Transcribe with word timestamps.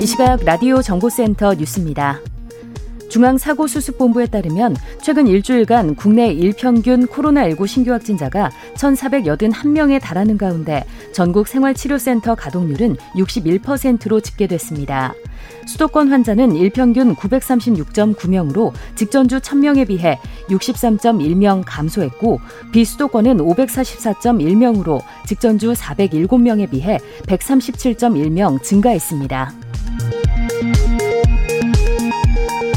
이 0.00 0.06
시각 0.06 0.44
라디오 0.44 0.82
정보센터 0.82 1.54
뉴스입니다. 1.54 2.20
중앙사고수습본부에 3.12 4.26
따르면 4.26 4.74
최근 5.02 5.26
일주일간 5.26 5.96
국내 5.96 6.28
일평균 6.28 7.06
코로나19 7.06 7.66
신규 7.66 7.92
확진자가 7.92 8.50
1,481명에 8.74 10.00
달하는 10.00 10.38
가운데 10.38 10.82
전국 11.12 11.46
생활치료센터 11.46 12.34
가동률은 12.34 12.96
61%로 13.14 14.20
집계됐습니다. 14.20 15.14
수도권 15.66 16.08
환자는 16.08 16.56
일평균 16.56 17.14
936.9명으로 17.14 18.72
직전주 18.94 19.40
1000명에 19.40 19.86
비해 19.86 20.18
63.1명 20.48 21.62
감소했고 21.66 22.40
비수도권은 22.72 23.38
544.1명으로 23.38 25.02
직전주 25.26 25.72
407명에 25.74 26.70
비해 26.70 26.98
137.1명 27.26 28.62
증가했습니다. 28.62 29.61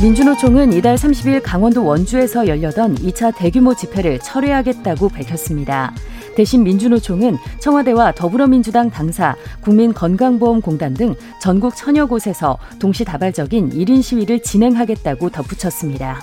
민주노총은 0.01 0.73
이달 0.73 0.95
30일 0.95 1.41
강원도 1.43 1.85
원주에서 1.85 2.47
열려던 2.47 2.95
2차 2.95 3.35
대규모 3.35 3.73
집회를 3.73 4.19
철회하겠다고 4.19 5.09
밝혔습니다. 5.09 5.93
대신 6.35 6.63
민주노총은 6.63 7.38
청와대와 7.59 8.11
더불어민주당 8.11 8.89
당사, 8.89 9.35
국민건강보험공단 9.61 10.93
등 10.93 11.16
전국 11.41 11.75
천여 11.75 12.07
곳에서 12.07 12.57
동시다발적인 12.79 13.69
1인 13.69 14.03
시위를 14.03 14.41
진행하겠다고 14.41 15.29
덧붙였습니다. 15.29 16.19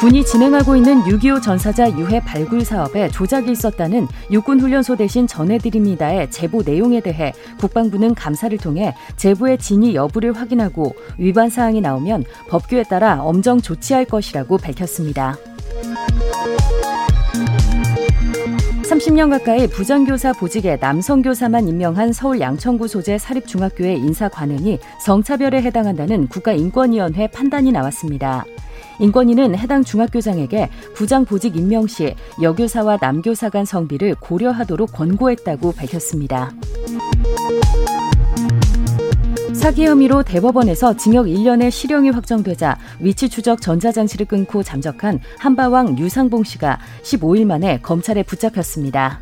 군이 0.00 0.24
진행하고 0.24 0.76
있는 0.76 1.02
6.25 1.02 1.42
전사자 1.42 1.90
유해 1.90 2.20
발굴 2.20 2.64
사업에 2.64 3.10
조작이 3.10 3.52
있었다는 3.52 4.08
육군훈련소 4.30 4.96
대신 4.96 5.26
전해드립니다의 5.26 6.30
제보 6.30 6.62
내용에 6.62 7.00
대해 7.00 7.34
국방부는 7.58 8.14
감사를 8.14 8.56
통해 8.56 8.94
제보의 9.16 9.58
진위 9.58 9.94
여부를 9.94 10.32
확인하고 10.32 10.94
위반 11.18 11.50
사항이 11.50 11.82
나오면 11.82 12.24
법규에 12.48 12.84
따라 12.84 13.22
엄정 13.22 13.60
조치할 13.60 14.06
것이라고 14.06 14.56
밝혔습니다. 14.56 15.36
30년 18.84 19.28
가까이 19.28 19.66
부장교사 19.66 20.32
보직에 20.32 20.78
남성교사만 20.80 21.68
임명한 21.68 22.14
서울 22.14 22.40
양천구 22.40 22.88
소재 22.88 23.18
사립중학교의 23.18 23.98
인사 23.98 24.30
관행이 24.30 24.78
성차별에 25.04 25.60
해당한다는 25.60 26.26
국가인권위원회 26.28 27.26
판단이 27.26 27.70
나왔습니다. 27.70 28.46
인권위는 29.00 29.56
해당 29.56 29.82
중학교장에게 29.82 30.70
부장 30.94 31.24
보직 31.24 31.56
임명 31.56 31.86
시 31.86 32.14
여교사와 32.40 32.98
남교사 33.00 33.48
간 33.48 33.64
성비를 33.64 34.14
고려하도록 34.20 34.92
권고했다고 34.92 35.72
밝혔습니다. 35.72 36.52
사기 39.54 39.84
혐의로 39.84 40.22
대법원에서 40.22 40.96
징역 40.96 41.26
1년의 41.26 41.70
실형이 41.70 42.10
확정되자 42.10 42.78
위치 42.98 43.28
추적 43.28 43.60
전자장치를 43.60 44.26
끊고 44.26 44.62
잠적한 44.62 45.20
한바왕 45.38 45.98
유상봉 45.98 46.44
씨가 46.44 46.78
15일 47.02 47.44
만에 47.46 47.78
검찰에 47.80 48.22
붙잡혔습니다. 48.22 49.20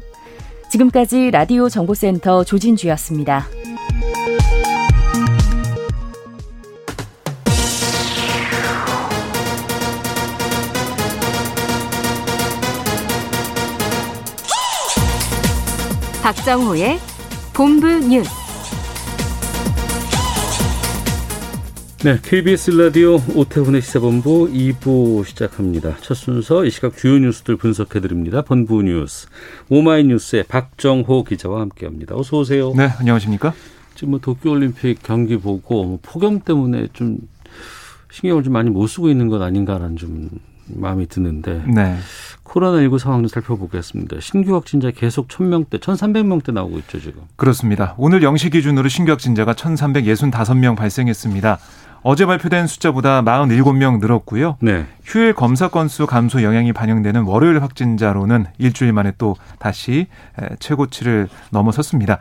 지금까지 0.70 1.30
라디오 1.30 1.68
정보센터 1.68 2.44
조진주였습니다. 2.44 3.46
박정호의 16.28 16.98
본부 17.54 17.88
뉴스. 17.88 18.30
네, 22.04 22.18
KBS 22.22 22.72
라디오 22.72 23.16
오태훈의 23.34 23.80
시사본부 23.80 24.50
2부 24.52 25.24
시작합니다. 25.24 25.96
첫 26.02 26.12
순서 26.12 26.66
이 26.66 26.70
시각 26.70 26.98
주요 26.98 27.18
뉴스들 27.18 27.56
분석해 27.56 28.00
드립니다. 28.00 28.42
본부 28.42 28.82
뉴스 28.82 29.26
오마이뉴스의 29.70 30.44
박정호 30.48 31.24
기자와 31.24 31.62
함께합니다. 31.62 32.14
어서 32.14 32.40
오세요. 32.40 32.74
네, 32.76 32.90
안녕하십니까? 32.98 33.54
지금 33.94 34.10
뭐 34.10 34.20
도쿄올림픽 34.20 35.02
경기 35.02 35.38
보고 35.38 35.82
뭐 35.82 35.98
폭염 36.02 36.40
때문에 36.40 36.88
좀 36.92 37.20
신경을 38.12 38.42
좀 38.42 38.52
많이 38.52 38.68
못 38.68 38.86
쓰고 38.86 39.08
있는 39.08 39.28
것 39.28 39.40
아닌가라는 39.40 39.96
좀 39.96 40.28
마음이 40.74 41.06
드는데 41.08 41.62
네. 41.66 41.96
코로나19 42.44 42.98
상황 42.98 43.20
좀 43.20 43.28
살펴보겠습니다. 43.28 44.16
신규 44.20 44.54
확진자 44.54 44.90
계속 44.90 45.28
1000명대, 45.28 45.80
1300명대 45.80 46.52
나오고 46.52 46.78
있죠, 46.78 46.98
지금. 47.00 47.22
그렇습니다. 47.36 47.94
오늘 47.98 48.20
0시 48.20 48.52
기준으로 48.52 48.88
신규 48.88 49.12
확진자가 49.12 49.52
1365명 49.52 50.76
발생했습니다. 50.76 51.58
어제 52.02 52.26
발표된 52.26 52.66
숫자보다 52.68 53.22
47명 53.22 54.00
늘었고요. 54.00 54.56
네. 54.60 54.86
휴일 55.04 55.34
검사 55.34 55.68
건수 55.68 56.06
감소 56.06 56.42
영향이 56.42 56.72
반영되는 56.72 57.24
월요일 57.24 57.60
확진자로는 57.60 58.46
일주일 58.58 58.92
만에 58.92 59.12
또 59.18 59.36
다시 59.58 60.06
최고치를 60.60 61.28
넘어섰습니다. 61.50 62.20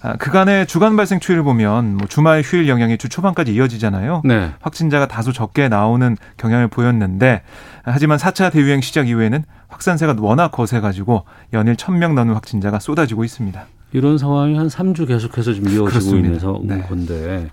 아, 0.00 0.16
그간의 0.16 0.66
주간 0.66 0.96
발생 0.96 1.18
추이를 1.18 1.42
보면 1.42 1.96
뭐 1.96 2.06
주말 2.06 2.42
휴일 2.42 2.68
영향이 2.68 2.98
주 2.98 3.08
초반까지 3.08 3.52
이어지잖아요. 3.52 4.22
네. 4.24 4.52
확진자가 4.60 5.08
다소 5.08 5.32
적게 5.32 5.68
나오는 5.68 6.16
경향을 6.36 6.68
보였는데 6.68 7.42
하지만 7.82 8.18
4차 8.18 8.52
대유행 8.52 8.80
시작 8.80 9.08
이후에는 9.08 9.44
확산세가 9.68 10.16
워낙 10.20 10.50
거세가지고 10.52 11.24
연일 11.52 11.74
1000명 11.74 12.14
넘는 12.14 12.34
확진자가 12.34 12.78
쏟아지고 12.78 13.24
있습니다. 13.24 13.60
이런 13.92 14.18
상황이 14.18 14.56
한 14.56 14.68
3주 14.68 15.08
계속해서 15.08 15.54
좀 15.54 15.68
이어지고. 15.68 16.16
있는 16.16 16.38
네. 16.64 16.82
건데 16.82 17.50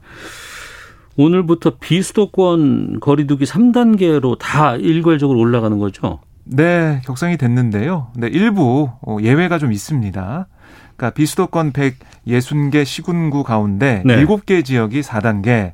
오늘부터 1.17 1.78
비수도권 1.79 3.00
거리두기 3.00 3.45
3단계로 3.45 4.38
다 4.38 4.75
일괄적으로 4.75 5.39
올라가는 5.39 5.78
거죠? 5.79 6.19
네, 6.44 7.01
격상이 7.05 7.38
됐는데요. 7.38 8.11
네, 8.16 8.28
일부 8.28 8.89
어, 9.01 9.17
예외가 9.22 9.57
좀 9.57 9.72
있습니다. 9.72 10.47
그러니까 10.95 11.13
비수도권 11.13 11.73
160개 11.73 12.85
시군구 12.85 13.44
가운데 13.44 14.01
네. 14.06 14.23
7개 14.23 14.63
지역이 14.63 15.01
4단계, 15.01 15.73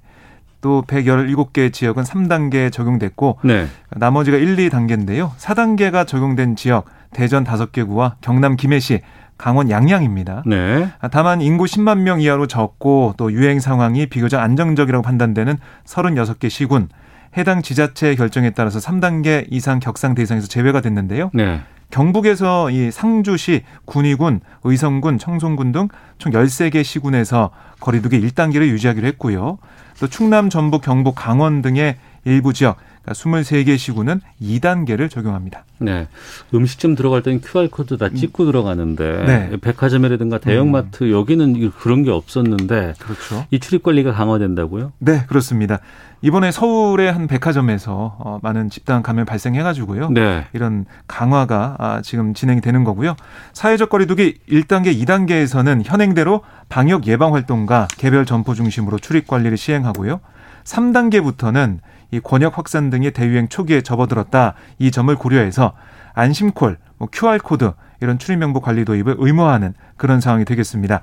또 0.62 0.84
117개 0.88 1.74
지역은 1.74 2.04
3단계 2.04 2.72
적용됐고 2.72 3.40
네. 3.44 3.68
나머지가 3.90 4.38
1, 4.38 4.56
2단계인데요. 4.56 5.32
4단계가 5.38 6.06
적용된 6.06 6.56
지역 6.56 6.86
대전 7.12 7.44
5개 7.44 7.86
구와 7.88 8.16
경남 8.22 8.56
김해시, 8.56 9.02
강원 9.38 9.72
양양입니다. 9.72 10.44
네. 10.46 10.92
다만 11.12 11.42
인구 11.42 11.66
10만 11.66 12.02
명 12.02 12.22
이하로 12.22 12.46
적고 12.46 13.16
또 13.18 13.32
유행 13.32 13.60
상황이 13.60 14.06
비교적 14.06 14.40
안정적이라고 14.40 15.02
판단되는 15.02 15.58
36개 15.86 16.50
시군 16.50 16.90
해당 17.38 17.62
지자체 17.62 18.14
결정에 18.16 18.52
따라서 18.52 18.80
3단계 18.80 19.48
이상 19.50 19.80
격상 19.80 20.14
대상에서 20.16 20.48
제외가 20.48 20.82
됐는데요. 20.82 21.32
네. 21.34 21.62
경북에서 21.92 22.72
이 22.72 22.90
상주시, 22.90 23.64
군위군, 23.86 24.42
의성군, 24.64 25.20
청송군 25.20 25.72
등 25.72 25.90
총 26.22 26.32
13개 26.32 26.84
시군에서 26.84 27.50
거리두기 27.80 28.22
1단계를 28.22 28.68
유지하기로 28.68 29.08
했고요. 29.08 29.58
또 30.00 30.08
충남, 30.08 30.52
전북, 30.52 30.84
경북, 30.84 31.16
강원 31.16 31.64
등의 31.64 31.98
일부 32.26 32.54
지역 32.54 32.78
그러니까 33.04 33.14
23개 33.14 33.76
시군은 33.80 34.22
2단계를 34.40 35.10
적용합니다. 35.10 35.66
네. 35.80 36.08
음식점 36.54 36.94
들어갈 36.96 37.24
때는 37.24 37.42
QR코드 37.42 37.98
다 37.98 38.10
찍고 38.10 38.46
들어가는데 38.46 39.24
네. 39.26 39.58
백화점이라든가 39.60 40.38
대형마트 40.38 41.12
여기는 41.12 41.72
그런 41.72 42.04
게 42.04 42.12
없었는데 42.12 42.94
그렇죠. 43.00 43.48
이 43.50 43.60
출입 43.60 43.82
관리가 43.82 44.14
강화된다고요? 44.14 44.92
네, 45.00 45.24
그렇습니다. 45.26 45.80
이번에 46.24 46.52
서울의 46.52 47.12
한 47.12 47.28
백화점에서 47.28 48.16
어, 48.20 48.40
많은 48.44 48.70
집단 48.70 49.02
감염 49.02 49.26
발생해가지고요. 49.26 50.10
네. 50.12 50.46
이런 50.54 50.86
강화가 51.08 51.76
아, 51.80 52.02
지금 52.04 52.34
진행이 52.34 52.62
되는 52.62 52.84
거고요. 52.84 53.16
사회적 53.54 53.90
거리두기 53.90 54.40
1단계, 54.48 54.96
2단계에서는 55.04 55.82
현행대로 55.84 56.42
방역 56.70 57.08
예방 57.08 57.34
활동과 57.34 57.88
개별 57.98 58.26
점포 58.26 58.54
중심으로 58.54 59.00
출입 59.00 59.28
관리를 59.28 59.58
시행하고요. 59.58 60.20
3단계부터는 60.64 61.80
이 62.12 62.20
권역 62.20 62.58
확산 62.58 62.90
등의 62.90 63.12
대유행 63.12 63.48
초기에 63.48 63.82
접어들었다 63.82 64.54
이 64.78 64.92
점을 64.92 65.14
고려해서 65.16 65.74
안심콜, 66.14 66.78
뭐 66.98 67.08
QR 67.12 67.40
코드 67.40 67.72
이런 68.02 68.18
출입명부 68.18 68.62
관리 68.62 68.84
도입을 68.84 69.16
의무화하는 69.20 69.74
그런 69.96 70.20
상황이 70.20 70.44
되겠습니다. 70.44 71.02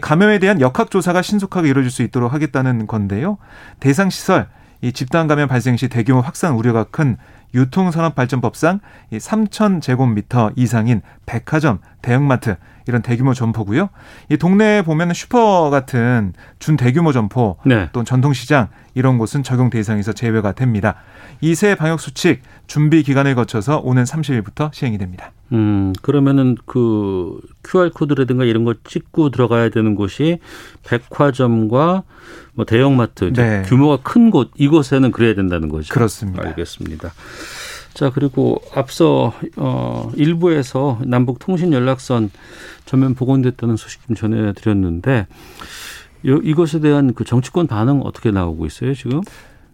감염에 0.00 0.38
대한 0.38 0.60
역학 0.60 0.90
조사가 0.90 1.22
신속하게 1.22 1.70
이루어질 1.70 1.90
수 1.90 2.02
있도록 2.02 2.32
하겠다는 2.32 2.86
건데요. 2.86 3.38
대상 3.80 4.10
시설 4.10 4.48
이 4.82 4.92
집단 4.92 5.26
감염 5.26 5.48
발생 5.48 5.76
시 5.76 5.88
대규모 5.88 6.20
확산 6.20 6.52
우려가 6.52 6.84
큰 6.84 7.16
유통산업발전법상 7.54 8.80
이 9.10 9.16
3천 9.16 9.80
제곱미터 9.80 10.50
이상인 10.56 11.00
백화점, 11.24 11.78
대형마트 12.04 12.56
이런 12.86 13.00
대규모 13.00 13.32
점포고요. 13.32 13.88
이 14.28 14.36
동네에 14.36 14.82
보면 14.82 15.14
슈퍼 15.14 15.70
같은 15.70 16.34
준 16.58 16.76
대규모 16.76 17.12
점포 17.12 17.56
네. 17.64 17.88
또 17.92 18.04
전통시장 18.04 18.68
이런 18.94 19.16
곳은 19.16 19.42
적용 19.42 19.70
대상에서 19.70 20.12
제외가 20.12 20.52
됩니다. 20.52 20.96
이세 21.40 21.74
방역 21.74 21.98
수칙 22.00 22.42
준비 22.66 23.02
기간을 23.02 23.34
거쳐서 23.34 23.78
오는 23.80 24.04
30일부터 24.04 24.72
시행이 24.72 24.98
됩니다. 24.98 25.32
음, 25.52 25.92
그러면은 26.02 26.56
그 26.66 27.40
QR 27.64 27.90
코드라든가 27.90 28.44
이런 28.44 28.64
거 28.64 28.74
찍고 28.84 29.30
들어가야 29.30 29.70
되는 29.70 29.94
곳이 29.94 30.38
백화점과 30.84 32.02
뭐 32.54 32.64
대형마트 32.64 33.32
네. 33.32 33.62
규모가 33.66 33.98
큰 34.02 34.30
곳 34.30 34.50
이곳에는 34.56 35.10
그래야 35.12 35.34
된다는 35.34 35.68
거죠. 35.68 35.92
그렇습니다. 35.92 36.42
알겠습니다. 36.48 37.12
자 37.94 38.10
그리고 38.10 38.60
앞서 38.74 39.32
어 39.56 40.10
일부에서 40.16 40.98
남북 41.06 41.38
통신 41.38 41.72
연락선 41.72 42.30
전면 42.84 43.14
복원됐다는 43.14 43.76
소식 43.76 44.06
좀 44.06 44.16
전해 44.16 44.52
드렸는데 44.52 45.26
이것에 46.24 46.80
대한 46.80 47.14
그 47.14 47.24
정치권 47.24 47.66
반응 47.66 48.00
어떻게 48.02 48.30
나오고 48.30 48.66
있어요 48.66 48.94
지금? 48.94 49.20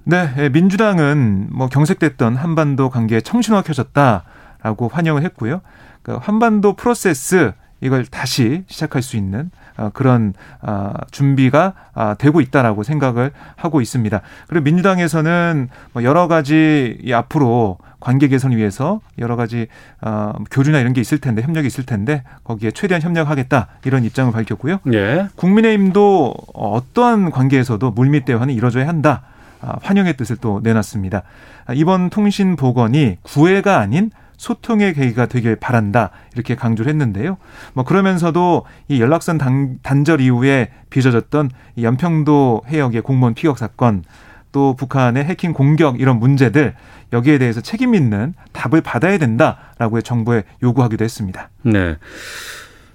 네, 0.04 0.30
예, 0.38 0.48
민주당은 0.48 1.48
뭐 1.50 1.68
경색됐던 1.68 2.36
한반도 2.36 2.90
관계에 2.90 3.20
청신화 3.20 3.62
켜졌다라고 3.62 4.88
환영을 4.88 5.22
했고요. 5.24 5.60
그 6.02 6.16
한반도 6.20 6.74
프로세스 6.74 7.52
이걸 7.82 8.04
다시 8.06 8.64
시작할 8.66 9.02
수 9.02 9.16
있는 9.16 9.50
어, 9.69 9.69
그런 9.92 10.34
어, 10.60 10.92
준비가 11.10 11.72
아, 11.94 12.14
되고 12.14 12.40
있다라고 12.40 12.82
생각을 12.82 13.32
하고 13.56 13.80
있습니다. 13.80 14.20
그리고 14.48 14.64
민주당에서는 14.64 15.68
뭐 15.92 16.02
여러 16.04 16.28
가지 16.28 16.98
앞으로 17.12 17.78
관계 18.00 18.28
개선 18.28 18.52
위해서 18.52 19.00
여러 19.18 19.36
가지 19.36 19.68
어, 20.00 20.32
교류나 20.50 20.80
이런 20.80 20.92
게 20.92 21.00
있을 21.00 21.18
텐데 21.18 21.42
협력이 21.42 21.66
있을 21.66 21.84
텐데 21.84 22.22
거기에 22.44 22.70
최대한 22.70 23.02
협력하겠다 23.02 23.68
이런 23.84 24.04
입장을 24.04 24.32
밝혔고요. 24.32 24.80
예. 24.92 25.28
국민의힘도 25.36 26.34
어떠한 26.54 27.30
관계에서도 27.30 27.90
물밑 27.90 28.24
대화는 28.24 28.54
이루어져야 28.54 28.88
한다. 28.88 29.22
아, 29.62 29.76
환영의 29.82 30.16
뜻을 30.16 30.36
또 30.36 30.60
내놨습니다. 30.62 31.22
아, 31.66 31.72
이번 31.74 32.10
통신 32.10 32.56
복원이 32.56 33.18
구애가 33.22 33.78
아닌 33.78 34.10
소통의 34.40 34.94
계기가 34.94 35.26
되길 35.26 35.56
바란다 35.56 36.12
이렇게 36.32 36.54
강조를 36.54 36.88
했는데요. 36.88 37.36
뭐 37.74 37.84
그러면서도 37.84 38.64
이 38.88 38.98
연락선 38.98 39.36
단, 39.36 39.78
단절 39.82 40.22
이후에 40.22 40.70
빚어졌던 40.88 41.50
이 41.76 41.84
연평도 41.84 42.62
해역의 42.66 43.02
공무원 43.02 43.34
피격 43.34 43.58
사건 43.58 44.02
또 44.50 44.74
북한의 44.76 45.24
해킹 45.24 45.52
공격 45.52 46.00
이런 46.00 46.18
문제들 46.18 46.74
여기에 47.12 47.36
대해서 47.36 47.60
책임 47.60 47.94
있는 47.94 48.32
답을 48.52 48.80
받아야 48.80 49.18
된다라고 49.18 50.00
정부에 50.00 50.44
요구하기도 50.62 51.04
했습니다. 51.04 51.50
네. 51.62 51.98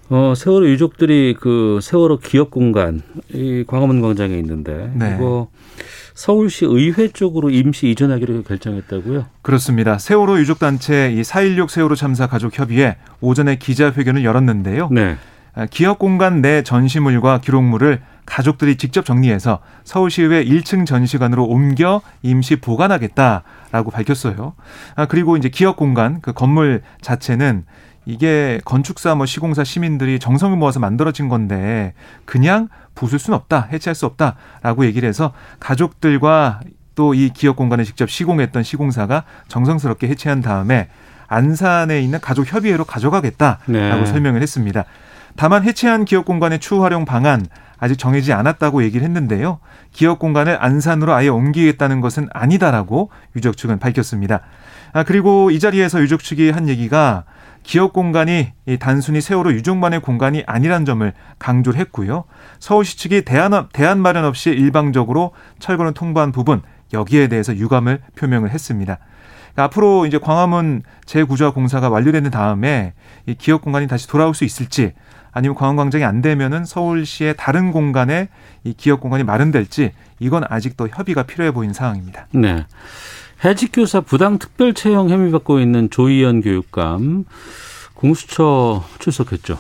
어, 0.09 0.33
세월호 0.36 0.68
유족들이 0.68 1.36
그 1.39 1.77
세월호 1.80 2.18
기억 2.18 2.50
공간 2.50 3.03
이 3.31 3.63
광화문 3.68 4.01
광장에 4.01 4.36
있는데 4.39 4.92
네. 4.95 5.13
이거 5.15 5.50
서울시 6.16 6.66
의회 6.66 7.10
쪽으로 7.10 7.50
임시 7.50 7.90
이전하기로 7.92 8.44
결정했다고요? 8.44 9.26
그렇습니다. 9.42 9.98
세월호 9.98 10.40
유족 10.40 10.60
단체 10.60 11.12
이 11.12 11.22
4.16 11.22 11.70
세월호 11.70 11.96
참사 11.96 12.26
가족 12.26 12.58
협의회 12.58 12.96
오전에 13.20 13.58
기자회견을 13.58 14.24
열었는데요. 14.24 14.90
네. 14.92 15.18
아, 15.54 15.66
기업 15.68 16.00
공간 16.00 16.42
내 16.42 16.64
전시물과 16.64 17.42
기록물을 17.42 18.02
가족들이 18.26 18.78
직접 18.78 19.06
정리해서 19.06 19.60
서울시의회 19.84 20.46
1층 20.46 20.86
전시관으로 20.86 21.46
옮겨 21.46 22.02
임시 22.24 22.56
보관하겠다라고 22.56 23.92
밝혔어요. 23.92 24.54
아, 24.96 25.06
그리고 25.06 25.38
이제 25.38 25.50
기업 25.50 25.76
공간 25.76 26.22
그 26.22 26.34
건물 26.34 26.82
자체는 27.02 27.66
이게 28.06 28.60
건축사 28.66 29.16
뭐 29.16 29.25
시공사 29.25 29.63
시민들이 29.63 30.19
정성을 30.19 30.56
모아서 30.57 30.80
만들어진 30.80 31.30
건데 31.30 31.94
그냥 32.25 32.69
부술 32.94 33.19
수는 33.19 33.38
없다, 33.38 33.69
해체할 33.72 33.96
수 33.96 34.06
없다라고 34.06 34.86
얘기를 34.86 35.07
해서 35.10 35.34
가족들과 35.60 36.62
또 36.96 37.13
이 37.13 37.30
기업 37.30 37.56
공간을 37.56 37.86
직접 37.86 38.10
시공했던 38.10 38.63
시공사가 38.63 39.24
정성스럽게 39.48 40.07
해체한 40.07 40.42
다음에 40.42 40.88
안산에 41.28 42.02
있는 42.02 42.19
가족 42.19 42.52
협의회로 42.52 42.86
가져가겠다라고 42.86 43.72
네. 43.72 44.06
설명을 44.06 44.42
했습니다. 44.42 44.86
다만 45.36 45.63
해체한 45.63 46.06
기업 46.06 46.25
공간의 46.25 46.60
추후 46.60 46.84
활용 46.84 47.04
방안 47.04 47.46
아직 47.78 47.98
정해지지 47.98 48.31
않았다고 48.31 48.84
얘기를 48.84 49.06
했는데요. 49.06 49.60
기업 49.92 50.19
공간을 50.19 50.57
안산으로 50.63 51.13
아예 51.13 51.28
옮기겠다는 51.28 52.00
것은 52.00 52.30
아니다라고 52.31 53.10
유족 53.36 53.57
측은 53.57 53.80
밝혔습니다. 53.80 54.42
아, 54.94 55.04
그리고 55.04 55.52
이 55.52 55.60
자리에서 55.60 56.00
유족 56.02 56.24
측이 56.24 56.52
한 56.52 56.69
얘기가 56.69 57.25
기업 57.66 57.94
공간이 57.94 58.54
단순히 58.80 59.22
세월호 59.22 59.52
유족만의 59.54 60.02
공간이 60.02 60.44
아니란 60.46 60.86
점을 60.86 61.12
강조를 61.40 61.80
했고요. 61.80 62.26
서울시 62.60 62.98
측이 62.98 63.24
대안, 63.26 63.68
대안 63.74 64.00
마련 64.00 64.24
없이 64.24 64.52
일방적으로 64.52 65.32
철거를 65.58 65.94
통보한 65.94 66.32
부분 66.32 66.62
여기에 66.94 67.28
대해서 67.28 67.56
유감을 67.56 68.02
표명을 68.16 68.52
했습니다. 68.52 69.00
그러니까 69.54 69.64
앞으로 69.64 70.06
이제 70.06 70.20
광화문 70.20 70.84
재구조화 71.06 71.52
공사가 71.52 71.90
완료되는 71.90 72.30
다음에 72.30 72.94
이 73.26 73.34
기업 73.34 73.62
공간이 73.62 73.88
다시 73.88 74.08
돌아올 74.08 74.36
수 74.36 74.46
있을지 74.46 74.94
아니면 75.32 75.56
광화문광장이 75.56 76.04
안 76.04 76.22
되면은 76.22 76.66
서울시의 76.66 77.34
다른 77.36 77.72
공간에 77.72 78.30
이 78.64 78.74
기업 78.74 79.02
공간이 79.02 79.24
마련될지 79.24 79.92
이건 80.20 80.44
아직도 80.48 80.90
협의가 80.90 81.24
필요해 81.24 81.52
보이는 81.52 81.74
상황입니다. 81.74 82.28
네. 82.32 82.66
해직 83.45 83.69
교사 83.74 84.01
부당 84.01 84.39
특별 84.39 84.74
채용 84.74 85.07
혐의 85.12 85.31
받고 85.31 85.59
있는 85.59 85.92
조희연 85.92 86.42
교육감 86.42 87.25
공수처 87.94 88.83
출석했죠. 88.97 89.59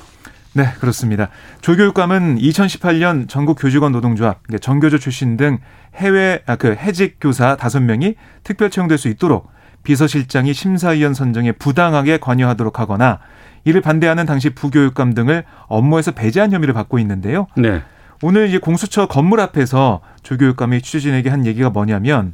네, 0.53 0.71
그렇습니다. 0.79 1.29
조 1.61 1.75
교육감은 1.75 2.39
2018년 2.39 3.29
전국 3.29 3.59
교직원 3.59 3.91
노동조합, 3.91 4.39
전교조 4.59 4.97
출신 4.97 5.37
등 5.37 5.59
해외 5.93 6.41
아, 6.47 6.55
그 6.55 6.73
해직 6.73 7.17
교사 7.21 7.55
5명이 7.57 8.15
특별 8.43 8.71
채용될 8.71 8.97
수 8.97 9.07
있도록 9.07 9.51
비서실장이 9.83 10.53
심사위원 10.53 11.13
선정에 11.13 11.51
부당하게 11.51 12.17
관여하도록 12.17 12.79
하거나 12.79 13.19
이를 13.65 13.81
반대하는 13.81 14.25
당시 14.25 14.49
부교육감 14.49 15.13
등을 15.13 15.43
업무에서 15.67 16.11
배제한 16.11 16.51
혐의를 16.51 16.73
받고 16.73 16.97
있는데요. 16.97 17.45
네. 17.55 17.83
오늘 18.23 18.47
이제 18.47 18.57
공수처 18.57 19.07
건물 19.07 19.39
앞에서 19.41 20.01
조 20.23 20.37
교육감이 20.37 20.81
취재진에게 20.81 21.29
한 21.29 21.45
얘기가 21.45 21.69
뭐냐면 21.69 22.33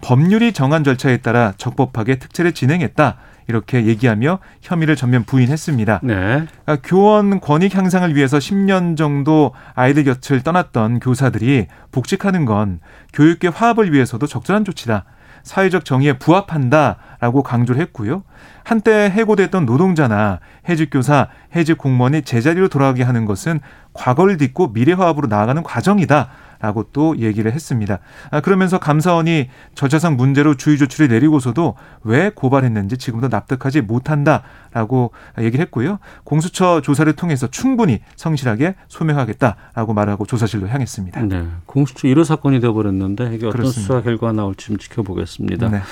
법률이 0.00 0.52
정한 0.52 0.84
절차에 0.84 1.18
따라 1.18 1.52
적법하게 1.56 2.16
특채를 2.16 2.52
진행했다. 2.52 3.16
이렇게 3.48 3.86
얘기하며 3.86 4.40
혐의를 4.60 4.94
전면 4.94 5.24
부인했습니다. 5.24 6.00
네. 6.02 6.14
그러니까 6.14 6.76
교원 6.84 7.40
권익 7.40 7.74
향상을 7.74 8.14
위해서 8.14 8.36
10년 8.36 8.96
정도 8.96 9.54
아이들 9.74 10.04
곁을 10.04 10.42
떠났던 10.42 11.00
교사들이 11.00 11.66
복직하는 11.90 12.44
건 12.44 12.80
교육계 13.14 13.48
화합을 13.48 13.92
위해서도 13.92 14.26
적절한 14.26 14.64
조치다. 14.66 15.04
사회적 15.44 15.86
정의에 15.86 16.18
부합한다라고 16.18 17.42
강조를 17.42 17.80
했고요. 17.80 18.22
한때 18.64 19.10
해고됐던 19.10 19.64
노동자나 19.64 20.40
해직 20.68 20.90
교사, 20.92 21.28
해직 21.56 21.78
공무원이 21.78 22.22
제자리로 22.22 22.68
돌아가게 22.68 23.02
하는 23.02 23.24
것은 23.24 23.60
과거를 23.94 24.36
딛고 24.36 24.74
미래 24.74 24.92
화합으로 24.92 25.26
나아가는 25.28 25.62
과정이다. 25.62 26.28
라고 26.60 26.84
또 26.92 27.18
얘기를 27.18 27.52
했습니다. 27.52 27.98
아, 28.30 28.40
그러면서 28.40 28.78
감사원이 28.78 29.48
저차상 29.74 30.16
문제로 30.16 30.54
주의 30.54 30.76
조치를 30.76 31.08
내리고서도 31.08 31.76
왜 32.02 32.30
고발했는지 32.34 32.98
지금도 32.98 33.28
납득하지 33.28 33.82
못한다라고 33.82 35.12
얘기를 35.38 35.64
했고요. 35.64 35.98
공수처 36.24 36.80
조사를 36.80 37.12
통해서 37.14 37.46
충분히 37.48 38.00
성실하게 38.16 38.74
소명하겠다라고 38.88 39.94
말하고 39.94 40.26
조사실로 40.26 40.68
향했습니다. 40.68 41.22
네. 41.22 41.46
공수처 41.66 42.08
1호 42.08 42.24
사건이 42.24 42.60
되어버렸는데 42.60 43.34
이게 43.34 43.46
어떤 43.46 43.52
그렇습니다. 43.52 43.80
수사 43.80 44.02
결과가 44.02 44.32
나올지 44.32 44.66
좀 44.66 44.78
지켜보겠습니다. 44.78 45.68
네. 45.68 45.82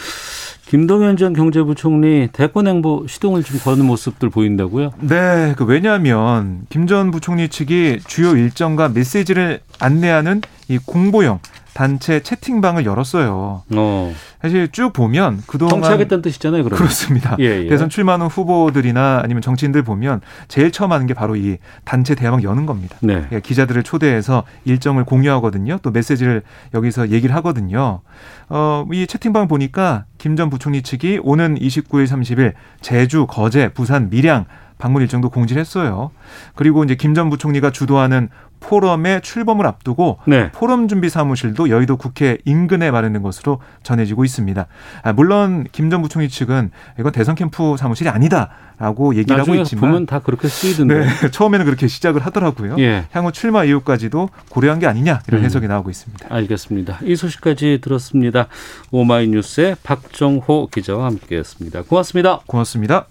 김동연 0.68 1.16
전 1.16 1.32
경제부총리 1.32 2.28
대권 2.32 2.66
행보 2.66 3.06
시동을 3.06 3.44
좀 3.44 3.60
거는 3.60 3.84
모습들 3.86 4.30
보인다고요? 4.30 4.92
네, 5.00 5.54
그 5.56 5.64
왜냐하면 5.64 6.66
김 6.68 6.86
전 6.86 7.10
부총리 7.10 7.48
측이 7.48 8.00
주요 8.06 8.36
일정과 8.36 8.88
메시지를 8.90 9.60
안내하는 9.80 10.40
이 10.68 10.78
공보형 10.78 11.40
단체 11.74 12.20
채팅방을 12.20 12.86
열었어요. 12.86 13.62
어. 13.76 14.14
사실 14.40 14.68
쭉 14.72 14.94
보면 14.94 15.42
그동안 15.46 15.74
정치하겠다는 15.74 16.22
뜻이잖아요. 16.22 16.64
그러면. 16.64 16.78
그렇습니다. 16.78 17.36
예, 17.38 17.64
예. 17.64 17.68
대선 17.68 17.90
출마하는 17.90 18.28
후보들이나 18.28 19.20
아니면 19.22 19.42
정치인들 19.42 19.82
보면 19.82 20.22
제일 20.48 20.70
처음 20.72 20.92
하는 20.92 21.06
게 21.06 21.12
바로 21.12 21.36
이 21.36 21.58
단체 21.84 22.14
대화방 22.14 22.42
여는 22.42 22.64
겁니다. 22.64 22.96
네. 23.00 23.14
그러니까 23.16 23.40
기자들을 23.40 23.82
초대해서 23.82 24.44
일정을 24.64 25.04
공유하거든요. 25.04 25.78
또 25.82 25.90
메시지를 25.90 26.42
여기서 26.72 27.10
얘기를 27.10 27.34
하거든요. 27.36 28.00
어, 28.48 28.86
이 28.90 29.06
채팅방 29.06 29.46
보니까 29.48 30.04
김 30.16 30.36
전 30.36 30.48
부총리 30.50 30.82
측이 30.82 31.20
오는 31.22 31.56
29일, 31.58 32.06
30일 32.06 32.52
제주, 32.80 33.26
거제, 33.26 33.68
부산, 33.70 34.08
밀양 34.10 34.46
방문 34.78 35.00
일정도 35.02 35.30
공지했어요. 35.30 36.10
그리고 36.54 36.84
이제 36.84 36.94
김 36.94 37.14
전 37.14 37.30
부총리가 37.30 37.70
주도하는 37.70 38.28
포럼의 38.68 39.20
출범을 39.22 39.66
앞두고 39.66 40.18
네. 40.26 40.50
포럼 40.52 40.88
준비 40.88 41.08
사무실도 41.08 41.70
여의도 41.70 41.96
국회 41.96 42.38
인근에 42.44 42.90
마련된 42.90 43.22
것으로 43.22 43.60
전해지고 43.82 44.24
있습니다. 44.24 44.66
아, 45.02 45.12
물론 45.12 45.64
김 45.72 45.86
전 45.86 46.02
부총리 46.02 46.28
측은 46.28 46.72
이건 46.98 47.12
대선 47.12 47.36
캠프 47.36 47.76
사무실이 47.78 48.10
아니다라고 48.10 49.14
얘기를 49.14 49.38
하고 49.38 49.54
있지만 49.54 49.80
보면 49.80 50.06
다 50.06 50.18
그렇게 50.18 50.48
쓰이던데. 50.48 51.06
네, 51.06 51.06
처음에는 51.30 51.64
그렇게 51.64 51.86
시작을 51.86 52.26
하더라고요. 52.26 52.74
예. 52.80 53.04
향후 53.12 53.30
출마 53.30 53.62
이후까지도 53.62 54.30
고려한 54.48 54.80
게 54.80 54.88
아니냐 54.88 55.20
이런 55.28 55.42
음. 55.42 55.44
해석이 55.44 55.68
나오고 55.68 55.90
있습니다. 55.90 56.26
알겠습니다. 56.28 56.98
이 57.04 57.14
소식까지 57.14 57.78
들었습니다. 57.82 58.48
오마이뉴스의 58.90 59.76
박정호 59.84 60.70
기자와 60.72 61.06
함께했습니다. 61.06 61.82
고맙습니다. 61.82 62.40
고맙습니다. 62.46 63.06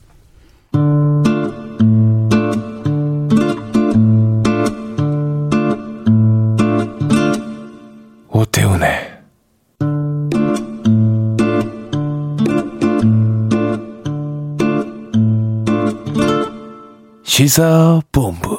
시사본부 17.36 18.58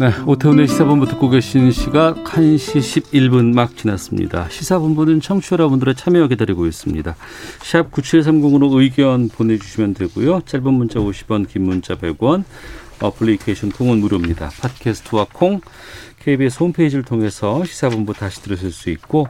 네, 0.00 0.10
오태훈의 0.26 0.66
시사본부 0.66 1.06
듣고 1.06 1.28
계신 1.28 1.70
시각 1.70 2.24
1시 2.24 2.80
11분 2.80 3.54
막 3.54 3.76
지났습니다. 3.76 4.48
시사본부는 4.48 5.20
청취자 5.20 5.54
여러분들의 5.54 5.94
참여 5.94 6.26
기다리고 6.26 6.66
있습니다. 6.66 7.14
샵 7.62 7.92
9730으로 7.92 8.76
의견 8.76 9.28
보내주시면 9.28 9.94
되고요. 9.94 10.40
짧은 10.46 10.74
문자 10.74 10.98
50원, 10.98 11.48
긴 11.48 11.62
문자 11.62 11.94
100원, 11.94 12.42
어플리케이션 13.00 13.70
콩은 13.70 13.98
무료입니다. 13.98 14.50
팟캐스트와 14.62 15.28
콩, 15.32 15.60
KBS 16.24 16.58
홈페이지를 16.58 17.04
통해서 17.04 17.64
시사본부 17.64 18.14
다시 18.14 18.42
들으실 18.42 18.72
수 18.72 18.90
있고 18.90 19.28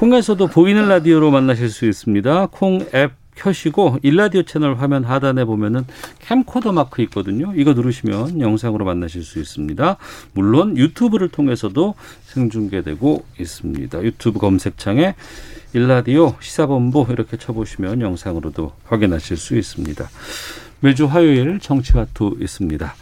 콩에서도 0.00 0.44
보이는 0.48 0.88
라디오로 0.88 1.30
만나실 1.30 1.68
수 1.68 1.86
있습니다. 1.86 2.46
콩 2.46 2.84
앱 2.94 3.19
켜시고 3.40 3.98
일라디오 4.02 4.42
채널 4.42 4.74
화면 4.76 5.04
하단에 5.04 5.44
보면은 5.44 5.84
캠코더 6.20 6.72
마크 6.72 7.02
있거든요. 7.02 7.52
이거 7.56 7.72
누르시면 7.72 8.40
영상으로 8.40 8.84
만나실 8.84 9.24
수 9.24 9.38
있습니다. 9.38 9.96
물론 10.32 10.76
유튜브를 10.76 11.28
통해서도 11.28 11.94
생중계되고 12.24 13.24
있습니다. 13.38 14.02
유튜브 14.02 14.38
검색창에 14.38 15.14
일라디오 15.72 16.34
시사본부 16.40 17.06
이렇게 17.10 17.36
쳐보시면 17.36 18.00
영상으로도 18.00 18.72
확인하실 18.86 19.36
수 19.36 19.56
있습니다. 19.56 20.08
매주 20.80 21.06
화요일 21.06 21.60
정치화투 21.60 22.38
있습니다. 22.40 22.94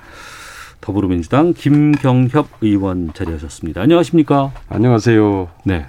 더불어민주당 0.80 1.54
김경협 1.54 2.48
의원 2.60 3.12
자리하셨습니다. 3.12 3.80
안녕하십니까? 3.82 4.52
안녕하세요. 4.68 5.48
네. 5.64 5.86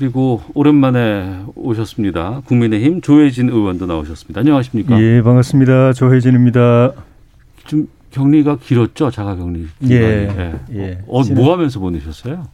그리고 0.00 0.40
오랜만에 0.54 1.44
오셨습니다. 1.54 2.40
국민의힘 2.46 3.02
조혜진 3.02 3.50
의원도 3.50 3.84
나오셨습니다. 3.84 4.40
안녕하십니까? 4.40 4.98
예, 4.98 5.20
반갑습니다. 5.20 5.92
조혜진입니다. 5.92 6.92
좀 7.66 7.86
격리가 8.10 8.56
길었죠, 8.62 9.10
자가 9.10 9.36
격리. 9.36 9.66
기간이. 9.78 10.00
예, 10.00 10.54
예. 10.72 10.98
어, 11.06 11.22
뭐 11.34 11.52
하면서 11.52 11.78
보내셨어요? 11.80 12.48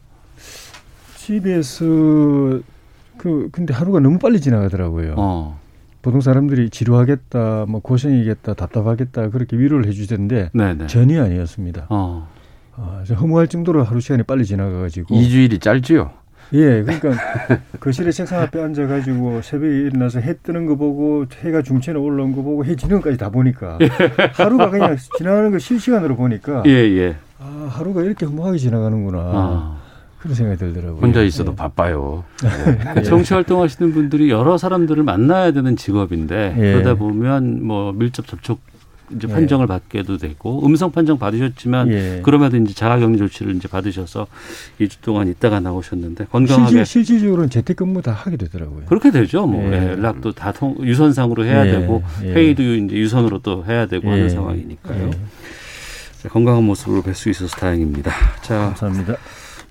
집에서 1.19 1.85
그 3.17 3.49
근데 3.53 3.73
하루가 3.73 4.01
너무 4.01 4.19
빨리 4.19 4.41
지나가더라고요. 4.41 5.15
어, 5.17 5.61
보통 6.03 6.21
사람들이 6.21 6.71
지루하겠다, 6.71 7.67
뭐 7.69 7.81
고생이겠다, 7.81 8.55
답답하겠다 8.55 9.31
그렇게 9.31 9.57
위로를 9.57 9.87
해주던데 9.87 10.51
네네. 10.53 10.89
전혀 10.89 11.23
아니었습니다. 11.23 11.87
어, 11.91 12.29
아, 12.75 13.05
저 13.07 13.15
허무할 13.15 13.47
정도로 13.47 13.85
하루 13.85 14.01
시간이 14.01 14.25
빨리 14.25 14.45
지나가가지고. 14.45 15.15
2주일이 15.15 15.61
짧지요? 15.61 16.26
예, 16.53 16.83
그러니까 16.83 17.11
거실에 17.81 18.11
책상 18.13 18.41
앞에 18.41 18.63
앉아가지고 18.63 19.43
새벽에 19.43 19.69
일어나서 19.69 20.21
해 20.21 20.35
뜨는 20.43 20.67
거 20.67 20.77
보고 20.77 21.27
해가 21.41 21.63
중천에 21.63 21.99
올라온 21.99 22.35
거 22.35 22.43
보고 22.43 22.65
해 22.65 22.77
지는 22.77 22.97
것까지 22.97 23.19
다 23.19 23.31
보니까 23.31 23.79
하루가 24.35 24.71
그냥 24.71 24.97
지나가는 25.19 25.51
거 25.51 25.59
실시간으로 25.59 26.17
보니까 26.17 26.63
예, 26.67 26.71
예. 26.71 27.17
아, 27.39 27.69
하루가 27.71 28.03
이렇게 28.03 28.27
허무하게 28.27 28.59
지나가는구나. 28.59 29.19
아. 29.19 29.77
그런 30.19 30.35
생각이 30.35 30.59
들더라고요. 30.59 31.01
혼자 31.01 31.23
있어도 31.23 31.53
예. 31.53 31.57
바빠요. 31.57 32.25
예. 32.97 33.03
정치 33.03 33.35
활동하시는 33.35 33.93
분들이 33.93 34.31
여러 34.31 34.59
사람들을 34.59 35.03
만나야 35.03 35.53
되는 35.53 35.77
직업인데 35.77 36.55
예. 36.57 36.73
그러다 36.73 36.95
보면 36.95 37.65
뭐 37.65 37.93
밀접 37.93 38.27
접촉 38.27 38.61
이제 39.15 39.29
예. 39.29 39.33
판정을 39.33 39.67
받게도 39.67 40.19
되고 40.19 40.65
음성 40.67 40.91
판정 40.91 41.19
받으셨지만 41.19 41.93
예. 41.93 42.21
그럼에도 42.25 42.57
이제 42.57 42.75
자가격리 42.75 43.19
조치를 43.19 43.55
이제 43.57 43.69
받으셔서 43.69 44.27
2주 44.81 45.01
동안 45.03 45.29
있다가 45.29 45.61
나오셨는데 45.61 46.27
건강하게 46.27 46.85
실질, 46.85 46.87
실질적으로는 46.87 47.51
재택근무 47.51 48.03
다 48.03 48.13
하게 48.13 48.37
되더라고요. 48.37 48.85
그렇게 48.87 49.11
되죠. 49.11 49.47
뭐 49.47 49.63
예. 49.73 49.77
예, 49.77 49.89
연락도 49.93 50.33
다 50.33 50.53
통, 50.53 50.77
유선상으로 50.81 51.45
해야 51.45 51.67
예, 51.67 51.73
되고 51.73 52.03
예. 52.25 52.33
회의도 52.33 52.63
이제 52.63 52.97
유선으로 52.97 53.41
또 53.41 53.65
해야 53.65 53.87
되고 53.87 54.11
하는 54.11 54.25
예. 54.25 54.29
상황이니까요. 54.29 55.07
예. 55.09 55.11
자, 56.23 56.29
건강한 56.29 56.65
모습으로 56.65 57.03
뵐 57.03 57.15
수 57.15 57.31
있어서 57.31 57.57
다행입니다. 57.57 58.13
자, 58.43 58.75
감사합니다. 58.75 59.17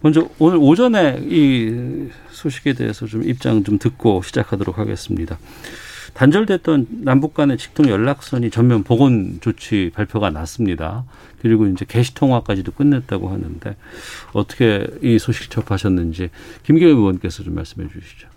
먼저 0.02 0.30
오늘 0.38 0.58
오전에 0.58 1.20
이 1.24 2.10
소식에 2.30 2.74
대해서 2.74 3.08
좀 3.08 3.24
입장 3.24 3.64
좀 3.64 3.80
듣고 3.80 4.22
시작하도록 4.22 4.78
하겠습니다. 4.78 5.38
단절됐던 6.16 6.88
남북 7.04 7.34
간의 7.34 7.58
직통 7.58 7.90
연락선이 7.90 8.50
전면 8.50 8.84
복원 8.84 9.40
조치 9.42 9.92
발표가 9.94 10.30
났습니다. 10.30 11.04
그리고 11.42 11.68
이제 11.68 11.86
게시 11.88 12.16
통화까지도 12.16 12.72
끝냈다고 12.72 13.30
하는데 13.30 13.76
어떻게 14.32 14.88
이 15.02 15.20
소식 15.20 15.52
접하셨는지 15.52 16.30
김기현 16.64 16.92
의원께서 16.92 17.44
좀 17.44 17.56
말씀해 17.56 17.90
주시죠. 17.90 18.30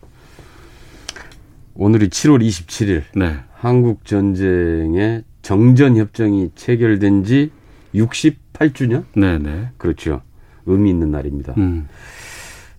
오늘이 1.75 2.08
7월 2.08 2.44
27일 2.44 3.04
네. 3.14 3.38
한국 3.54 4.04
전쟁의 4.04 5.23
정전 5.42 5.97
협정이 5.97 6.50
체결된 6.56 7.25
지 7.25 7.52
68주년? 7.94 9.04
네, 9.14 9.38
네. 9.38 9.70
그렇죠. 9.78 10.23
의미 10.66 10.90
있는 10.90 11.12
날입니다. 11.12 11.54
음. 11.56 11.88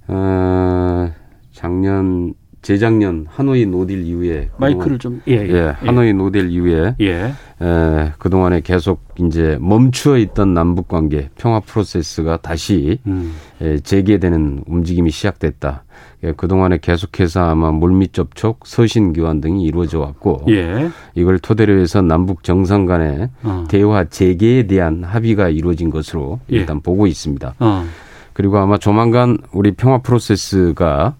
어, 0.08 1.14
작년 1.54 2.34
재작년 2.62 3.26
하노이 3.30 3.66
no 3.66 3.78
deal 3.78 4.04
이후에 4.04 4.50
마이크를 4.58 5.00
좀 5.00 5.22
예, 5.28 5.34
예. 5.34 5.54
예, 5.54 5.60
하노이 5.78 6.14
no 6.14 6.26
deal 6.26 6.50
이후에 6.50 6.96
예. 7.00 7.34
에, 7.62 8.12
그동안에 8.18 8.62
계속 8.62 9.02
이제 9.20 9.58
멈추어 9.62 10.18
있던 10.18 10.54
남북 10.54 10.88
관계 10.88 11.30
평화 11.38 11.62
프로세스가 11.62 12.38
다시 12.38 13.00
음. 13.08 13.34
에, 13.62 13.80
재개되는 13.80 14.64
움직임이 14.68 15.10
시작됐다. 15.10 15.84
예, 16.26 16.34
그동안에 16.34 16.80
계속해서 16.82 17.42
아마 17.42 17.72
물밑 17.72 18.12
접촉, 18.14 18.60
서신 18.66 19.14
교환 19.14 19.40
등이 19.40 19.64
이루어져 19.64 20.00
왔고 20.00 20.44
예. 20.50 20.90
이걸 21.16 21.40
토대로 21.40 21.80
해서 21.80 22.02
남북 22.02 22.44
정상 22.44 22.86
간의 22.86 23.30
어. 23.44 23.66
대화 23.70 24.04
재개에 24.04 24.68
대한 24.68 25.04
합의가 25.04 25.48
이루어진 25.50 25.90
것으로 25.90 26.40
예. 26.52 26.58
일단 26.58 26.82
보고 26.82 27.08
있습니다. 27.08 27.56
어. 27.60 27.86
그리고 28.34 28.58
아마 28.58 28.78
조만간 28.78 29.38
우리 29.54 29.72
평화 29.72 30.00
프로세스가 30.00 31.16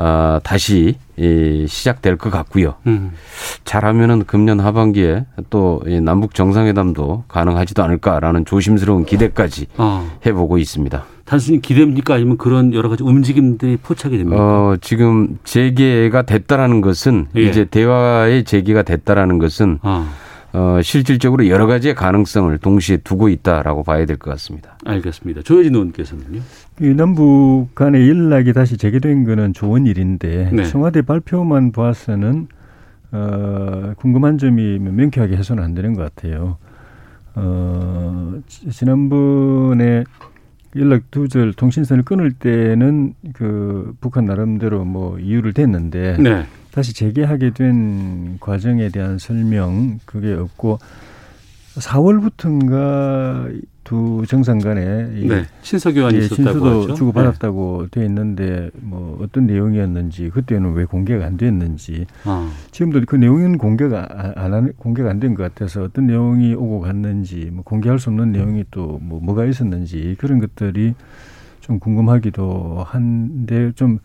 아, 0.00 0.40
다시 0.44 0.94
이, 1.16 1.66
시작될 1.68 2.16
것 2.16 2.30
같고요. 2.30 2.76
음. 2.86 3.10
잘하면은 3.64 4.24
금년 4.24 4.60
하반기에 4.60 5.26
또 5.50 5.82
이 5.86 6.00
남북 6.00 6.34
정상회담도 6.34 7.24
가능하지도 7.28 7.82
않을까라는 7.82 8.44
조심스러운 8.44 9.04
기대까지 9.04 9.66
어. 9.76 10.08
해보고 10.24 10.58
있습니다. 10.58 11.04
단순히 11.24 11.60
기대입니까? 11.60 12.14
아니면 12.14 12.38
그런 12.38 12.72
여러 12.72 12.88
가지 12.88 13.02
움직임들이 13.02 13.76
포착이 13.78 14.16
됩니까? 14.16 14.36
어, 14.40 14.76
지금 14.80 15.38
재개가 15.44 16.22
됐다라는 16.22 16.80
것은 16.80 17.26
예. 17.36 17.42
이제 17.42 17.64
대화의 17.64 18.44
재개가 18.44 18.82
됐다라는 18.82 19.38
것은 19.38 19.78
어. 19.82 20.08
어, 20.52 20.80
실질적으로 20.82 21.46
여러 21.48 21.66
가지의 21.66 21.94
가능성을 21.94 22.56
동시에 22.58 22.98
두고 22.98 23.28
있다라고 23.28 23.82
봐야 23.84 24.06
될 24.06 24.16
것 24.16 24.30
같습니다. 24.32 24.78
알겠습니다. 24.84 25.42
조혜진 25.42 25.74
의원께서는요? 25.74 26.40
이 26.80 26.86
남북 26.94 27.68
간의 27.74 28.08
연락이 28.08 28.52
다시 28.52 28.76
재개된 28.78 29.24
거는 29.24 29.52
좋은 29.52 29.86
일인데 29.86 30.50
네. 30.52 30.64
청와대 30.64 31.02
발표만 31.02 31.72
봐서는 31.72 32.48
어, 33.12 33.92
궁금한 33.96 34.38
점이 34.38 34.78
명쾌하게 34.78 35.36
해서는 35.36 35.62
안 35.62 35.74
되는 35.74 35.94
것 35.94 36.14
같아요. 36.14 36.56
어, 37.34 38.34
지- 38.46 38.68
지난번에 38.70 40.04
연락 40.76 41.10
두절 41.10 41.54
통신선을 41.54 42.04
끊을 42.04 42.32
때는 42.32 43.14
그 43.32 43.94
북한 44.00 44.26
나름대로 44.26 44.84
뭐 44.84 45.18
이유를 45.18 45.52
댔는데 45.52 46.16
네. 46.18 46.44
다시 46.70 46.94
재개하게 46.94 47.50
된 47.54 48.36
과정에 48.40 48.88
대한 48.90 49.18
설명 49.18 49.98
그게 50.04 50.32
없고 50.34 50.78
4월부터인가 51.78 53.62
두 53.84 54.24
정상 54.28 54.58
간에 54.58 55.08
이 55.16 55.26
네. 55.28 55.44
신서 55.62 55.92
교환이 55.92 56.18
예, 56.18 56.20
있었다고 56.24 56.66
하죠. 56.66 56.94
주고 56.94 57.12
받았다고 57.12 57.86
돼 57.90 58.04
있는데 58.04 58.70
뭐 58.82 59.18
어떤 59.22 59.46
내용이었는지 59.46 60.28
그때는 60.28 60.74
왜 60.74 60.84
공개가 60.84 61.24
안 61.24 61.38
됐는지 61.38 62.04
아, 62.24 62.50
지금도 62.70 63.00
그 63.06 63.16
내용은 63.16 63.56
공개가 63.56 64.06
안- 64.10 64.32
안 64.36 64.52
하는 64.52 64.72
공개가 64.76 65.08
안 65.08 65.20
된 65.20 65.34
것 65.34 65.42
같아서 65.42 65.84
어떤 65.84 66.06
내용이 66.06 66.52
오고 66.54 66.80
갔는지 66.80 67.48
뭐 67.50 67.64
공개할 67.64 67.98
수 67.98 68.10
없는 68.10 68.32
내용이 68.32 68.64
또 68.70 68.98
뭐 69.00 69.20
뭐가 69.20 69.46
있었는지 69.46 70.16
그런 70.18 70.38
것들이 70.40 70.94
좀 71.60 71.78
궁금하기도 71.78 72.84
한데 72.86 73.72
좀 73.74 74.00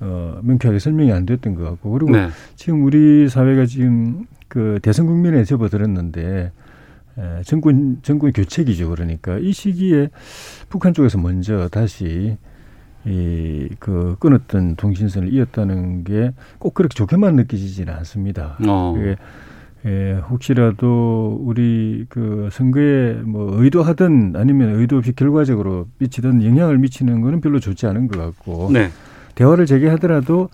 어, 0.00 0.40
명쾌하게 0.42 0.78
설명이 0.78 1.12
안 1.12 1.26
됐던 1.26 1.54
것 1.54 1.64
같고 1.64 1.90
그리고 1.90 2.10
네. 2.12 2.28
지금 2.56 2.84
우리 2.84 3.28
사회가 3.28 3.66
지금 3.66 4.26
그 4.48 4.78
대선 4.82 5.06
국민에 5.06 5.44
접어들었는데 5.44 6.52
에, 7.18 7.42
정권 7.44 7.98
정권 8.02 8.32
교체기죠 8.32 8.90
그러니까 8.90 9.38
이 9.38 9.52
시기에 9.52 10.08
북한 10.68 10.94
쪽에서 10.94 11.18
먼저 11.18 11.68
다시 11.68 12.36
이그 13.06 14.16
끊었던 14.18 14.76
통신선을 14.76 15.32
이었다는 15.32 16.04
게 16.04 16.32
꼭 16.58 16.74
그렇게 16.74 16.94
좋게만 16.94 17.34
느껴지지는 17.36 17.92
않습니다. 17.94 18.56
어. 18.66 18.94
그게 18.94 19.16
예, 19.86 20.12
혹시라도 20.28 21.38
우리 21.42 22.04
그 22.10 22.50
선거에 22.52 23.14
뭐 23.24 23.50
의도하든 23.62 24.34
아니면 24.36 24.78
의도 24.78 24.98
없이 24.98 25.14
결과적으로 25.14 25.86
미치든 25.98 26.44
영향을 26.44 26.76
미치는 26.76 27.22
거는 27.22 27.40
별로 27.40 27.60
좋지 27.60 27.86
않은 27.86 28.08
것 28.08 28.18
같고 28.18 28.68
네. 28.70 28.90
대화를 29.34 29.66
재개하더라도 29.66 30.48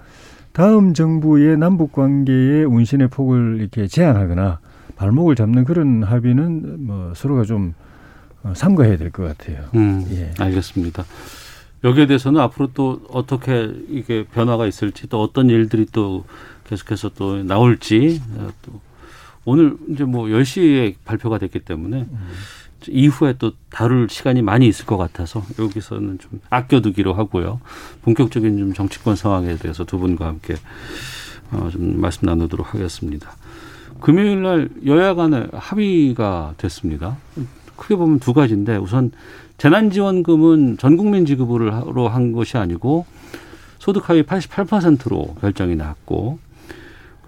다음 0.52 0.95
정부의 0.95 1.59
남북 1.59 1.92
관계의 1.92 2.64
운신의 2.64 3.09
폭을 3.09 3.59
이렇게 3.61 3.87
제한하거나 3.87 4.59
발목을 4.97 5.35
잡는 5.37 5.64
그런 5.64 6.02
합의는 6.02 6.87
뭐 6.87 7.12
서로가 7.14 7.45
좀 7.45 7.75
어, 8.42 8.52
삼가해야 8.54 8.97
될 8.97 9.11
것 9.11 9.25
같아요. 9.25 9.64
음, 9.75 10.04
예. 10.12 10.30
알겠습니다. 10.38 11.04
여기에 11.85 12.06
대해서는 12.06 12.40
앞으로 12.40 12.71
또 12.73 13.02
어떻게 13.11 13.71
이게 13.90 14.25
변화가 14.25 14.66
있을지 14.66 15.09
또 15.09 15.21
어떤 15.23 15.50
일들이 15.50 15.87
또 15.92 16.25
계속해서 16.64 17.11
또 17.16 17.42
나올지 17.42 18.21
어, 18.37 18.49
또 18.62 18.80
오늘 19.45 19.76
이제 19.90 20.04
뭐 20.04 20.26
10시에 20.26 20.95
발표가 21.04 21.38
됐기 21.38 21.61
때문에 21.61 22.06
이후에 22.88 23.35
또 23.38 23.52
다룰 23.71 24.09
시간이 24.09 24.42
많이 24.42 24.66
있을 24.68 24.87
것 24.87 24.97
같아서 24.97 25.42
여기서는 25.59 26.18
좀 26.18 26.40
아껴두기로 26.50 27.14
하고요. 27.14 27.61
본격적인 28.02 28.59
좀 28.59 28.75
정치권 28.75 29.16
상황에 29.16 29.56
대해서 29.56 29.85
두 29.85 29.99
분과 29.99 30.26
함께 30.26 30.54
어, 31.52 31.68
좀 31.71 32.00
말씀 32.00 32.26
나누도록 32.26 32.75
하겠습니다. 32.75 33.30
금요일 34.00 34.42
날 34.42 34.68
여야 34.85 35.14
간에 35.14 35.47
합의가 35.52 36.54
됐습니다. 36.59 37.16
크게 37.76 37.97
보면 37.97 38.18
두 38.18 38.33
가지인데 38.33 38.76
우선 38.76 39.12
재난지원금은 39.59 40.78
전 40.78 40.97
국민 40.97 41.25
지급으로 41.25 42.09
한 42.09 42.33
것이 42.33 42.59
아니고 42.59 43.06
소득 43.78 44.09
하위 44.09 44.23
88%로 44.23 45.35
결정이 45.40 45.76
났고 45.76 46.38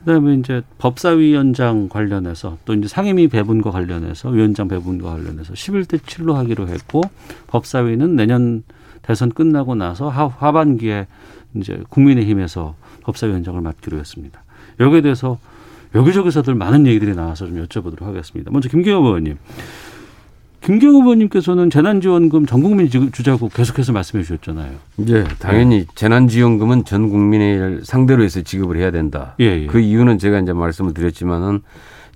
그다음에 0.08 0.36
이제 0.36 0.62
법사위원장 0.78 1.90
관련해서 1.90 2.56
또 2.64 2.72
이제 2.72 2.88
상임위 2.88 3.28
배분과 3.28 3.70
관련해서 3.70 4.30
위원장 4.30 4.66
배분과 4.66 5.10
관련해서 5.10 5.52
11대 5.52 5.98
7로 5.98 6.32
하기로 6.32 6.68
했고 6.68 7.02
법사위는 7.48 8.16
내년 8.16 8.62
대선 9.02 9.28
끝나고 9.28 9.74
나서 9.74 10.08
하, 10.08 10.26
하반기에 10.26 11.06
이제 11.56 11.82
국민의힘에서 11.90 12.74
법사위원장을 13.02 13.60
맡기로 13.60 13.98
했습니다. 13.98 14.42
여기에 14.80 15.02
대해서 15.02 15.38
여기저기서들 15.94 16.54
많은 16.54 16.86
얘기들이 16.86 17.14
나와서 17.14 17.46
좀 17.46 17.62
여쭤보도록 17.62 18.04
하겠습니다. 18.04 18.50
먼저 18.50 18.70
김경호 18.70 19.08
의원님. 19.08 19.36
김경호 20.60 21.02
의원님께서는 21.02 21.70
재난지원금 21.70 22.46
전 22.46 22.62
국민 22.62 22.88
주자고 22.88 23.48
계속해서 23.48 23.92
말씀해 23.92 24.24
주셨잖아요. 24.24 24.72
예, 25.08 25.24
당연히 25.38 25.86
재난지원금은 25.94 26.84
전 26.84 27.08
국민을 27.08 27.82
상대로 27.84 28.22
해서 28.22 28.42
지급을 28.42 28.76
해야 28.76 28.90
된다. 28.90 29.34
예, 29.40 29.62
예. 29.62 29.66
그 29.66 29.80
이유는 29.80 30.18
제가 30.18 30.40
이제 30.40 30.52
말씀을 30.52 30.94
드렸지만은 30.94 31.62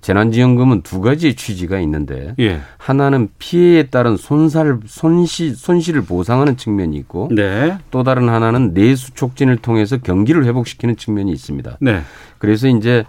재난지원금은 0.01 0.81
두 0.81 0.99
가지의 0.99 1.35
취지가 1.35 1.79
있는데 1.79 2.35
예. 2.39 2.59
하나는 2.77 3.29
피해에 3.39 3.83
따른 3.83 4.17
손살 4.17 4.79
손실 4.85 5.55
손실을 5.55 6.01
보상하는 6.01 6.57
측면이 6.57 6.97
있고 6.97 7.29
네. 7.31 7.77
또 7.89 8.03
다른 8.03 8.27
하나는 8.27 8.73
내수 8.73 9.13
촉진을 9.13 9.57
통해서 9.57 9.97
경기를 9.97 10.45
회복시키는 10.45 10.97
측면이 10.97 11.31
있습니다. 11.31 11.77
네. 11.79 12.01
그래서 12.37 12.67
이제 12.67 13.05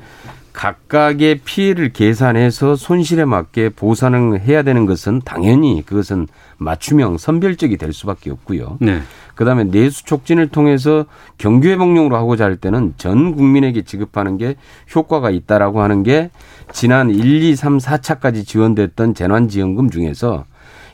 각각의 0.54 1.40
피해를 1.44 1.92
계산해서 1.92 2.76
손실에 2.76 3.24
맞게 3.24 3.70
보상을 3.70 4.40
해야 4.40 4.62
되는 4.62 4.86
것은 4.86 5.20
당연히 5.24 5.82
그것은 5.84 6.28
맞춤형 6.58 7.18
선별적이 7.18 7.76
될 7.76 7.92
수밖에 7.92 8.30
없고요. 8.30 8.78
네. 8.80 9.02
그다음에 9.34 9.64
내수 9.64 10.04
촉진을 10.04 10.48
통해서 10.48 11.06
경기 11.38 11.68
회복용으로 11.68 12.16
하고자 12.16 12.44
할 12.44 12.56
때는 12.56 12.94
전 12.96 13.34
국민에게 13.34 13.82
지급하는 13.82 14.38
게 14.38 14.54
효과가 14.94 15.30
있다라고 15.30 15.82
하는 15.82 16.04
게 16.04 16.30
지난 16.72 17.10
1, 17.10 17.42
2, 17.42 17.56
3, 17.56 17.78
4차까지 17.78 18.46
지원됐던 18.46 19.14
재난 19.14 19.48
지원금 19.48 19.90
중에서 19.90 20.44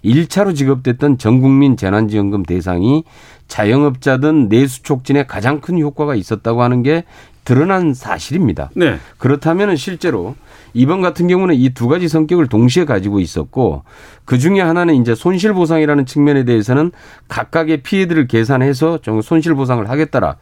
1차로 0.05 0.57
지급됐던 0.57 1.19
전 1.19 1.41
국민 1.41 1.77
재난 1.77 2.09
지원금 2.09 2.43
대상이 2.43 3.05
자영업자든 3.49 4.49
내수 4.49 4.83
촉진에 4.83 5.27
가장 5.27 5.61
큰 5.61 5.79
효과가 5.79 6.15
있었다고 6.15 6.63
하는 6.63 6.83
게 6.83 7.05
드러난 7.45 7.95
사실입니다. 7.95 8.71
네. 8.75 8.97
그렇다면 9.19 9.77
실제로 9.77 10.35
이번 10.75 11.01
같은 11.01 11.27
경우는 11.29 11.55
이 11.57 11.71
두 11.71 11.89
가지 11.89 12.09
성격을 12.09 12.47
동시에 12.47 12.85
가지고 12.85 13.21
있었고 13.21 13.83
그 14.25 14.39
중에 14.39 14.61
하나는 14.61 14.95
이제 14.97 15.15
손실 15.15 15.53
보상이라는 15.53 16.07
측면에 16.07 16.45
대해서는 16.45 16.93
각각의 17.29 17.83
피해들을 17.83 18.27
계산해서 18.29 18.99
좀 18.99 19.21
손실 19.23 19.55
보상을 19.55 19.89
하겠다라. 19.89 20.37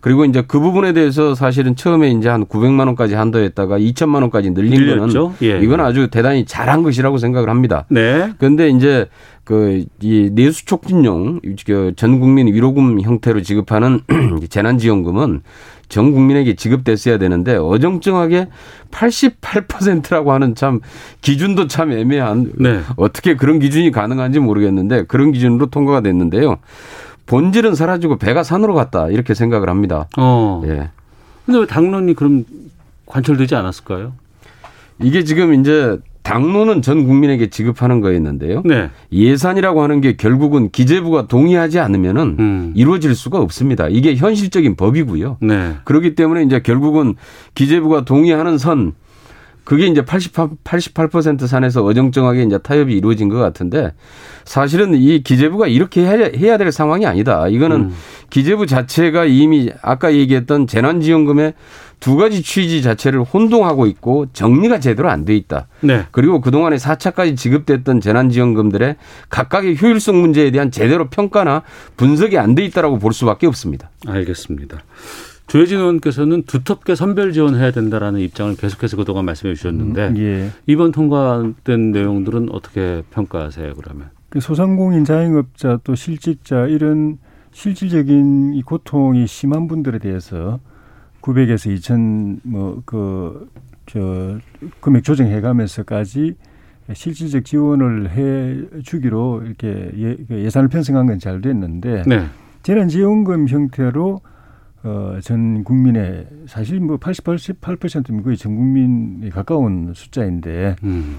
그리고 0.00 0.24
이제 0.24 0.42
그 0.44 0.58
부분에 0.58 0.92
대해서 0.94 1.36
사실은 1.36 1.76
처음에 1.76 2.10
이제 2.10 2.28
한 2.28 2.44
900만 2.44 2.86
원까지 2.88 3.14
한도했다가 3.14 3.78
2천만 3.78 4.22
원까지 4.22 4.50
늘린 4.50 4.84
늘렸죠? 4.84 5.32
거는 5.32 5.36
예. 5.42 5.60
이건 5.60 5.78
아주 5.78 6.08
대단히 6.10 6.44
잘한 6.44 6.82
것이라고 6.82 7.18
생각을 7.18 7.48
합니다. 7.48 7.86
네. 7.88 8.32
그런데 8.38 8.68
이제 8.68 9.06
그 9.44 9.84
이 10.00 10.30
내수 10.32 10.64
촉진용 10.66 11.40
그전 11.64 12.18
국민 12.20 12.48
위로금 12.48 13.00
형태로 13.00 13.42
지급하는 13.42 14.00
재난지원금은 14.50 15.42
전 15.92 16.12
국민에게 16.12 16.54
지급됐어야 16.56 17.18
되는데 17.18 17.54
어정쩡하게 17.54 18.48
88%라고 18.90 20.32
하는 20.32 20.54
참 20.54 20.80
기준도 21.20 21.66
참 21.66 21.92
애매한 21.92 22.50
네. 22.58 22.80
어떻게 22.96 23.36
그런 23.36 23.58
기준이 23.58 23.90
가능한지 23.90 24.40
모르겠는데 24.40 25.04
그런 25.04 25.32
기준으로 25.32 25.66
통과가 25.66 26.00
됐는데요. 26.00 26.56
본질은 27.26 27.74
사라지고 27.74 28.16
배가 28.16 28.42
산으로 28.42 28.72
갔다 28.72 29.08
이렇게 29.08 29.34
생각을 29.34 29.68
합니다. 29.68 30.08
어. 30.16 30.62
예. 30.64 30.88
근데 31.44 31.60
왜 31.60 31.66
당론이 31.66 32.14
그럼 32.14 32.46
관철되지 33.04 33.54
않았을까요? 33.54 34.14
이게 34.98 35.24
지금 35.24 35.52
이제 35.52 35.98
당론은 36.22 36.82
전 36.82 37.04
국민에게 37.06 37.50
지급하는 37.50 38.00
거였는데요. 38.00 38.62
네. 38.64 38.90
예산이라고 39.12 39.82
하는 39.82 40.00
게 40.00 40.16
결국은 40.16 40.70
기재부가 40.70 41.26
동의하지 41.26 41.80
않으면은 41.80 42.36
음. 42.38 42.72
이루어질 42.74 43.14
수가 43.14 43.38
없습니다. 43.40 43.88
이게 43.88 44.14
현실적인 44.14 44.76
법이고요. 44.76 45.38
네. 45.40 45.74
그렇기 45.84 46.14
때문에 46.14 46.44
이제 46.44 46.60
결국은 46.60 47.14
기재부가 47.54 48.04
동의하는 48.04 48.58
선 48.58 48.92
그게 49.64 49.86
이제 49.86 50.04
88, 50.04 50.48
88% 50.64 51.46
선에서 51.46 51.84
어정쩡하게 51.84 52.42
이제 52.42 52.58
타협이 52.58 52.94
이루어진 52.94 53.28
것 53.28 53.38
같은데 53.38 53.92
사실은 54.44 54.94
이 54.94 55.22
기재부가 55.22 55.68
이렇게 55.68 56.02
해야, 56.02 56.30
해야 56.36 56.58
될 56.58 56.72
상황이 56.72 57.06
아니다. 57.06 57.46
이거는 57.48 57.76
음. 57.76 57.94
기재부 58.30 58.66
자체가 58.66 59.24
이미 59.24 59.70
아까 59.82 60.12
얘기했던 60.12 60.66
재난지원금의 60.66 61.54
두 62.00 62.16
가지 62.16 62.42
취지 62.42 62.82
자체를 62.82 63.22
혼동하고 63.22 63.86
있고 63.86 64.26
정리가 64.32 64.80
제대로 64.80 65.08
안 65.08 65.24
돼 65.24 65.36
있다. 65.36 65.68
네. 65.82 66.06
그리고 66.10 66.40
그동안에 66.40 66.74
4차까지 66.74 67.36
지급됐던 67.36 68.00
재난지원금들의 68.00 68.96
각각의 69.28 69.80
효율성 69.80 70.20
문제에 70.20 70.50
대한 70.50 70.72
제대로 70.72 71.08
평가나 71.08 71.62
분석이 71.96 72.36
안 72.38 72.56
돼 72.56 72.64
있다라고 72.64 72.98
볼 72.98 73.12
수밖에 73.12 73.46
없습니다. 73.46 73.90
알겠습니다. 74.08 74.78
조혜진 75.52 75.80
의원께서는 75.80 76.44
두텁게 76.44 76.94
선별 76.94 77.34
지원해야 77.34 77.72
된다라는 77.72 78.20
입장을 78.20 78.56
계속해서 78.56 78.96
그동안 78.96 79.26
말씀해 79.26 79.52
주셨는데 79.52 80.14
예. 80.16 80.48
이번 80.66 80.92
통과된 80.92 81.92
내용들은 81.92 82.48
어떻게 82.52 83.02
평가하세요, 83.10 83.74
그러면? 83.74 84.08
그 84.30 84.40
소상공인 84.40 85.04
자영업자 85.04 85.80
또 85.84 85.94
실직자 85.94 86.68
이런 86.68 87.18
실질적인 87.50 88.54
이 88.54 88.62
고통이 88.62 89.26
심한 89.26 89.68
분들에 89.68 89.98
대해서 89.98 90.58
900에서 91.20 91.76
2천 91.76 92.38
뭐그 92.44 93.50
저 93.84 94.38
금액 94.80 95.04
조정해 95.04 95.42
가면서까지 95.42 96.34
실질적 96.94 97.44
지원을 97.44 98.08
해 98.12 98.80
주기로 98.82 99.42
이렇게 99.44 99.90
예, 99.98 100.16
그 100.26 100.38
예산을 100.38 100.68
편성한 100.68 101.04
건 101.08 101.18
잘 101.18 101.42
됐는데 101.42 102.04
네. 102.06 102.24
재난지원금 102.62 103.48
형태로 103.48 104.22
어, 104.84 105.18
전 105.22 105.62
국민의 105.64 106.26
사실 106.46 106.80
뭐 106.80 106.96
88, 106.96 107.36
88%면 107.36 108.22
거의 108.22 108.36
전 108.36 108.56
국민에 108.56 109.30
가까운 109.30 109.92
숫자인데 109.94 110.76
음. 110.82 111.16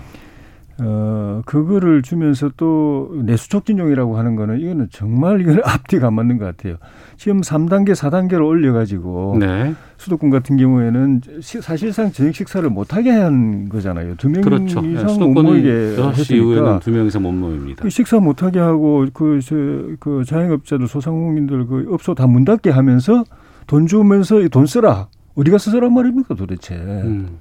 어, 0.82 1.42
그거를 1.46 2.02
주면서 2.02 2.50
또 2.58 3.12
내수 3.24 3.48
촉진용이라고 3.48 4.18
하는 4.18 4.36
거는 4.36 4.60
이거는 4.60 4.88
정말 4.92 5.40
이거는 5.40 5.62
앞뒤가 5.64 6.08
안 6.08 6.16
맞는 6.16 6.40
것 6.40 6.46
같아요. 6.46 6.78
지금 7.16 7.42
3단계, 7.42 7.92
4단계로 7.92 8.46
올려가지고 8.48 9.38
네. 9.40 9.76
수도권 9.98 10.32
같은 10.32 10.58
경우에는 10.58 11.22
시- 11.42 11.62
사실상 11.62 12.12
저녁 12.12 12.34
식사를 12.34 12.68
못하게 12.72 13.12
한 13.12 13.70
거잖아요. 13.70 14.16
두명 14.18 14.42
그렇죠. 14.42 14.82
예, 14.84 14.94
이상 14.94 15.06
못 15.06 15.10
수도권은 15.14 15.44
모이게 15.52 15.70
6시 15.70 16.36
이후에는 16.38 16.52
했으니까 16.64 16.80
두명 16.80 17.06
이상 17.06 17.22
못 17.22 17.32
모입니다. 17.32 17.84
그 17.84 17.90
식사 17.92 18.20
못하게 18.20 18.60
하고 18.60 19.06
그, 19.14 19.40
저, 19.44 19.56
그 20.00 20.24
자영업자들 20.26 20.88
소상공인들 20.88 21.68
그 21.68 21.88
업소 21.94 22.16
다 22.16 22.26
문 22.26 22.44
닫게 22.46 22.72
하면서 22.72 23.24
돈 23.68 23.88
주면서 23.88 24.40
이돈 24.42 24.66
쓰라. 24.66 25.08
어디 25.36 25.52
가서 25.52 25.72
쓰란 25.72 25.94
말입니까 25.94 26.36
도대체. 26.36 26.76
음. 26.76 27.38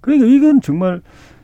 그러니까 0.00 0.26
이건 0.26 0.60
정말 0.60 1.00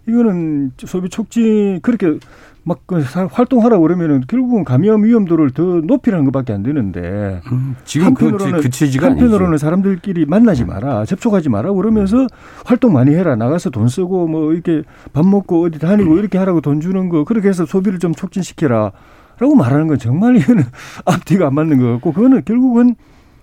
이거는 0.09 0.73
소비 0.79 1.09
촉진 1.09 1.81
그렇게 1.83 2.19
막그 2.65 3.03
사- 3.03 3.27
활동하라고 3.31 3.83
그러면은 3.83 4.23
결국은 4.27 4.65
감염 4.65 5.05
위험도를 5.05 5.51
더 5.51 5.63
높이라는 5.63 6.25
것밖에 6.27 6.53
안 6.53 6.63
되는데 6.65 7.41
지금 7.85 8.13
그, 8.15 8.33
그 8.37 8.71
취지가 8.71 9.07
한편으로는 9.07 9.47
아니죠. 9.51 9.59
사람들끼리 9.59 10.27
만나지 10.27 10.65
마라 10.65 11.05
접촉하지 11.05 11.49
마라 11.49 11.73
그러면서 11.73 12.27
활동 12.65 12.93
많이 12.93 13.15
해라 13.15 13.37
나가서 13.37 13.71
돈 13.71 13.87
쓰고 13.89 14.27
뭐 14.27 14.53
이렇게 14.53 14.83
밥 15.13 15.25
먹고 15.25 15.65
어디 15.65 15.79
다니고 15.79 16.19
이렇게 16.19 16.39
하라고 16.39 16.61
돈 16.61 16.81
주는 16.81 17.09
거 17.09 17.23
그렇게 17.25 17.49
해서 17.49 17.67
소비를 17.67 18.01
좀 18.01 18.13
촉진시켜라 18.15 18.91
라고 19.39 19.55
말하는 19.55 19.87
건 19.87 19.99
정말 19.99 20.37
이거는 20.37 20.65
앞뒤가 21.07 21.47
안 21.47 21.55
맞는 21.55 21.79
것 21.79 21.93
같고 21.93 22.13
그거는 22.13 22.43
결국은 22.45 22.97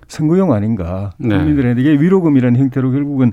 선거용 0.08 0.54
아닌가 0.54 1.12
네. 1.18 1.38
국민들에게 1.38 1.92
위로금이라는 1.94 2.60
형태로 2.60 2.92
결국은 2.92 3.32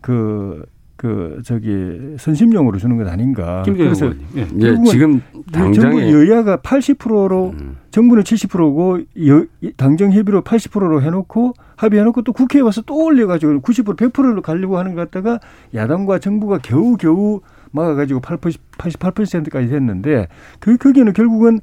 그 0.00 0.64
그 1.00 1.40
저기 1.46 2.14
선심용으로 2.18 2.76
주는 2.76 2.98
것 2.98 3.08
아닌가. 3.08 3.62
그래서. 3.64 4.12
예. 4.36 4.40
예, 4.40 4.84
지금 4.84 5.22
정부 5.50 5.50
당장에 5.50 6.12
여야가 6.12 6.58
80%로 6.58 7.54
음. 7.58 7.78
정부는 7.90 8.22
70%고 8.22 8.98
여, 9.26 9.70
당정 9.78 10.12
협의로 10.12 10.42
80%로 10.42 11.00
해놓고 11.00 11.54
합의해놓고 11.76 12.20
또 12.20 12.34
국회에 12.34 12.60
와서 12.60 12.82
또 12.84 13.02
올려가지고 13.02 13.62
90% 13.62 13.96
100%로 13.96 14.42
가려고 14.42 14.76
하는 14.76 14.94
것 14.94 15.10
같다가 15.10 15.40
야당과 15.72 16.18
정부가 16.18 16.58
겨우 16.58 16.98
겨우 16.98 17.40
막아가지고 17.70 18.20
80, 18.20 18.60
88%까지 18.76 19.68
됐는데 19.68 20.28
그 20.58 20.76
거기는 20.76 21.10
결국은 21.14 21.60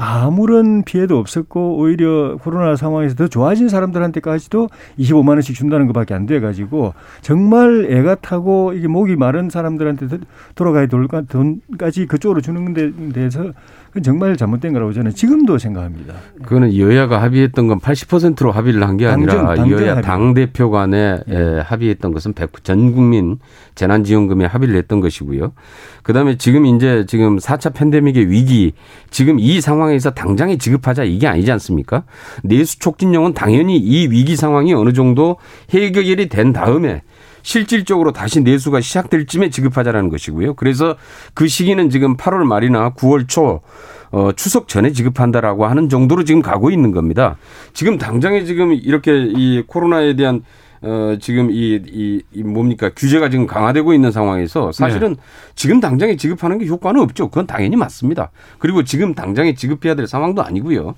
아무런 0.00 0.84
피해도 0.84 1.18
없었고 1.18 1.76
오히려 1.76 2.36
코로나 2.36 2.76
상황에서 2.76 3.16
더 3.16 3.26
좋아진 3.26 3.68
사람들한테까지도 3.68 4.68
25만 5.00 5.30
원씩 5.30 5.56
준다는 5.56 5.88
것밖에 5.88 6.14
안 6.14 6.24
돼가지고 6.24 6.94
정말 7.20 7.88
애가 7.90 8.14
타고 8.16 8.72
이게 8.72 8.86
목이 8.86 9.16
마른 9.16 9.50
사람들한테 9.50 10.06
더- 10.06 10.18
돌아가야 10.54 10.86
될 10.86 11.08
돈까지 11.28 12.06
그쪽으로 12.06 12.40
주는 12.40 12.72
데 12.74 12.92
대해서 13.12 13.52
그건 13.88 14.02
정말 14.02 14.36
잘못된 14.36 14.74
거라고 14.74 14.92
저는 14.92 15.14
지금도 15.14 15.56
생각합니다. 15.58 16.14
그거는 16.42 16.76
여야가 16.76 17.22
합의했던 17.22 17.66
건 17.68 17.80
80%로 17.80 18.52
합의를 18.52 18.86
한 18.86 18.98
게 18.98 19.06
아니라 19.06 19.54
당정, 19.54 19.70
여야 19.72 19.90
합의. 19.92 20.02
당 20.02 20.34
대표 20.34 20.70
간에 20.70 21.18
예. 21.28 21.34
에, 21.34 21.60
합의했던 21.60 22.12
것은 22.12 22.34
100, 22.34 22.64
전 22.64 22.92
국민 22.92 23.38
재난지원금에 23.76 24.44
합의를 24.44 24.76
했던 24.76 25.00
것이고요. 25.00 25.52
그다음에 26.02 26.36
지금 26.36 26.66
이제 26.66 27.04
지금 27.06 27.38
4차 27.38 27.72
팬데믹의 27.74 28.28
위기 28.30 28.72
지금 29.10 29.38
이 29.40 29.60
상황 29.60 29.87
에서 29.92 30.10
당장에 30.10 30.58
지급하자 30.58 31.04
이게 31.04 31.26
아니지 31.26 31.50
않습니까? 31.52 32.04
내수 32.42 32.78
촉진령은 32.78 33.34
당연히 33.34 33.76
이 33.78 34.08
위기 34.08 34.36
상황이 34.36 34.72
어느 34.74 34.92
정도 34.92 35.36
해결이 35.70 36.28
된 36.28 36.52
다음에 36.52 37.02
실질적으로 37.42 38.12
다시 38.12 38.40
내수가 38.42 38.80
시작될 38.80 39.26
쯤에 39.26 39.50
지급하자라는 39.50 40.10
것이고요. 40.10 40.54
그래서 40.54 40.96
그 41.34 41.48
시기는 41.48 41.88
지금 41.90 42.16
8월 42.16 42.44
말이나 42.44 42.90
9월 42.94 43.28
초 43.28 43.60
어, 44.10 44.30
추석 44.32 44.68
전에 44.68 44.92
지급한다라고 44.92 45.66
하는 45.66 45.88
정도로 45.88 46.24
지금 46.24 46.42
가고 46.42 46.70
있는 46.70 46.92
겁니다. 46.92 47.36
지금 47.74 47.98
당장에 47.98 48.44
지금 48.44 48.72
이렇게 48.72 49.12
이 49.16 49.62
코로나에 49.66 50.16
대한 50.16 50.42
어, 50.82 51.16
지금 51.20 51.50
이, 51.50 51.80
이, 51.86 52.22
이 52.32 52.42
뭡니까 52.42 52.90
규제가 52.94 53.30
지금 53.30 53.46
강화되고 53.46 53.92
있는 53.94 54.12
상황에서 54.12 54.72
사실은 54.72 55.16
지금 55.54 55.80
당장에 55.80 56.16
지급하는 56.16 56.58
게 56.58 56.66
효과는 56.66 57.00
없죠. 57.00 57.28
그건 57.28 57.46
당연히 57.46 57.76
맞습니다. 57.76 58.30
그리고 58.58 58.84
지금 58.84 59.14
당장에 59.14 59.54
지급해야 59.54 59.94
될 59.94 60.06
상황도 60.06 60.42
아니고요. 60.42 60.94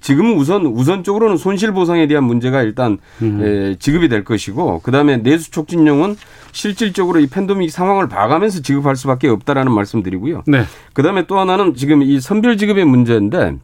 지금은 0.00 0.36
우선 0.36 0.66
우선적으로는 0.66 1.38
손실 1.38 1.72
보상에 1.72 2.06
대한 2.06 2.24
문제가 2.24 2.62
일단 2.62 2.98
에, 3.22 3.74
지급이 3.76 4.08
될 4.08 4.22
것이고 4.22 4.80
그다음에 4.80 5.16
내수 5.16 5.50
촉진령은 5.50 6.16
실질적으로 6.52 7.20
이 7.20 7.26
팬데믹 7.26 7.70
상황을 7.70 8.08
봐가면서 8.08 8.60
지급할 8.60 8.96
수밖에 8.96 9.28
없다라는 9.28 9.72
말씀드리고요. 9.72 10.42
네. 10.46 10.64
그다음에 10.92 11.26
또 11.26 11.38
하나는 11.38 11.74
지금 11.74 12.02
이 12.02 12.20
선별 12.20 12.56
지급의 12.58 12.84
문제인데 12.84 13.56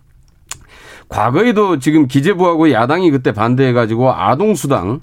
과거에도 1.09 1.79
지금 1.79 2.07
기재부하고 2.07 2.71
야당이 2.71 3.11
그때 3.11 3.33
반대해 3.33 3.73
가지고 3.73 4.13
아동 4.13 4.55
수당 4.55 5.01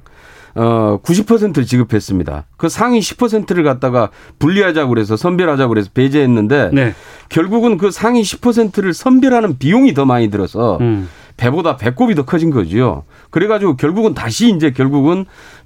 어 0.58 1.00
90%를 1.04 1.66
지급했습니다. 1.66 2.46
그 2.58 2.68
상위 2.68 3.00
10%를 3.00 3.64
갖다가 3.64 4.10
분리하자고 4.40 4.90
그래서 4.90 5.16
선별하자고 5.16 5.70
그래서 5.70 5.90
배제했는데 5.94 6.72
네. 6.74 6.96
결국은 7.30 7.78
그 7.78 7.92
상위 7.92 8.24
10%를 8.24 8.94
선별하는 8.94 9.60
비용이 9.60 9.94
더 9.94 10.06
많이 10.06 10.30
들어서 10.30 10.78
음. 10.82 11.08
배보다 11.38 11.78
배꼽이 11.78 12.16
더 12.16 12.26
커진 12.26 12.50
거죠. 12.50 13.04
그래가지고 13.30 13.78
결국은 13.78 14.14
다시 14.14 14.50
이제 14.50 14.72
결국은 14.72 15.26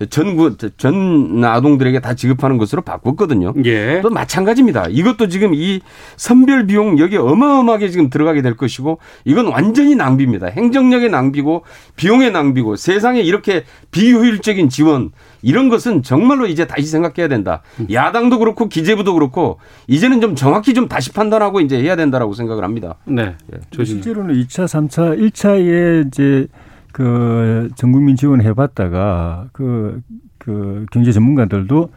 전, 0.10 0.58
전 0.78 1.44
아동들에게 1.44 2.02
다 2.02 2.14
지급하는 2.14 2.58
것으로 2.58 2.82
바꿨거든요. 2.82 3.54
예. 3.66 4.02
또 4.02 4.10
마찬가지입니다. 4.10 4.88
이것도 4.90 5.30
지금 5.30 5.54
이 5.54 5.80
선별 6.18 6.68
비용 6.68 7.00
여기 7.00 7.16
어마어마하게 7.18 7.90
지금 7.90 8.10
들어가게 8.10 8.42
될 8.42 8.58
것이고 8.58 9.00
이건 9.24 9.48
완전히 9.48 9.96
낭비입니다. 9.96 10.48
행정력의 10.48 11.10
낭비고 11.10 11.64
비용의 11.96 12.32
낭비고 12.32 12.76
세상에 12.76 13.22
이렇게 13.22 13.64
비효율적인 13.92 14.70
지원 14.70 15.12
이런 15.42 15.70
것은 15.70 16.04
정말로 16.04 16.46
이제 16.46 16.68
다시 16.68 16.88
생각해야 16.88 17.28
된다. 17.28 17.62
야당도 17.92 18.40
그렇고 18.40 18.68
기재부도 18.68 19.14
그렇고 19.14 19.60
이제는 19.88 20.22
좀 20.22 20.36
정확히 20.36 20.74
좀 20.74 20.88
다시 20.88 21.12
판단하고 21.14 21.62
이제 21.62 21.82
해야 21.82 21.96
된다라고 21.96 22.34
생각을 22.34 22.64
합니다. 22.64 22.96
네. 23.06 23.36
조심. 23.72 24.02
실제로는 24.02 24.36
2차, 24.36 24.66
3차, 24.66 25.18
1차 25.18 25.61
에 25.70 26.04
이제 26.08 26.48
그 26.92 27.70
전국민 27.76 28.16
지원 28.16 28.42
해봤다가 28.42 29.48
그, 29.52 30.02
그 30.38 30.86
경제 30.92 31.12
전문가들도 31.12 31.90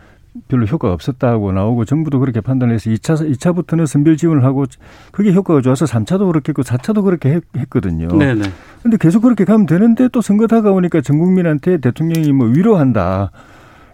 별로 0.49 0.67
효과가 0.67 0.93
없었다고 0.95 1.53
나오고 1.53 1.85
정부도 1.85 2.19
그렇게 2.19 2.41
판단해서 2.41 2.91
2차, 2.91 3.31
2차부터는 3.37 3.87
선별 3.87 4.17
지원을 4.17 4.45
하고 4.45 4.65
그게 5.13 5.33
효과가 5.33 5.61
좋아서 5.61 5.85
3차도 5.85 6.27
그렇게 6.27 6.51
했고 6.51 6.63
4차도 6.63 7.05
그렇게 7.05 7.35
했, 7.35 7.45
했거든요. 7.57 8.09
네네. 8.09 8.43
근데 8.83 8.97
계속 8.97 9.21
그렇게 9.21 9.45
가면 9.45 9.67
되는데 9.67 10.09
또 10.09 10.21
선거 10.21 10.47
다가오니까 10.47 11.03
전 11.03 11.19
국민한테 11.19 11.79
대통령이 11.79 12.33
뭐 12.33 12.49
위로한다. 12.49 13.31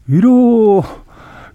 위로 0.07 0.83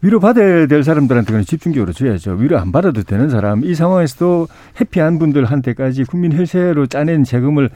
위로 0.02 0.20
받아야 0.20 0.68
될 0.68 0.84
사람들한테는 0.84 1.46
집중적으로 1.46 1.92
줘야죠. 1.92 2.34
위로 2.34 2.60
안 2.60 2.72
받아도 2.72 3.02
되는 3.02 3.28
사람. 3.30 3.64
이 3.64 3.74
상황에서도 3.74 4.48
해피한 4.80 5.18
분들한테까지 5.18 6.04
국민 6.04 6.32
혈세로 6.32 6.86
짜낸 6.86 7.24
세금을 7.24 7.72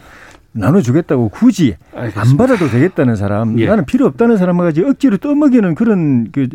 나눠주겠다고 0.52 1.30
굳이 1.30 1.76
안 1.94 2.38
받아도 2.38 2.68
되겠다는 2.68 3.16
사람, 3.16 3.60
예. 3.60 3.68
나는 3.68 3.86
필요 3.86 4.06
없다는 4.08 4.38
사람까지 4.38 4.84
억지로 4.84 5.18
떠먹이는 5.18 5.76
그런 5.76 6.32
그 6.32 6.48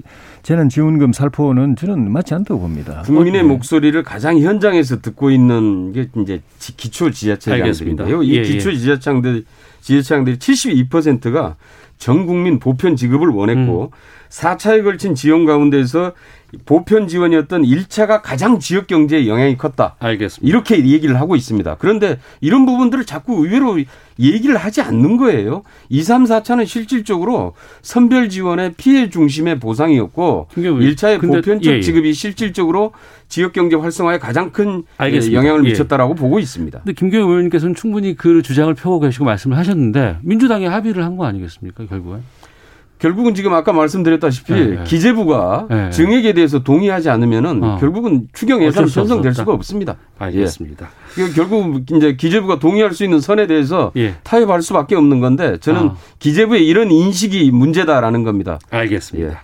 재난 0.42 0.68
지원금 0.68 1.12
살포는 1.12 1.76
저는 1.76 2.10
맞지 2.10 2.34
않다고 2.34 2.60
봅니다. 2.60 3.02
국민의 3.06 3.42
네. 3.42 3.48
목소리를 3.48 4.02
가장 4.02 4.38
현장에서 4.38 5.00
듣고 5.00 5.30
있는 5.30 5.92
게 5.92 6.08
이제 6.20 6.42
지- 6.58 6.76
기초 6.76 7.10
지자체장들인데요. 7.10 8.22
이 8.22 8.36
알겠습니다. 8.36 8.36
예, 8.36 8.42
기초 8.42 8.72
지자체장들 8.72 9.44
지자체장들이 9.80 10.38
72%가 10.38 11.56
전 11.98 12.26
국민 12.26 12.58
보편 12.58 12.96
지급을 12.96 13.28
원했고 13.28 13.92
음. 13.92 13.96
4차에 14.28 14.82
걸친 14.82 15.14
지원 15.14 15.44
가운데서 15.44 16.12
보편 16.64 17.08
지원이었던 17.08 17.62
1차가 17.62 18.20
가장 18.22 18.58
지역 18.58 18.86
경제에 18.86 19.26
영향이 19.26 19.56
컸다. 19.56 19.96
알겠습니다. 19.98 20.48
이렇게 20.48 20.76
얘기를 20.86 21.18
하고 21.20 21.36
있습니다. 21.36 21.76
그런데 21.78 22.18
이런 22.40 22.66
부분들을 22.66 23.04
자꾸 23.04 23.44
의외로 23.44 23.78
얘기를 24.20 24.56
하지 24.56 24.80
않는 24.80 25.16
거예요. 25.16 25.62
2, 25.88 26.02
3, 26.02 26.24
4차는 26.24 26.66
실질적으로 26.66 27.54
선별 27.82 28.28
지원의 28.28 28.74
피해 28.76 29.10
중심의 29.10 29.58
보상이었고 29.58 30.48
김경우 30.54 30.78
1차의 30.80 31.18
근데- 31.20 31.36
보편적 31.38 31.72
예, 31.72 31.76
예. 31.78 31.80
지급이 31.82 32.12
실질적으로 32.12 32.92
지역 33.28 33.52
경제 33.52 33.74
활성화에 33.76 34.18
가장 34.18 34.52
큰 34.52 34.84
알겠습니다. 34.98 35.36
영향을 35.38 35.64
예. 35.64 35.70
미쳤다라고 35.70 36.14
보고 36.14 36.38
있습니다. 36.38 36.78
근데 36.80 36.92
김경호 36.92 37.26
의원님께서는 37.28 37.74
충분히 37.74 38.14
그 38.14 38.42
주장을 38.42 38.72
펴고 38.74 39.00
계시고 39.00 39.24
말씀을 39.24 39.56
하셨는데 39.58 40.18
민주당이 40.22 40.66
합의를 40.66 41.02
한 41.02 41.14
거 41.16 41.26
아니겠습니까 41.26 41.86
결국은? 41.86 42.22
결국은 43.04 43.34
지금 43.34 43.52
아까 43.52 43.74
말씀드렸다시피 43.74 44.54
네, 44.54 44.66
네. 44.66 44.84
기재부가 44.84 45.66
네. 45.68 45.90
증액에 45.90 46.32
대해서 46.32 46.60
동의하지 46.60 47.10
않으면은 47.10 47.62
어. 47.62 47.76
결국은 47.76 48.28
추경 48.32 48.64
예산 48.64 48.86
편성될. 48.86 49.34
수가 49.34 49.52
없습니다. 49.52 49.96
알겠습니다. 50.18 50.88
예. 51.18 51.32
결국 51.34 51.82
이제 51.92 52.16
기재부가 52.16 52.58
동의할 52.58 52.94
수 52.94 53.04
있는 53.04 53.20
선에 53.20 53.46
대해서 53.46 53.92
예. 53.96 54.14
타협할 54.22 54.62
수밖에 54.62 54.96
없는 54.96 55.20
건데 55.20 55.58
저는 55.60 55.88
아. 55.88 55.96
기재부의 56.18 56.66
이런 56.66 56.90
인식이 56.90 57.50
문제다라는 57.50 58.24
겁니다. 58.24 58.58
알겠습니다. 58.70 59.32
예. 59.32 59.36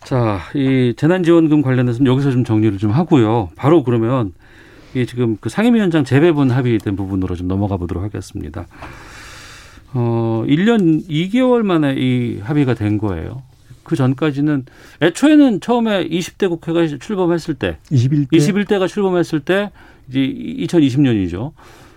자, 0.00 0.40
이 0.56 0.94
재난지원금 0.96 1.62
관련해서는 1.62 2.10
여기서 2.10 2.32
좀 2.32 2.42
정리를 2.42 2.76
좀 2.78 2.90
하고요. 2.90 3.50
바로 3.54 3.84
그러면 3.84 4.32
이 4.96 5.06
지금 5.06 5.36
그 5.40 5.48
상임위원장 5.48 6.02
재배분 6.02 6.50
합의된 6.50 6.96
부분으로 6.96 7.36
좀 7.36 7.46
넘어가 7.46 7.76
보도록 7.76 8.02
하겠습니다. 8.02 8.66
어, 9.94 10.44
1년 10.46 11.08
2개월 11.08 11.62
만에 11.62 11.94
이 11.96 12.38
합의가 12.40 12.74
된 12.74 12.98
거예요. 12.98 13.42
그 13.84 13.96
전까지는 13.96 14.66
애초에는 15.00 15.60
처음에 15.60 16.06
20대 16.08 16.48
국회가 16.48 16.86
출범했을 16.86 17.54
때 17.54 17.78
21대 17.90 18.32
21대가 18.32 18.86
출범했을 18.86 19.40
때 19.40 19.70
이제 20.08 20.20
2020년이죠. 20.20 21.52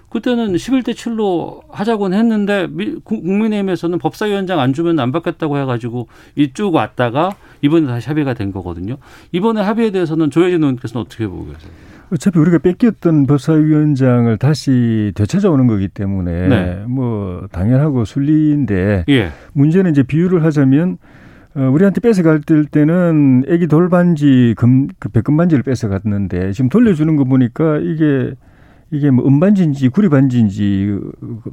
그때는 0.09 0.53
11대 0.53 0.93
7로 0.93 1.61
하자고는 1.69 2.17
했는데 2.17 2.67
국민의힘에서는 3.03 3.97
법사위원장 3.97 4.59
안 4.59 4.73
주면 4.73 4.99
안 4.99 5.11
받겠다고 5.13 5.57
해가지고 5.57 6.07
이쪽 6.35 6.75
왔다가 6.75 7.35
이번에 7.61 7.87
다시 7.87 8.09
합의가 8.09 8.33
된 8.33 8.51
거거든요. 8.51 8.97
이번에 9.31 9.61
합의에 9.61 9.91
대해서는 9.91 10.29
조혜진 10.29 10.63
의원께서는 10.63 11.05
어떻게 11.05 11.27
보고 11.27 11.45
계세요? 11.45 11.71
어차피 12.11 12.39
우리가 12.39 12.57
뺏겼던 12.57 13.25
법사위원장을 13.25 14.37
다시 14.37 15.11
되찾아오는 15.15 15.65
거기 15.67 15.87
때문에 15.87 16.47
네. 16.47 16.83
뭐 16.87 17.47
당연하고 17.51 18.03
순리인데 18.03 19.05
예. 19.07 19.29
문제는 19.53 19.91
이제 19.91 20.03
비유를 20.03 20.43
하자면 20.43 20.97
어, 21.55 21.69
우리한테 21.69 22.01
뺏어갈 22.01 22.41
때는 22.71 23.43
애기 23.47 23.67
돌반지 23.67 24.53
금, 24.57 24.87
그 24.99 25.09
백금반지를 25.09 25.63
뺏어갔는데 25.63 26.51
지금 26.51 26.69
돌려주는 26.69 27.15
거 27.15 27.23
보니까 27.23 27.77
이게 27.77 28.33
이게 28.93 29.09
뭐 29.09 29.25
음반지인지 29.25 29.87
구리반지인지 29.87 30.99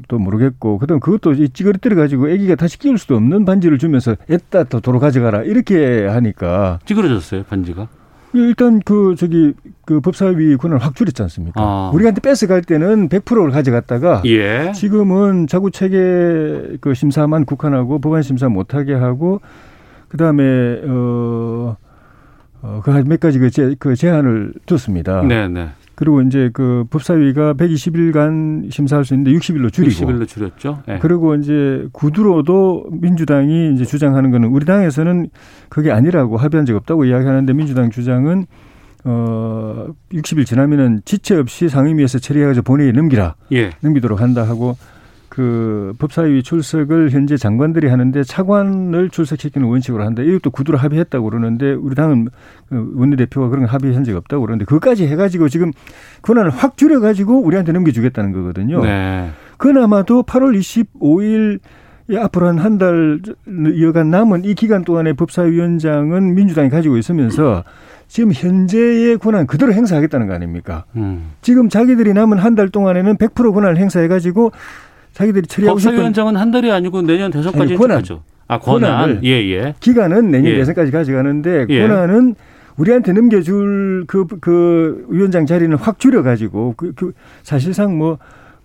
또 0.09 0.19
모르겠고 0.19 0.79
그다음 0.79 0.99
그것도 0.99 1.47
찌그러뜨려 1.49 1.95
가지고 1.95 2.27
아기가 2.27 2.57
다시 2.57 2.79
끼울 2.81 2.99
수도 2.99 3.15
없는 3.15 3.45
반지를 3.45 3.79
주면서 3.79 4.17
애따 4.29 4.65
또 4.65 4.81
도로 4.81 4.99
가져가라 4.99 5.45
이렇게 5.45 6.07
하니까 6.07 6.81
찌그러졌어요 6.85 7.45
반지가 7.45 7.89
일단 8.35 8.81
그 8.85 9.15
저기 9.19 9.55
그 9.85 10.01
법사위 10.01 10.57
권한을 10.57 10.85
확 10.85 10.95
줄였지 10.95 11.23
않습니까? 11.23 11.61
아. 11.61 11.91
우리한테 11.95 12.21
뺏어갈 12.21 12.63
때는 12.63 13.09
100%를 13.09 13.51
가져갔다가 13.51 14.23
예. 14.27 14.73
지금은 14.73 15.47
자구 15.47 15.71
체계 15.71 16.77
그 16.81 16.95
심사만 16.95 17.45
국한하고 17.45 17.99
법안 18.01 18.23
심사 18.23 18.49
못하게 18.49 18.95
하고 18.95 19.41
그다음에 20.09 20.81
어. 20.87 21.77
어, 22.61 22.81
그 22.83 22.91
몇 22.91 23.21
가지 23.21 23.39
그, 23.39 23.51
제, 23.51 23.75
그 23.79 23.95
제한을 23.95 24.53
뒀습니다. 24.67 25.23
네, 25.23 25.49
네. 25.49 25.69
그리고 25.99 26.23
이제 26.23 26.49
그 26.53 26.85
법사위가 26.91 27.55
120일간 27.55 28.71
심사할 28.71 29.05
수 29.05 29.15
있는데 29.15 29.37
60일로 29.37 29.73
줄이고 29.73 30.07
60일로 30.07 30.29
줄였죠. 30.29 30.85
네. 30.87 31.01
그리고 31.01 31.35
이제 31.35 31.89
구두로도 31.91 32.87
민주당이 32.93 33.75
이제 33.75 33.85
주장하는 33.85 34.31
거는 34.31 34.51
우리 34.51 34.65
당에서는 34.65 35.29
그게 35.69 35.91
아니라고 35.91 36.37
합의한 36.37 36.67
적 36.67 36.77
없다고 36.77 37.05
이야기하는데 37.05 37.53
민주당 37.53 37.91
주장은 37.91 38.47
어 39.07 39.89
60일 40.13 40.47
지나면은 40.47 41.01
지체 41.05 41.35
없이 41.35 41.69
상임위에서 41.69 42.21
처리해가지고 42.21 42.63
본회의에 42.63 42.93
넘기라. 42.93 43.35
예. 43.51 43.73
넘기도록 43.81 44.21
한다 44.21 44.45
하고 44.45 44.77
그 45.39 45.95
법사위 46.01 46.43
출석을 46.43 47.11
현재 47.11 47.37
장관들이 47.37 47.87
하는데 47.87 48.25
차관을 48.25 49.09
출석시키는 49.11 49.69
원칙으로 49.69 50.03
한다. 50.05 50.21
이것도 50.25 50.51
구두로 50.51 50.77
합의했다고 50.79 51.31
그러는데 51.31 51.75
우리 51.75 51.95
당은 51.95 52.27
그 52.69 52.93
원내대표가 52.97 53.49
그런 53.49 53.65
거 53.65 53.71
합의한 53.71 54.03
적이 54.03 54.17
없다고 54.19 54.41
그러는데 54.43 54.65
그것까지 54.65 55.07
해가지고 55.07 55.49
지금 55.49 55.71
권한을 56.23 56.51
확 56.51 56.77
줄여가지고 56.77 57.41
우리한테 57.41 57.71
넘겨주겠다는 57.71 58.33
거거든요. 58.33 58.83
네. 58.83 59.31
그나마도 59.59 60.25
8월 60.25 60.59
25일 60.59 61.61
앞으로 62.21 62.49
한 62.49 62.59
한 62.59 62.79
달 62.79 63.21
여간 63.81 64.11
남은 64.11 64.45
이 64.45 64.55
기간 64.55 64.83
동안에 64.83 65.13
법사위원장은 65.13 66.35
민주당이 66.35 66.69
가지고 66.69 66.97
있으면서 66.97 67.63
지금 68.09 68.33
현재의 68.33 69.19
권한 69.19 69.47
그대로 69.47 69.73
행사하겠다는 69.73 70.27
거 70.27 70.33
아닙니까? 70.35 70.85
음. 70.97 71.31
지금 71.43 71.69
자기들이 71.69 72.13
남은 72.15 72.39
한 72.39 72.57
달 72.57 72.71
동안에는 72.71 73.19
100% 73.19 73.55
권한을 73.55 73.77
행사해가지고 73.77 74.51
자기들이 75.13 75.47
처리하고 75.47 75.79
싶은 75.79 75.93
법사위원장은 75.93 76.37
한 76.37 76.51
달이 76.51 76.71
아니고 76.71 77.03
내년 77.03 77.31
대선까지 77.31 77.77
권한. 77.77 78.03
아, 78.47 78.59
권한. 78.59 79.21
예, 79.25 79.31
예. 79.31 79.75
기간은 79.81 80.31
내년 80.31 80.53
예. 80.53 80.57
대선까지 80.57 80.91
가져가는데 80.91 81.67
예. 81.69 81.87
권한은 81.87 82.35
우리한테 82.77 83.13
넘겨줄 83.13 84.05
그, 84.07 84.27
그 84.41 85.05
위원장 85.09 85.47
자리는 85.47 85.77
확 85.77 85.99
줄여가지고 85.99 86.75
그, 86.77 86.93
그 86.95 87.13
사실상 87.43 87.99
뭐 87.99 88.19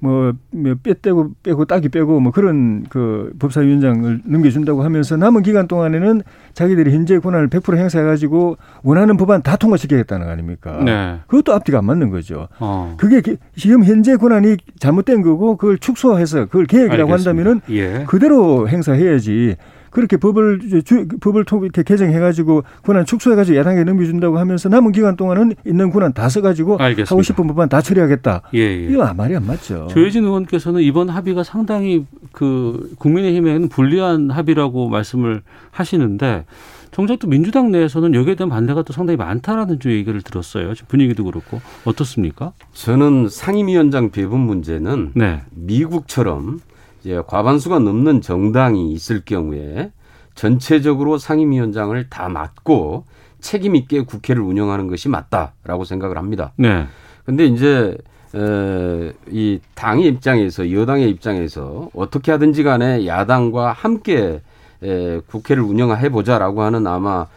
뭐, 0.04 0.34
뭐, 0.52 0.76
빼 0.84 0.94
떼고 1.02 1.32
빼고 1.44 1.64
딱이 1.64 1.88
빼고 1.88 2.20
뭐 2.20 2.34
그런 2.34 2.84
그 2.90 3.32
법사위원장을 3.40 4.24
넘겨준다고 4.26 4.84
하면서 4.84 5.16
남은 5.16 5.44
기간 5.44 5.66
동안에는 5.66 6.24
자기들이 6.54 6.92
현재 6.92 7.20
권한을 7.20 7.48
100% 7.48 7.78
행사해가지고 7.78 8.58
원하는 8.84 9.16
법안 9.16 9.42
다 9.42 9.56
통과시키겠다는 9.56 10.26
거 10.26 10.32
아닙니까? 10.34 10.84
네. 10.84 11.20
그것도 11.28 11.54
앞뒤가 11.54 11.78
안 11.78 11.86
맞는 11.86 12.10
거죠. 12.10 12.50
어. 12.60 12.96
그게 12.98 13.22
지금 13.56 13.86
현재 13.86 14.18
권한이 14.18 14.58
잘못된 14.78 15.22
거고 15.22 15.56
그걸 15.56 15.78
축소해서 15.78 16.48
그걸 16.48 16.66
계획이라고 16.66 17.10
알겠습니다. 17.14 17.30
한다면은 17.30 17.62
예. 17.70 18.04
그대로 18.06 18.68
행사해야지 18.68 19.56
그렇게 19.94 20.18
법을 20.18 20.84
주, 20.84 21.08
법을 21.22 21.46
통 21.46 21.64
이렇게 21.64 21.84
개정해 21.84 22.20
가지고 22.20 22.64
권한 22.84 23.06
축소해 23.06 23.36
가지고 23.36 23.58
야당에 23.58 23.84
넘겨준다고 23.84 24.40
하면서 24.40 24.68
남은 24.68 24.92
기간 24.92 25.16
동안은 25.16 25.54
있는 25.66 25.92
권한 25.92 26.14
다 26.14 26.28
써가지고 26.28 26.78
알겠습니다. 26.80 27.12
하고 27.12 27.22
싶은 27.22 27.48
법안 27.48 27.70
다 27.70 27.80
처리하겠다. 27.82 28.42
예, 28.56 28.60
예. 28.60 28.88
이거 28.90 29.14
말이 29.14 29.36
안 29.36 29.46
맞죠. 29.46 29.88
조혜진 29.92 30.24
의원께서는 30.24 30.82
이번 30.82 31.10
합의가 31.10 31.44
상당히 31.44 32.06
그 32.32 32.92
국민의힘에는 32.98 33.70
불리한 33.70 34.32
합의라고 34.32 34.90
말씀을 34.90 35.44
하시는데 35.70 36.46
정작 36.92 37.20
또 37.20 37.28
민주당 37.28 37.72
내에서는 37.72 38.16
여기에 38.16 38.36
대한 38.36 38.50
반대가 38.50 38.82
또 38.82 38.94
상당히 38.94 39.18
많다라는 39.18 39.80
좀 39.80 39.92
얘기를 39.92 40.22
들었어요. 40.22 40.74
분위기도 40.88 41.24
그렇고 41.24 41.62
어떻습니까? 41.86 42.54
저는 42.74 43.30
상임위원장 43.30 44.10
배분 44.10 44.40
문제는 44.40 45.12
네. 45.16 45.42
미국처럼 45.52 46.60
이제 47.04 47.22
과반수가 47.28 47.80
넘는 47.80 48.22
정당이 48.22 48.94
있을 48.94 49.24
경우에 49.26 49.92
전체적으로 50.36 51.18
상임위원장을 51.18 52.10
다 52.10 52.30
맡고 52.30 53.06
책임 53.40 53.76
있게 53.76 54.02
국회를 54.02 54.42
운영하는 54.42 54.88
것이 54.88 55.10
맞다라고 55.10 55.84
생각을 55.84 56.18
합니다. 56.18 56.54
네. 56.56 56.88
근데 57.26 57.46
이제 57.46 57.98
에, 58.36 59.14
이 59.30 59.60
당의 59.76 60.08
입장에서 60.08 60.72
여당의 60.72 61.10
입장에서 61.10 61.90
어떻게 61.94 62.32
하든지 62.32 62.64
간에 62.64 63.06
야당과 63.06 63.74
함께 63.74 64.42
에, 64.82 65.20
국회를 65.28 65.62
운영해 65.62 66.10
보자라고 66.10 66.64
하는 66.64 66.88
아마 66.88 67.28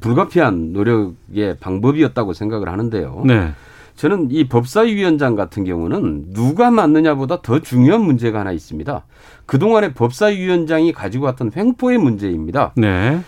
불가피한 0.00 0.72
노력의 0.72 1.56
방법이었다고 1.60 2.34
생각을 2.34 2.68
하는데요. 2.68 3.22
네. 3.26 3.52
저는 3.96 4.28
이 4.30 4.48
법사위원장 4.48 5.36
같은 5.36 5.64
경우는 5.64 6.32
누가 6.32 6.70
맡느냐보다 6.70 7.42
더 7.42 7.60
중요한 7.60 8.02
문제가 8.02 8.40
하나 8.40 8.52
있습니다. 8.52 9.04
그동안에 9.46 9.94
법사위원장이 9.94 10.92
가지고 10.92 11.26
왔던 11.26 11.52
횡포의 11.56 11.98
문제입니다. 11.98 12.72
네. 12.76 13.20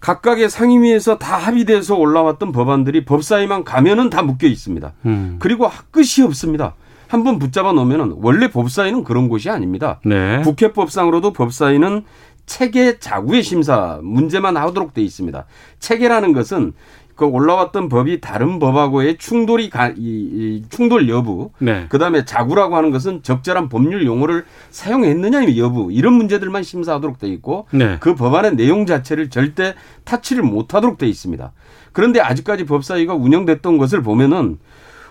각각의 0.00 0.50
상임위에서 0.50 1.18
다 1.18 1.36
합의돼서 1.36 1.96
올라왔던 1.96 2.52
법안들이 2.52 3.04
법사위만 3.04 3.64
가면은 3.64 4.10
다 4.10 4.22
묶여 4.22 4.46
있습니다. 4.46 4.92
음. 5.06 5.36
그리고 5.38 5.70
끝이 5.90 6.24
없습니다. 6.24 6.74
한번 7.08 7.38
붙잡아 7.38 7.72
놓으면은 7.72 8.16
원래 8.18 8.50
법사위는 8.50 9.04
그런 9.04 9.28
곳이 9.28 9.48
아닙니다. 9.48 10.00
네. 10.04 10.42
국회법상으로도 10.42 11.32
법사위는 11.32 12.04
체계 12.46 12.98
자구의 12.98 13.42
심사 13.42 13.98
문제만 14.02 14.56
하도록 14.56 14.92
돼 14.92 15.02
있습니다. 15.02 15.46
체계라는 15.78 16.32
것은 16.32 16.72
그 17.14 17.24
올라왔던 17.24 17.88
법이 17.88 18.20
다른 18.20 18.58
법하고의 18.58 19.18
충돌이 19.18 19.70
가, 19.70 19.88
이, 19.88 19.94
이 19.96 20.64
충돌 20.68 21.08
여부, 21.08 21.50
네. 21.58 21.86
그 21.88 21.98
다음에 21.98 22.24
자구라고 22.24 22.76
하는 22.76 22.90
것은 22.90 23.22
적절한 23.22 23.68
법률 23.68 24.04
용어를 24.04 24.44
사용했느냐 24.70 25.56
여부 25.56 25.92
이런 25.92 26.14
문제들만 26.14 26.62
심사하도록 26.62 27.18
돼 27.18 27.28
있고 27.28 27.66
네. 27.70 27.98
그 28.00 28.14
법안의 28.14 28.56
내용 28.56 28.86
자체를 28.86 29.30
절대 29.30 29.74
타치를 30.04 30.42
못하도록 30.42 30.98
돼 30.98 31.06
있습니다. 31.06 31.52
그런데 31.92 32.20
아직까지 32.20 32.64
법사위가 32.64 33.14
운영됐던 33.14 33.78
것을 33.78 34.02
보면은 34.02 34.58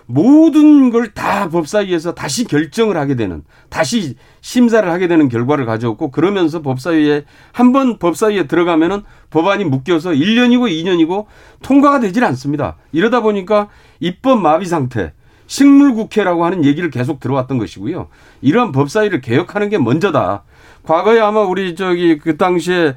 모든 0.06 0.90
걸 0.90 1.14
다 1.14 1.48
법사위에서 1.48 2.14
다시 2.14 2.44
결정을 2.44 2.96
하게 2.96 3.14
되는 3.14 3.42
다시 3.68 4.16
심사를 4.40 4.90
하게 4.90 5.06
되는 5.08 5.28
결과를 5.28 5.64
가져왔고 5.64 6.10
그러면서 6.10 6.60
법사위에 6.62 7.24
한 7.52 7.72
번 7.72 7.98
법사위에 7.98 8.46
들어가면은 8.46 9.02
법안이 9.30 9.64
묶여서 9.64 10.10
1년이고 10.10 10.70
2년이고 10.70 11.26
통과가 11.62 12.00
되질 12.00 12.24
않습니다. 12.24 12.76
이러다 12.92 13.20
보니까 13.20 13.68
입법 14.00 14.40
마비 14.40 14.66
상태 14.66 15.12
식물국회라고 15.46 16.44
하는 16.44 16.64
얘기를 16.64 16.90
계속 16.90 17.20
들어왔던 17.20 17.58
것이고요. 17.58 18.08
이러한 18.40 18.72
법사위를 18.72 19.20
개혁하는 19.20 19.68
게 19.68 19.78
먼저다. 19.78 20.44
과거에 20.82 21.20
아마 21.20 21.40
우리 21.40 21.74
저기 21.74 22.18
그 22.18 22.36
당시에 22.36 22.94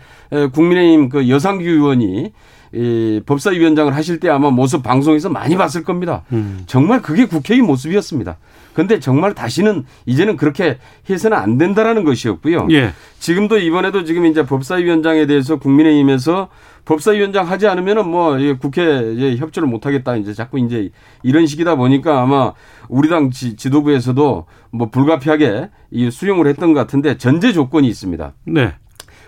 국민의힘 0.54 1.10
그 1.10 1.30
여상규 1.30 1.64
의원이 1.64 2.34
이 2.78 3.22
법사위원장을 3.26 3.96
하실 3.96 4.20
때 4.20 4.30
아마 4.30 4.52
모습 4.52 4.84
방송에서 4.84 5.30
많이 5.30 5.56
봤을 5.56 5.84
겁니다. 5.84 6.24
음. 6.32 6.62
정말 6.68 7.02
그게 7.02 7.26
국회의 7.26 7.62
모습이었습니다. 7.62 8.38
근데 8.74 9.00
정말 9.00 9.34
다시는 9.34 9.86
이제는 10.06 10.38
그렇게 10.38 10.78
해서는 11.10 11.36
안 11.36 11.58
된다라는 11.58 12.04
것이었고요. 12.04 12.68
예. 12.70 12.92
지금도 13.20 13.58
이번에도 13.58 14.04
지금 14.04 14.28
이제 14.28 14.46
법사위원장에 14.46 15.26
대해서 15.26 15.58
국민의힘에서 15.58 16.50
법사위원장 16.86 17.50
하지 17.50 17.68
않으면은 17.68 18.08
뭐이 18.08 18.58
국회 18.60 19.14
이제 19.14 19.36
협조를 19.38 19.68
못 19.68 19.88
하겠다 19.88 20.16
이제 20.16 20.34
자꾸 20.36 20.60
이제 20.60 20.92
이런 21.24 21.48
식이다 21.48 21.76
보니까 21.76 22.22
아마 22.22 22.54
우리 22.88 23.10
당 23.10 23.32
지, 23.32 23.56
지도부에서도 23.56 24.46
뭐 24.70 24.90
불가피하게 24.92 25.70
이 25.90 26.12
수용을 26.12 26.46
했던 26.46 26.74
것 26.74 26.80
같은데 26.80 27.18
전제 27.18 27.54
조건이 27.54 27.88
있습니다. 27.88 28.34
네. 28.46 28.74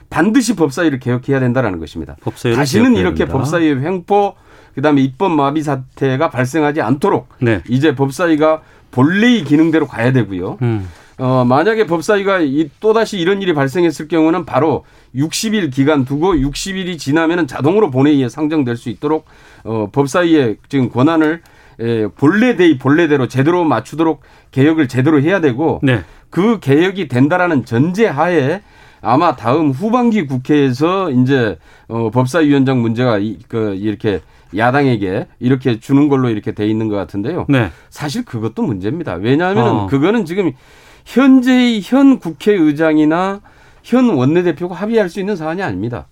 반드시 0.09 0.55
법사위를 0.55 0.99
개혁해야 0.99 1.39
된다는 1.39 1.79
것입니다. 1.79 2.15
법사위를 2.21 2.57
다시는 2.57 2.95
이렇게 2.95 3.25
된다. 3.25 3.33
법사위 3.33 3.69
횡포 3.69 4.35
그다음에 4.75 5.01
입법 5.01 5.31
마비 5.31 5.61
사태가 5.61 6.29
발생하지 6.29 6.81
않도록 6.81 7.29
네. 7.39 7.61
이제 7.67 7.95
법사위가 7.95 8.61
본래의 8.91 9.43
기능대로 9.43 9.87
가야 9.87 10.11
되고요. 10.11 10.57
음. 10.61 10.87
어, 11.17 11.43
만약에 11.43 11.85
법사위가 11.85 12.39
이, 12.39 12.69
또다시 12.79 13.19
이런 13.19 13.41
일이 13.41 13.53
발생했을 13.53 14.07
경우는 14.07 14.45
바로 14.45 14.85
60일 15.13 15.71
기간 15.71 16.05
두고 16.05 16.33
60일이 16.33 16.97
지나면은 16.97 17.45
자동으로 17.45 17.91
본회의에 17.91 18.29
상정될 18.29 18.77
수 18.77 18.89
있도록 18.89 19.25
어, 19.65 19.89
법사위의 19.91 20.57
지금 20.69 20.89
권한을 20.89 21.41
에, 21.81 22.07
본래대의 22.07 22.77
본래대로 22.77 23.27
제대로 23.27 23.65
맞추도록 23.65 24.21
개혁을 24.51 24.87
제대로 24.87 25.21
해야 25.21 25.41
되고 25.41 25.79
네. 25.83 26.03
그 26.29 26.59
개혁이 26.59 27.09
된다라는 27.09 27.65
전제 27.65 28.07
하에 28.07 28.61
아마 29.01 29.35
다음 29.35 29.71
후반기 29.71 30.27
국회에서 30.27 31.11
이제 31.11 31.57
어, 31.87 32.09
법사위원장 32.11 32.81
문제가 32.81 33.17
이, 33.17 33.37
그 33.47 33.75
이렇게 33.75 34.21
야당에게 34.55 35.27
이렇게 35.39 35.79
주는 35.79 36.07
걸로 36.09 36.29
이렇게 36.29 36.53
돼 36.53 36.67
있는 36.67 36.87
것 36.87 36.95
같은데요. 36.95 37.45
네. 37.49 37.71
사실 37.89 38.25
그것도 38.25 38.63
문제입니다. 38.63 39.13
왜냐하면 39.15 39.67
어. 39.67 39.87
그거는 39.87 40.25
지금 40.25 40.51
현재의 41.05 41.81
현 41.83 42.19
국회의장이나 42.19 43.41
현 43.83 44.09
원내대표가 44.09 44.75
합의할 44.75 45.09
수 45.09 45.19
있는 45.19 45.35
사안이 45.35 45.61
아닙니다. 45.61 46.07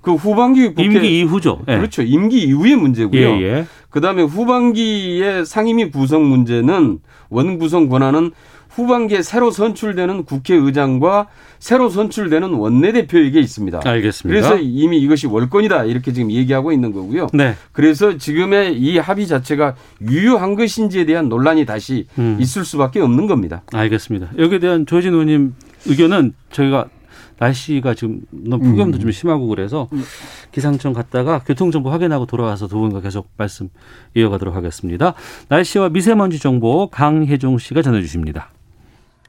그 0.00 0.14
후반기 0.14 0.68
국회 0.68 0.84
임기 0.84 1.20
이후죠. 1.20 1.60
예. 1.68 1.76
그렇죠. 1.76 2.02
임기 2.02 2.42
이후의 2.44 2.76
문제고요. 2.76 3.20
예, 3.20 3.42
예. 3.42 3.66
그다음에 3.90 4.22
후반기의 4.22 5.44
상임위 5.44 5.90
구성 5.90 6.28
문제는 6.28 7.00
원 7.30 7.58
구성 7.58 7.88
권한은 7.88 8.30
후반기에 8.78 9.22
새로 9.22 9.50
선출되는 9.50 10.24
국회의장과 10.24 11.26
새로 11.58 11.88
선출되는 11.88 12.50
원내대표에게 12.54 13.40
있습니다. 13.40 13.80
알겠습니다. 13.84 14.28
그래서 14.28 14.62
이미 14.62 14.98
이것이 15.00 15.26
월권이다 15.26 15.84
이렇게 15.84 16.12
지금 16.12 16.30
얘기하고 16.30 16.70
있는 16.70 16.92
거고요. 16.92 17.26
네. 17.34 17.56
그래서 17.72 18.16
지금의 18.16 18.78
이 18.78 18.98
합의 18.98 19.26
자체가 19.26 19.74
유효한 20.02 20.54
것인지에 20.54 21.06
대한 21.06 21.28
논란이 21.28 21.66
다시 21.66 22.06
음. 22.18 22.38
있을 22.40 22.64
수밖에 22.64 23.00
없는 23.00 23.26
겁니다. 23.26 23.62
알겠습니다. 23.72 24.28
여기에 24.38 24.60
대한 24.60 24.86
조진 24.86 25.12
의원님 25.12 25.54
의견은 25.86 26.34
저희가 26.52 26.86
날씨가 27.40 27.94
지금 27.94 28.20
너무 28.30 28.64
폭염도 28.64 28.98
좀 28.98 29.10
심하고 29.10 29.46
그래서 29.48 29.88
기상청 30.52 30.92
갔다가 30.92 31.40
교통정보 31.40 31.90
확인하고 31.90 32.26
돌아와서 32.26 32.68
두 32.68 32.78
분과 32.78 33.00
계속 33.00 33.28
말씀 33.36 33.68
이어가도록 34.14 34.54
하겠습니다. 34.54 35.14
날씨와 35.48 35.88
미세먼지 35.88 36.38
정보 36.38 36.88
강혜종 36.90 37.58
씨가 37.58 37.82
전해주십니다. 37.82 38.50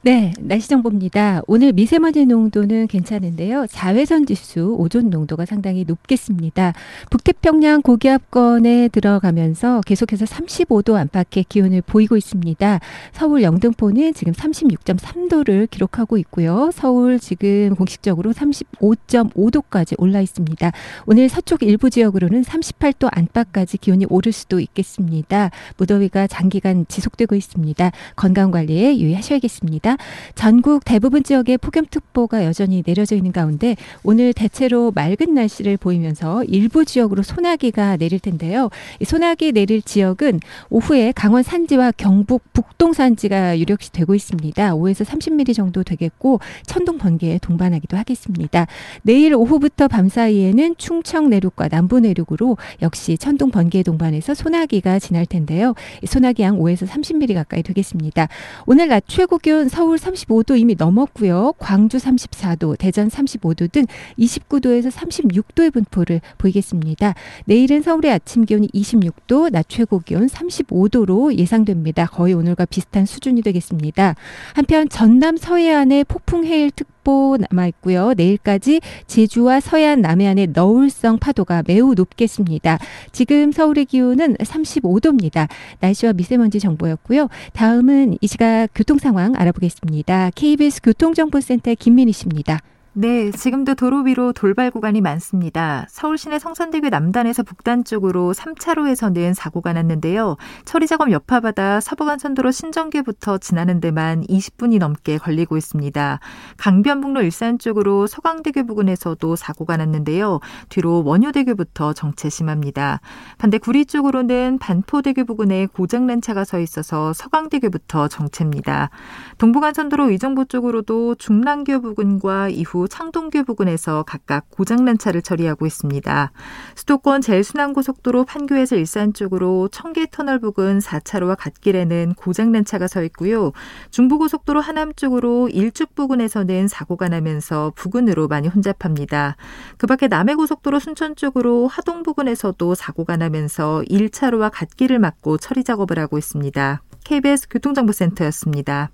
네, 0.01 0.31
날씨 0.39 0.69
정보입니다. 0.69 1.41
오늘 1.45 1.73
미세먼지 1.73 2.25
농도는 2.25 2.87
괜찮은데요. 2.87 3.67
자외선 3.67 4.25
지수 4.25 4.77
오존 4.79 5.09
농도가 5.09 5.45
상당히 5.45 5.83
높겠습니다. 5.85 6.71
북태평양 7.09 7.81
고기압권에 7.81 8.87
들어가면서 8.93 9.81
계속해서 9.85 10.23
35도 10.23 10.95
안팎의 10.95 11.43
기온을 11.49 11.81
보이고 11.81 12.15
있습니다. 12.15 12.79
서울 13.11 13.43
영등포는 13.43 14.13
지금 14.13 14.31
36.3도를 14.31 15.69
기록하고 15.69 16.17
있고요. 16.19 16.71
서울 16.73 17.19
지금 17.19 17.75
공식적으로 17.75 18.31
35.5도까지 18.31 19.95
올라 19.97 20.21
있습니다. 20.21 20.71
오늘 21.07 21.27
서쪽 21.27 21.61
일부 21.61 21.89
지역으로는 21.89 22.43
38도 22.43 23.09
안팎까지 23.11 23.77
기온이 23.77 24.05
오를 24.07 24.31
수도 24.31 24.61
있겠습니다. 24.61 25.51
무더위가 25.75 26.27
장기간 26.27 26.85
지속되고 26.87 27.35
있습니다. 27.35 27.91
건강 28.15 28.51
관리에 28.51 28.97
유의하셔야겠습니다. 28.97 29.88
전국 30.35 30.85
대부분 30.85 31.23
지역에 31.23 31.57
폭염특보가 31.57 32.45
여전히 32.45 32.83
내려져 32.85 33.15
있는 33.15 33.31
가운데 33.31 33.75
오늘 34.03 34.33
대체로 34.33 34.91
맑은 34.95 35.33
날씨를 35.33 35.77
보이면서 35.77 36.43
일부 36.45 36.85
지역으로 36.85 37.23
소나기가 37.23 37.97
내릴 37.97 38.19
텐데요. 38.19 38.69
이 38.99 39.05
소나기 39.05 39.51
내릴 39.51 39.81
지역은 39.81 40.39
오후에 40.69 41.11
강원 41.15 41.43
산지와 41.43 41.91
경북 41.97 42.43
북동 42.53 42.93
산지가 42.93 43.59
유력시 43.59 43.91
되고 43.91 44.15
있습니다. 44.15 44.73
5에서 44.73 45.05
30mm 45.05 45.55
정도 45.55 45.83
되겠고 45.83 46.39
천둥 46.65 46.97
번개에 46.97 47.39
동반하기도 47.39 47.97
하겠습니다. 47.97 48.67
내일 49.03 49.33
오후부터 49.35 49.87
밤 49.87 50.09
사이에는 50.09 50.75
충청 50.77 51.29
내륙과 51.29 51.67
남부 51.69 51.99
내륙으로 51.99 52.57
역시 52.81 53.17
천둥 53.17 53.51
번개에 53.51 53.83
동반해서 53.83 54.33
소나기가 54.33 54.99
지날 54.99 55.25
텐데요. 55.25 55.73
이 56.01 56.07
소나기 56.07 56.43
양 56.43 56.57
5에서 56.59 56.87
30mm 56.87 57.33
가까이 57.33 57.63
되겠습니다. 57.63 58.27
오늘 58.65 58.87
낮 58.87 59.03
최고 59.07 59.37
기온 59.37 59.69
서울 59.79 59.97
35도 59.97 60.59
이미 60.59 60.75
넘었고요. 60.77 61.53
광주 61.57 61.95
34도, 61.95 62.77
대전 62.77 63.07
35도 63.07 63.71
등 63.71 63.85
29도에서 64.17 64.91
36도의 64.91 65.71
분포를 65.71 66.19
보이겠습니다. 66.37 67.15
내일은 67.45 67.81
서울의 67.81 68.11
아침 68.11 68.43
기온이 68.43 68.67
26도, 68.73 69.49
낮 69.49 69.69
최고 69.69 69.99
기온 69.99 70.27
35도로 70.27 71.33
예상됩니다. 71.33 72.07
거의 72.07 72.33
오늘과 72.33 72.65
비슷한 72.65 73.05
수준이 73.05 73.41
되겠습니다. 73.41 74.15
한편 74.53 74.89
전남 74.89 75.37
서해안에 75.37 76.03
폭풍 76.03 76.43
해일 76.43 76.71
특 76.71 76.98
보 77.09 77.37
남아 77.49 77.65
있고요. 77.67 78.13
내일까지 78.15 78.81
제주와 79.07 79.61
서해안 79.61 80.01
남해안의 80.01 80.49
너울성 80.53 81.17
파도가 81.17 81.63
매우 81.65 81.95
높겠습니다. 81.95 82.77
지금 83.11 83.51
서울의 83.51 83.85
기온은 83.85 84.35
35도입니다. 84.35 85.49
날씨와 85.79 86.13
미세먼지 86.13 86.59
정보였고요. 86.59 87.29
다음은 87.53 88.17
이 88.21 88.27
시각 88.27 88.67
교통 88.75 88.99
상황 88.99 89.33
알아보겠습니다. 89.35 90.29
KBS 90.35 90.81
교통정보센터 90.83 91.73
김민희 91.73 92.11
씨입니다. 92.11 92.59
네, 93.01 93.31
지금도 93.31 93.75
도로 93.75 94.01
위로 94.01 94.33
돌발 94.33 94.71
구간이 94.71 94.99
많습니다. 94.99 95.85
서울 95.87 96.17
시내 96.17 96.37
성산대교 96.37 96.89
남단에서 96.89 97.43
북단 97.43 97.85
쪽으로 97.85 98.33
3차로에서는 98.33 99.33
사고가 99.33 99.71
났는데요. 99.71 100.35
처리 100.65 100.85
작업 100.85 101.09
여파받아 101.09 101.79
서부간선도로 101.79 102.51
신정계부터 102.51 103.37
지나는 103.37 103.79
데만 103.79 104.23
20분이 104.23 104.79
넘게 104.79 105.17
걸리고 105.17 105.55
있습니다. 105.55 106.19
강변북로 106.57 107.21
일산 107.21 107.57
쪽으로 107.57 108.05
서강대교 108.05 108.65
부근에서도 108.65 109.33
사고가 109.37 109.77
났는데요. 109.77 110.41
뒤로 110.67 111.01
원효대교부터 111.05 111.93
정체 111.93 112.29
심합니다. 112.29 112.99
반대 113.37 113.59
구리 113.59 113.85
쪽으로는 113.85 114.57
반포대교 114.59 115.23
부근에 115.23 115.67
고장난 115.67 116.19
차가 116.19 116.43
서 116.43 116.59
있어서 116.59 117.13
서강대교부터 117.13 118.09
정체입니다. 118.09 118.89
동부간선도로 119.37 120.09
의정부 120.09 120.47
쪽으로도 120.47 121.15
중랑교 121.15 121.79
부근과 121.79 122.49
이후 122.49 122.88
창동교 122.89 123.43
부근에서 123.43 124.03
각각 124.03 124.49
고장난 124.49 124.97
차를 124.97 125.21
처리하고 125.21 125.65
있습니다. 125.65 126.31
수도권 126.75 127.21
제일순환고속도로 127.21 128.25
판교에서 128.25 128.75
일산 128.75 129.13
쪽으로 129.13 129.69
청계터널 129.69 130.39
부근 130.39 130.79
4차로와 130.79 131.35
갓길에는 131.37 132.15
고장난 132.15 132.65
차가 132.65 132.87
서 132.87 133.03
있고요. 133.03 133.51
중부고속도로 133.91 134.59
하남 134.59 134.93
쪽으로 134.93 135.49
일죽 135.49 135.95
부근에서는 135.95 136.67
사고가 136.67 137.07
나면서 137.07 137.71
부근으로 137.75 138.27
많이 138.27 138.47
혼잡합니다. 138.47 139.35
그 139.77 139.87
밖에 139.87 140.07
남해고속도로 140.07 140.79
순천 140.79 141.15
쪽으로 141.15 141.67
하동 141.67 142.03
부근에서도 142.03 142.75
사고가 142.75 143.17
나면서 143.17 143.83
1차로와 143.89 144.49
갓길을 144.51 144.99
막고 144.99 145.37
처리 145.37 145.63
작업을 145.63 145.99
하고 145.99 146.17
있습니다. 146.17 146.81
KBS 147.03 147.47
교통정보센터였습니다. 147.49 148.89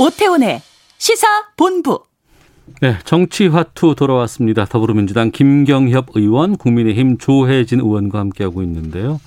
오태훈의 0.00 0.62
시사 0.96 1.26
본부. 1.58 2.04
네, 2.80 2.96
정치화투 3.04 3.94
돌아왔습니다. 3.96 4.64
더불어민주당 4.64 5.30
김경협 5.30 6.06
의원, 6.14 6.56
국민의힘 6.56 7.18
조혜진 7.18 7.80
의원과 7.80 8.18
함께하고 8.18 8.62
있는데요. 8.62 9.20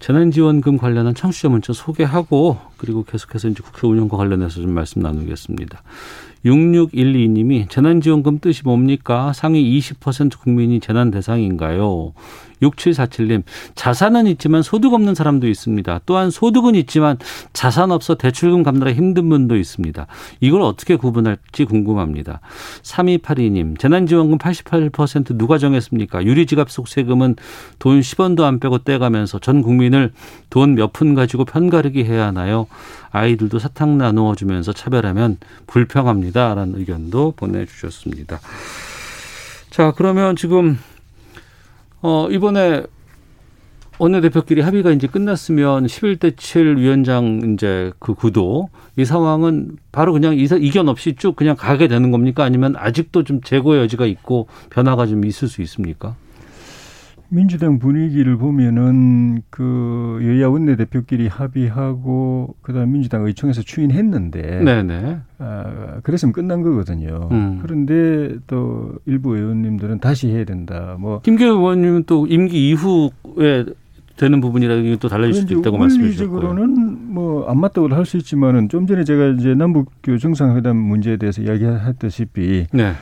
재난지원금 0.00 0.76
관련한 0.76 1.14
청취자 1.14 1.48
문자 1.48 1.72
소개하고 1.72 2.58
그리고 2.76 3.04
계속해서 3.04 3.48
이제 3.48 3.62
국회 3.62 3.86
운영과 3.86 4.18
관련해서 4.18 4.60
좀 4.60 4.72
말씀 4.72 5.00
나누겠습니다. 5.00 5.82
6612님이 6.44 7.70
재난지원금 7.70 8.40
뜻이 8.40 8.62
뭡니까? 8.64 9.32
상위 9.32 9.78
20% 9.78 10.38
국민이 10.38 10.80
재난 10.80 11.10
대상인가요? 11.10 12.12
6747님, 12.62 13.42
자산은 13.74 14.26
있지만 14.28 14.62
소득 14.62 14.92
없는 14.92 15.14
사람도 15.14 15.48
있습니다. 15.48 16.00
또한 16.06 16.30
소득은 16.30 16.74
있지만 16.74 17.18
자산 17.52 17.90
없어 17.90 18.14
대출금 18.16 18.62
갚느라 18.62 18.92
힘든 18.92 19.28
분도 19.28 19.56
있습니다. 19.56 20.06
이걸 20.40 20.62
어떻게 20.62 20.96
구분할지 20.96 21.64
궁금합니다. 21.64 22.40
3282님, 22.82 23.78
재난지원금 23.78 24.38
88% 24.38 25.36
누가 25.36 25.58
정했습니까? 25.58 26.24
유리지갑 26.24 26.70
속 26.70 26.88
세금은 26.88 27.36
돈 27.78 28.00
10원도 28.00 28.42
안 28.42 28.60
빼고 28.60 28.78
떼가면서 28.78 29.38
전 29.38 29.62
국민을 29.62 30.12
돈 30.50 30.74
몇 30.74 30.90
푼 30.92 31.14
가지고 31.14 31.44
편가르기 31.44 32.04
해야 32.04 32.26
하나요? 32.26 32.66
아이들도 33.10 33.58
사탕 33.58 33.98
나누어 33.98 34.34
주면서 34.34 34.72
차별하면 34.72 35.38
불평합니다. 35.66 36.54
라는 36.54 36.78
의견도 36.78 37.32
보내주셨습니다. 37.36 38.40
자, 39.70 39.92
그러면 39.96 40.36
지금 40.36 40.78
어, 42.02 42.28
이번에 42.30 42.84
원내대표끼리 43.98 44.62
합의가 44.62 44.92
이제 44.92 45.06
끝났으면 45.06 45.84
11대 45.84 46.34
7 46.38 46.78
위원장 46.78 47.52
이제 47.52 47.92
그 47.98 48.14
구도 48.14 48.70
이 48.96 49.04
상황은 49.04 49.76
바로 49.92 50.14
그냥 50.14 50.34
이견 50.34 50.88
없이 50.88 51.14
쭉 51.16 51.36
그냥 51.36 51.54
가게 51.54 51.86
되는 51.86 52.10
겁니까? 52.10 52.42
아니면 52.42 52.74
아직도 52.78 53.24
좀 53.24 53.42
재고의 53.42 53.82
여지가 53.82 54.06
있고 54.06 54.48
변화가 54.70 55.06
좀 55.06 55.26
있을 55.26 55.48
수 55.48 55.60
있습니까? 55.60 56.16
민주당 57.30 57.78
분위기를 57.78 58.36
보면은 58.36 59.42
그 59.50 60.18
여야 60.22 60.48
원내대표끼리 60.48 61.28
합의하고 61.28 62.56
그다음 62.60 62.92
민주당 62.92 63.24
의총에서 63.24 63.62
추인했는데 63.62 64.62
네네. 64.64 65.18
아, 65.38 66.00
그랬으면 66.02 66.32
끝난 66.32 66.62
거거든요. 66.62 67.28
음. 67.30 67.60
그런데 67.62 68.36
또 68.46 68.94
일부 69.06 69.36
의원님들은 69.36 70.00
다시 70.00 70.28
해야 70.28 70.44
된다. 70.44 70.96
뭐 70.98 71.20
김계 71.22 71.46
의원님은 71.46 72.04
또 72.06 72.26
임기 72.26 72.70
이후에 72.70 73.64
되는 74.16 74.40
부분이라 74.40 74.96
또 74.98 75.08
달라질 75.08 75.34
수도 75.34 75.58
있다고 75.58 75.78
말씀해 75.78 76.10
주셨고요. 76.10 76.48
원리적으로는 76.48 77.14
뭐 77.14 77.30
안 77.50 77.58
맞다고 77.58 77.88
할수 77.88 78.16
있지만은 78.18 78.68
좀 78.68 78.86
전에 78.86 79.04
제가 79.04 79.28
이제 79.38 79.54
남북 79.54 79.90
정상회담 80.02 80.76
문제에 80.76 81.16
대해서 81.16 81.42
이야기했다시피 81.42 82.66
네. 82.72 82.92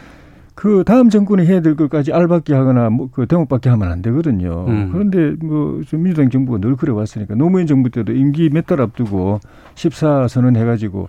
그 0.59 0.83
다음 0.85 1.09
정권이 1.09 1.47
해야 1.47 1.61
될 1.61 1.77
것까지 1.77 2.13
알받기 2.13 2.53
하거나 2.53 2.91
뭐 2.91 3.09
그 3.13 3.27
대목받기 3.27 3.69
하면 3.69 3.93
안 3.93 4.03
되거든요. 4.03 4.65
음. 4.67 4.91
그런데 4.93 5.37
뭐 5.41 5.81
민주당 5.93 6.31
정부가 6.31 6.59
늘 6.59 6.75
그래 6.75 6.91
왔으니까 6.93 7.37
노무현 7.37 7.69
정부 7.69 7.91
때도 7.91 8.13
임기 8.13 8.51
몇 8.51 8.67
달 8.67 8.81
앞두고 8.81 9.39
14 9.77 10.27
선언 10.27 10.57
해 10.57 10.65
가지고 10.65 11.09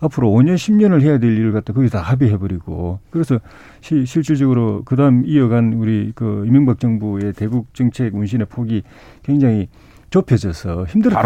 앞으로 0.00 0.28
5년 0.30 0.56
10년을 0.56 1.02
해야 1.02 1.18
될 1.18 1.30
일을 1.38 1.52
갖다 1.52 1.72
거기다 1.72 2.00
합의해 2.00 2.38
버리고 2.38 2.98
그래서 3.10 3.38
시, 3.80 4.04
실질적으로 4.04 4.82
그다음 4.84 5.22
이어간 5.24 5.74
우리 5.74 6.10
그 6.16 6.44
이명박 6.48 6.80
정부의 6.80 7.34
대북 7.34 7.72
정책 7.74 8.16
운신의 8.16 8.48
폭이 8.50 8.82
굉장히 9.22 9.68
좁혀져서 10.10 10.86
힘들었다. 10.86 11.20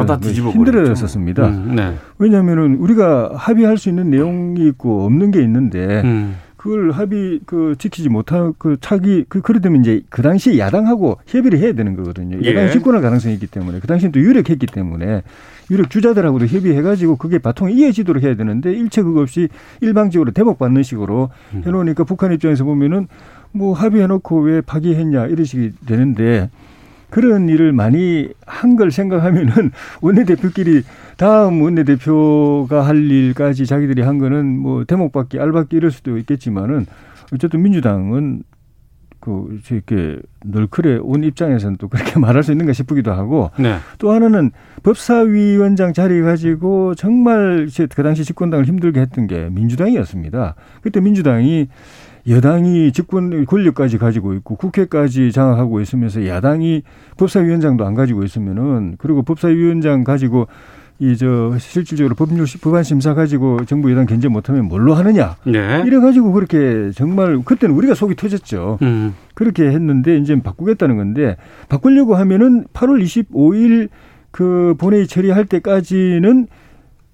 힘들었었습니다. 0.51 1.47
음, 1.49 1.75
네. 1.77 1.95
왜냐하면은 2.19 2.77
우리가 2.77 3.31
합의할 3.35 3.79
수 3.79 3.89
있는 3.89 4.11
내용이 4.11 4.67
있고 4.69 5.05
없는 5.07 5.31
게 5.31 5.41
있는데 5.43 6.03
음. 6.05 6.37
그걸 6.63 6.93
합의 6.93 7.41
그 7.45 7.75
지키지 7.77 8.09
못한 8.09 8.55
그 8.57 8.77
차기 8.81 9.25
그 9.29 9.41
그러다면 9.41 9.81
이제 9.81 10.01
그 10.09 10.23
당시 10.23 10.61
야당하고 10.61 11.19
협의를 11.27 11.59
해야 11.59 11.73
되는 11.73 11.97
거거든요. 11.97 12.39
야당 12.49 12.67
예. 12.67 12.71
집권할 12.71 13.03
가능성이 13.03 13.35
있기 13.35 13.49
때문에 13.49 13.81
그 13.81 13.89
당시는 13.89 14.13
또 14.13 14.21
유력했기 14.21 14.67
때문에 14.69 15.23
유력 15.73 15.91
주자들하고도 15.91 16.47
협의해가지고 16.47 17.17
그게 17.17 17.39
바통이 17.39 17.75
이어지도록 17.75 18.23
해야 18.23 18.37
되는데 18.37 18.73
일체 18.73 19.03
그거 19.03 19.23
없이 19.23 19.49
일방적으로 19.81 20.31
대목 20.31 20.61
받는 20.61 20.85
식으로 20.85 21.31
음. 21.55 21.63
해놓으니까 21.67 22.05
북한 22.05 22.33
입장에서 22.33 22.63
보면은 22.63 23.09
뭐 23.51 23.73
합의해놓고 23.75 24.41
왜 24.43 24.61
파기했냐 24.61 25.27
이런 25.27 25.45
식이 25.45 25.73
되는데 25.87 26.49
그런 27.11 27.49
일을 27.49 27.73
많이 27.73 28.29
한 28.47 28.77
걸 28.77 28.93
생각하면은 28.93 29.73
원내대표끼리 30.01 30.85
다음 31.17 31.63
원내대표가 31.63 32.87
할 32.87 33.11
일까지 33.11 33.67
자기들이 33.67 34.03
한 34.03 34.19
거는 34.19 34.59
뭐 34.59 34.85
대목받기, 34.85 35.39
알받기 35.39 35.77
이럴 35.77 35.91
수도 35.91 36.19
있겠지만은 36.19 36.87
어쨌든 37.33 37.63
민주당은 37.63 38.43
그 39.23 39.61
이렇게 39.71 40.19
널클에 40.45 40.99
온 41.01 41.23
입장에서는 41.23 41.77
또 41.77 41.87
그렇게 41.87 42.19
말할 42.21 42.43
수 42.43 42.51
있는가 42.51 42.73
싶기도 42.73 43.13
하고 43.13 43.51
네. 43.57 43.77
또 43.99 44.11
하나는 44.11 44.51
법사위원장 44.83 45.93
자리 45.93 46.21
가지고 46.23 46.97
정말 46.97 47.69
그 47.95 48.03
당시 48.03 48.25
집권당을 48.25 48.65
힘들게 48.65 49.01
했던 49.01 49.29
게 49.29 49.49
민주당이었습니다. 49.53 50.57
그때 50.83 51.01
민주당이 51.01 51.69
여당이 52.29 52.93
집권 52.93 53.45
권력까지 53.47 53.99
가지고 53.99 54.35
있고 54.35 54.57
국회까지 54.57 55.31
장악하고 55.31 55.81
있으면서 55.81 56.27
야당이 56.27 56.83
법사위원장도 57.17 57.87
안 57.87 57.95
가지고 57.95 58.25
있으면은 58.25 58.97
그리고 58.99 59.23
법사위원장 59.23 60.03
가지고 60.03 60.49
이 61.03 61.17
저 61.17 61.59
실질적으로 61.59 62.15
법률 62.15 62.47
법안 62.63 62.85
심사 62.85 63.13
가지고 63.13 63.65
정부 63.65 63.91
여당 63.91 64.07
견제 64.07 64.29
못하면 64.29 64.67
뭘로 64.67 64.95
하느냐 64.95 65.35
네. 65.45 65.83
이래 65.85 65.99
가지고 65.99 66.31
그렇게 66.31 66.93
정말 66.95 67.43
그때는 67.45 67.75
우리가 67.75 67.95
속이 67.95 68.15
터졌죠. 68.15 68.79
음. 68.83 69.13
그렇게 69.35 69.65
했는데 69.65 70.17
이제 70.19 70.41
바꾸겠다는 70.41 70.97
건데 70.97 71.37
바꾸려고 71.69 72.15
하면은 72.15 72.67
8월 72.73 73.03
25일 73.03 73.89
그 74.31 74.77
본회의 74.79 75.09
처리할 75.09 75.47
때까지는 75.47 76.47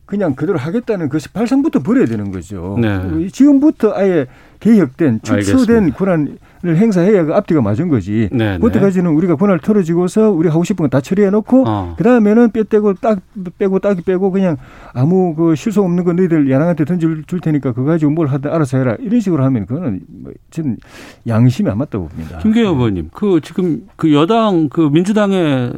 그냥 0.08 0.34
그대로 0.34 0.58
하겠다는 0.58 1.10
것이 1.10 1.28
발상부터 1.28 1.80
버려야 1.80 2.06
되는 2.06 2.32
거죠. 2.32 2.78
네. 2.80 3.28
지금부터 3.28 3.92
아예 3.94 4.26
개혁된 4.58 5.20
축소된 5.22 5.92
권한을 5.92 6.38
행사해야 6.64 7.24
그 7.26 7.34
앞뒤가 7.34 7.60
맞은 7.60 7.88
거지. 7.90 8.30
네, 8.32 8.52
네. 8.52 8.58
그때까지는 8.58 9.10
우리가 9.10 9.36
권한을 9.36 9.60
털어지고서 9.60 10.30
우리 10.30 10.48
하고 10.48 10.64
싶은 10.64 10.82
거 10.84 10.88
다 10.88 11.02
처리해 11.02 11.28
놓고 11.28 11.64
어. 11.68 11.94
그 11.98 12.02
다음에는 12.04 12.50
뼈 12.52 12.64
떼고 12.64 12.94
딱 12.94 13.20
빼고 13.58 13.80
딱이 13.80 14.00
빼고 14.00 14.30
그냥 14.30 14.56
아무 14.94 15.34
그 15.34 15.54
실속 15.54 15.84
없는 15.84 16.02
거 16.04 16.14
너희들 16.14 16.50
야당한테 16.50 16.86
던질 16.86 17.24
줄 17.26 17.40
테니까 17.40 17.72
그거 17.72 17.84
가지고 17.88 18.10
뭘 18.12 18.28
하든 18.28 18.50
알아서 18.50 18.78
해라 18.78 18.96
이런 19.00 19.20
식으로 19.20 19.44
하면 19.44 19.66
그거는 19.66 20.00
뭐 20.08 20.32
저는 20.50 20.78
양심이 21.26 21.68
안 21.68 21.76
맞다고 21.76 22.08
봅니다. 22.08 22.38
김경호 22.38 22.76
의원님, 22.76 23.10
그 23.12 23.40
지금 23.42 23.82
그 23.96 24.10
여당 24.14 24.70
그 24.70 24.88
민주당의 24.90 25.74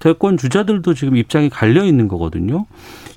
대권 0.00 0.38
주자들도 0.38 0.94
지금 0.94 1.16
입장이 1.16 1.50
갈려 1.50 1.84
있는 1.84 2.08
거거든요. 2.08 2.66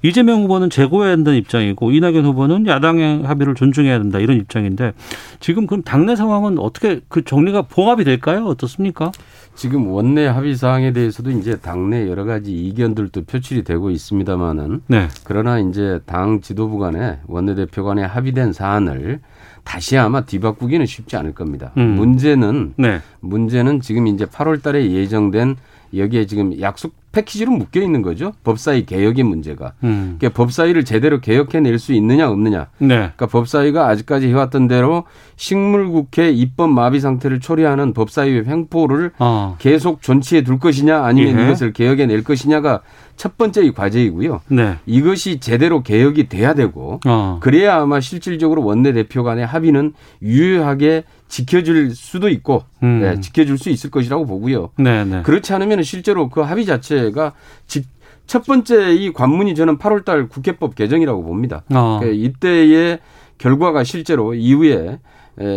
이재명 0.03 0.43
후보는 0.43 0.69
재고해야 0.69 1.13
한다는 1.13 1.39
입장이고 1.39 1.91
이낙연 1.91 2.25
후보는 2.25 2.67
야당의 2.67 3.23
합의를 3.23 3.55
존중해야 3.55 3.97
된다 3.99 4.19
이런 4.19 4.37
입장인데 4.37 4.91
지금 5.39 5.65
그럼 5.65 5.81
당내 5.81 6.17
상황은 6.17 6.59
어떻게 6.59 6.99
그 7.07 7.23
정리가 7.23 7.63
봉합이 7.63 8.03
될까요? 8.03 8.45
어떻습니까? 8.45 9.11
지금 9.55 9.87
원내 9.87 10.25
합의 10.25 10.55
사항에 10.55 10.91
대해서도 10.91 11.31
이제 11.31 11.55
당내 11.55 12.09
여러 12.09 12.25
가지 12.25 12.51
이견들도 12.51 13.23
표출이 13.23 13.63
되고 13.63 13.89
있습니다만은 13.89 14.81
네. 14.87 15.07
그러나 15.23 15.59
이제 15.59 16.01
당 16.05 16.41
지도부 16.41 16.79
간에 16.79 17.19
원내 17.27 17.55
대표 17.55 17.85
간에 17.85 18.03
합의된 18.03 18.51
사안을 18.51 19.21
다시 19.63 19.97
아마 19.97 20.25
뒤바꾸기는 20.25 20.85
쉽지 20.85 21.15
않을 21.15 21.33
겁니다. 21.33 21.71
음. 21.77 21.95
문제는 21.95 22.73
네. 22.75 22.99
문제는 23.21 23.79
지금 23.79 24.07
이제 24.07 24.25
8월 24.25 24.61
달에 24.61 24.91
예정된 24.91 25.55
여기에 25.95 26.25
지금 26.25 26.59
약속 26.59 26.95
패키지로 27.13 27.51
묶여 27.51 27.79
있는 27.79 28.01
거죠. 28.01 28.33
법사위 28.43 28.85
개혁의 28.85 29.23
문제가. 29.23 29.73
음. 29.83 30.17
그러니까 30.17 30.35
법사위를 30.35 30.83
제대로 30.83 31.21
개혁해낼 31.21 31.77
수 31.79 31.93
있느냐 31.93 32.27
없느냐. 32.27 32.67
네. 32.79 32.87
그러니까 32.87 33.27
법사위가 33.27 33.87
아직까지 33.87 34.27
해왔던 34.27 34.67
대로 34.67 35.03
식물국회 35.35 36.31
입법 36.31 36.71
마비 36.71 36.99
상태를 36.99 37.39
초래하는 37.39 37.93
법사위의 37.93 38.45
횡포를 38.47 39.11
어. 39.19 39.55
계속 39.59 40.01
존치해 40.01 40.43
둘 40.43 40.57
것이냐 40.59 41.03
아니면 41.03 41.39
예. 41.39 41.45
이것을 41.45 41.71
개혁해낼 41.71 42.23
것이냐가 42.23 42.81
첫 43.15 43.37
번째 43.37 43.69
과제이고요. 43.71 44.41
네. 44.47 44.77
이것이 44.87 45.39
제대로 45.39 45.83
개혁이 45.83 46.29
돼야 46.29 46.55
되고 46.55 46.99
어. 47.05 47.37
그래야 47.41 47.75
아마 47.75 47.99
실질적으로 47.99 48.63
원내대표 48.63 49.23
간의 49.23 49.45
합의는 49.45 49.93
유효하게 50.23 51.03
지켜줄 51.27 51.95
수도 51.95 52.29
있고 52.29 52.63
음. 52.83 52.99
네, 53.01 53.19
지켜줄 53.19 53.57
수 53.57 53.69
있을 53.69 53.89
것이라고 53.89 54.25
보고요. 54.27 54.69
네, 54.77 55.03
네. 55.03 55.23
그렇지 55.23 55.51
않으면 55.53 55.81
실제로 55.81 56.29
그 56.29 56.41
합의 56.41 56.65
자체 56.65 57.02
가 57.11 57.33
직, 57.67 57.85
첫 58.25 58.45
번째 58.45 58.93
이 58.93 59.11
관문이 59.11 59.55
저는 59.55 59.77
8월달 59.77 60.29
국회법 60.29 60.75
개정이라고 60.75 61.23
봅니다. 61.23 61.63
어. 61.73 61.99
그러니까 61.99 62.07
이때의 62.07 62.99
결과가 63.37 63.83
실제로 63.83 64.33
이후에 64.33 64.99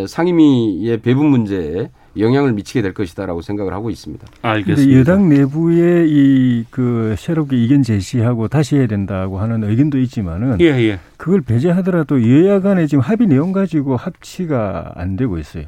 상임위의 0.09 1.01
배분 1.03 1.27
문제에 1.27 1.91
영향을 2.19 2.55
미치게 2.55 2.81
될 2.81 2.95
것이다라고 2.95 3.43
생각을 3.43 3.75
하고 3.75 3.91
있습니다. 3.91 4.27
알겠습니다. 4.41 4.99
여당 4.99 5.29
내부에 5.29 6.07
이그 6.07 7.15
새롭게 7.19 7.63
이견 7.63 7.83
제시하고 7.83 8.49
다시 8.49 8.77
해야 8.77 8.87
된다고 8.87 9.39
하는 9.39 9.63
의견도 9.63 9.99
있지만은 9.99 10.59
예, 10.61 10.67
예. 10.67 10.99
그걸 11.19 11.43
배제하더라도 11.43 12.23
여야 12.23 12.61
간에 12.61 12.87
지금 12.87 13.03
합의 13.03 13.27
내용 13.27 13.53
가지고 13.53 13.97
합치가 13.97 14.93
안 14.95 15.17
되고 15.17 15.39
있어요. 15.39 15.65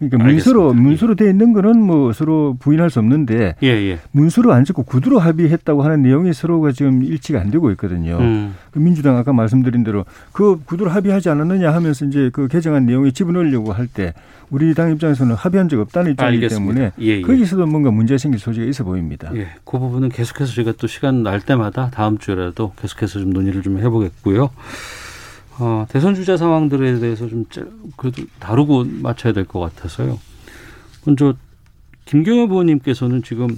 그러니까 0.00 0.18
문서로 0.18 0.62
알겠습니다. 0.70 0.88
문서로 0.88 1.14
돼 1.14 1.30
있는 1.30 1.52
거는 1.52 1.80
뭐 1.80 2.12
서로 2.12 2.56
부인할 2.58 2.90
수 2.90 2.98
없는데 2.98 3.54
예, 3.62 3.68
예. 3.68 3.98
문서로 4.10 4.52
안 4.52 4.64
적고 4.64 4.82
구두로 4.82 5.18
합의했다고 5.18 5.82
하는 5.82 6.02
내용이 6.02 6.32
서로가 6.32 6.72
지금 6.72 7.02
일치가 7.04 7.40
안 7.40 7.50
되고 7.50 7.70
있거든요. 7.72 8.16
음. 8.18 8.54
그 8.72 8.78
민주당 8.78 9.16
아까 9.16 9.32
말씀드린 9.32 9.84
대로 9.84 10.04
그 10.32 10.58
구두로 10.64 10.90
합의하지 10.90 11.28
않았느냐 11.28 11.72
하면서 11.72 12.04
이제 12.06 12.30
그 12.32 12.48
개정안 12.48 12.86
내용에 12.86 13.10
집어넣으려고 13.12 13.72
할 13.72 13.86
때 13.92 14.14
우리 14.50 14.74
당 14.74 14.90
입장에서는 14.92 15.34
합의한 15.34 15.68
적 15.68 15.78
없다는 15.80 16.12
입장이기 16.12 16.44
알겠습니다. 16.44 16.74
때문에 16.74 16.92
예, 17.00 17.06
예. 17.18 17.20
거기서도 17.22 17.66
뭔가 17.66 17.90
문제 17.92 18.18
생길 18.18 18.40
소지가 18.40 18.66
있어 18.66 18.82
보입니다. 18.84 19.30
예, 19.36 19.46
그 19.64 19.78
부분은 19.78 20.08
계속해서 20.08 20.52
저희가 20.54 20.72
또 20.78 20.86
시간 20.86 21.22
날 21.22 21.40
때마다 21.40 21.90
다음 21.92 22.18
주에라도 22.18 22.72
계속해서 22.80 23.20
좀 23.20 23.30
논의를 23.30 23.62
좀 23.62 23.78
해보겠고요. 23.78 24.50
어, 25.60 25.86
대선 25.90 26.14
주자 26.14 26.36
상황들에 26.36 26.98
대해서 27.00 27.28
좀 27.28 27.44
짜- 27.50 27.66
그래도 27.96 28.22
다루고 28.38 28.84
맞춰야 29.02 29.32
될 29.32 29.44
것 29.44 29.60
같아서요. 29.60 30.18
먼저 31.04 31.34
김경엽 32.06 32.50
의원님께서는 32.50 33.22
지금 33.22 33.48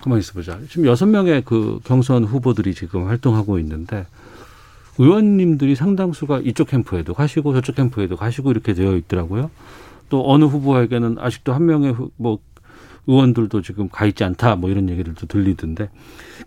가만 0.00 0.18
있어보자. 0.18 0.58
지금 0.68 0.86
여섯 0.86 1.06
명의 1.06 1.42
그 1.44 1.78
경선 1.84 2.24
후보들이 2.24 2.74
지금 2.74 3.06
활동하고 3.06 3.58
있는데 3.60 4.06
의원님들이 4.98 5.74
상당수가 5.76 6.40
이쪽 6.40 6.68
캠프에도 6.68 7.14
가시고 7.14 7.52
저쪽 7.54 7.76
캠프에도 7.76 8.16
가시고 8.16 8.50
이렇게 8.50 8.74
되어 8.74 8.96
있더라고요. 8.96 9.50
또 10.08 10.30
어느 10.30 10.44
후보에게는 10.44 11.16
아직도 11.18 11.52
한 11.54 11.64
명의 11.66 11.92
후- 11.92 12.10
뭐 12.16 12.38
의원들도 13.06 13.62
지금 13.62 13.88
가 13.88 14.06
있지 14.06 14.24
않다 14.24 14.56
뭐 14.56 14.70
이런 14.70 14.88
얘기들도 14.88 15.26
들리던데 15.26 15.90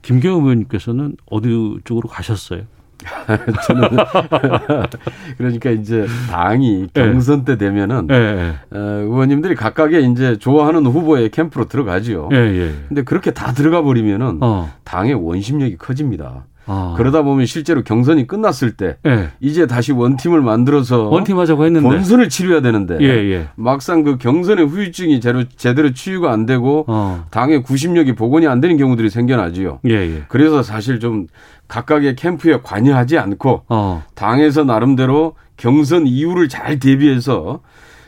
김경호 0.02 0.42
의원님께서는 0.42 1.16
어디 1.30 1.50
쪽으로 1.84 2.10
가셨어요? 2.10 2.64
저는 3.68 3.90
그러니까 5.38 5.70
이제 5.72 6.06
당이 6.32 6.88
예. 6.96 7.02
경선 7.02 7.46
때 7.46 7.58
되면은 7.58 8.08
예, 8.12 8.16
예. 8.16 8.78
어, 8.78 8.80
의원님들이 8.80 9.56
각각의 9.56 10.12
이제 10.12 10.38
좋아하는 10.38 10.86
후보의 10.86 11.30
캠프로 11.30 11.66
들어가지요. 11.66 12.30
예, 12.32 12.38
예. 12.38 12.74
근데 12.88 13.04
그렇게 13.04 13.32
다 13.32 13.54
들어가 13.54 13.82
버리면은 13.82 14.40
어. 14.42 14.72
당의 14.84 15.14
원심력이 15.14 15.78
커집니다. 15.78 16.46
아. 16.68 16.94
그러다 16.98 17.24
보면 17.24 17.46
실제로 17.46 17.84
경선이 17.84 18.28
끝났을 18.28 18.74
때 18.74 18.98
예. 19.06 19.30
이제 19.40 19.66
다시 19.66 19.92
원팀을 19.92 20.42
만들어서 20.42 21.08
원팀 21.10 21.40
하자고 21.40 21.66
했는데 21.66 21.88
본선을 21.88 22.30
치러야 22.30 22.62
되는데 22.62 22.98
예, 23.02 23.08
예. 23.08 23.48
막상 23.56 24.04
그 24.04 24.18
경선의 24.18 24.68
후유증이 24.68 25.20
제대로, 25.22 25.46
제대로 25.56 25.94
치유가 25.94 26.32
안 26.32 26.46
되고 26.46 26.86
어. 26.88 27.26
당의 27.32 27.64
구심력이 27.64 28.16
복원이 28.16 28.48
안 28.48 28.60
되는 28.60 28.78
경우들이 28.78 29.10
생겨나지요. 29.10 29.80
예, 29.88 29.94
예. 29.94 30.24
그래서 30.28 30.62
사실 30.62 31.00
좀 31.00 31.28
각각의 31.68 32.16
캠프에 32.16 32.60
관여하지 32.62 33.18
않고 33.18 33.64
어. 33.70 34.04
당에서 34.16 34.64
나름대로 34.64 35.36
경선 35.58 36.06
이후를 36.06 36.50
잘 36.50 36.80
대비해서 36.80 37.62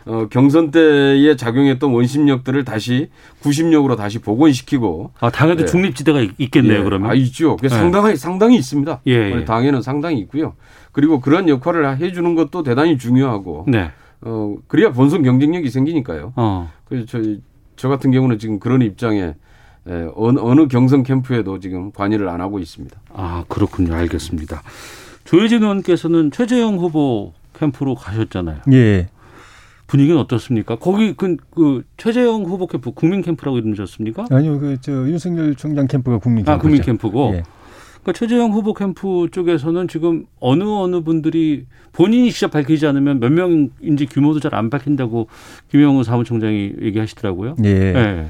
어, 0.10 0.28
경선 0.28 0.72
때에 0.72 1.36
작용했던 1.36 1.92
원심력들을 1.92 2.66
다시 2.66 3.10
구심력으로 3.42 3.96
다시 3.96 4.18
복원시키고 4.18 5.12
아, 5.20 5.30
당에도 5.30 5.62
예. 5.62 5.66
중립지대가 5.68 6.20
있- 6.22 6.32
있겠네요, 6.40 6.80
예, 6.80 6.84
그러면. 6.84 7.12
아, 7.12 7.14
있죠. 7.14 7.58
예. 7.64 7.70
상당히 7.70 8.16
상당히 8.16 8.56
있습니다. 8.58 9.02
예, 9.06 9.12
예. 9.12 9.46
당에는 9.46 9.84
상당히 9.84 10.18
있고요. 10.22 10.56
그리고 10.92 11.20
그런 11.22 11.48
역할을 11.48 12.00
해 12.00 12.12
주는 12.12 12.34
것도 12.34 12.64
대단히 12.64 12.98
중요하고 12.98 13.66
네. 13.68 13.92
어 14.22 14.56
그래야 14.68 14.92
본선 14.92 15.22
경쟁력이 15.22 15.70
생기니까요. 15.70 16.34
어. 16.36 16.72
그래서 16.86 17.06
저, 17.08 17.22
저 17.76 17.88
같은 17.88 18.10
경우는 18.12 18.40
지금 18.40 18.60
그런 18.60 18.82
입장에 18.82 19.36
에, 19.88 20.08
어느, 20.16 20.40
어느 20.40 20.68
경선 20.68 21.04
캠프에도 21.04 21.60
지금 21.60 21.92
관여를 21.92 22.28
안 22.30 22.42
하고 22.42 22.58
있습니다. 22.60 23.00
아, 23.14 23.44
그렇군요. 23.48 23.94
알겠습니다. 23.94 24.64
조혜진 25.26 25.62
의원께서는 25.62 26.32
최재형 26.32 26.80
후보 26.80 27.34
캠프로 27.58 27.94
가셨잖아요. 27.94 28.58
예. 28.74 29.08
분위기는 29.90 30.20
어떻습니까? 30.22 30.76
거기 30.76 31.16
그, 31.16 31.36
그 31.50 31.84
최재형 31.98 32.44
후보 32.44 32.68
캠프 32.68 32.92
국민 32.92 33.22
캠프라고 33.24 33.58
이름 33.58 33.74
졌습니까? 33.74 34.26
아니요, 34.30 34.60
그저 34.60 34.92
윤석열 34.92 35.56
총장 35.56 35.88
캠프가 35.88 36.20
국민 36.20 36.46
캠프. 36.46 36.52
아, 36.52 36.58
국민 36.60 36.82
캠프고. 36.82 37.32
예. 37.34 37.44
그러니까 38.04 38.14
최재형 38.14 38.52
후보 38.52 38.74
캠프 38.76 39.28
쪽에서는 39.32 39.88
지금 39.88 40.26
어느 40.40 40.64
어느 40.64 41.02
분들이 41.02 41.66
본인이 41.92 42.32
직접 42.32 42.52
밝히지 42.52 42.86
않으면 42.86 43.20
몇 43.20 43.32
명인지 43.32 44.06
규모도 44.06 44.40
잘 44.40 44.54
안 44.54 44.70
밝힌다고 44.70 45.28
김영우 45.72 46.04
사무총장이 46.04 46.74
얘기하시더라고요. 46.82 47.56
예. 47.64 47.94
네. 47.94 48.28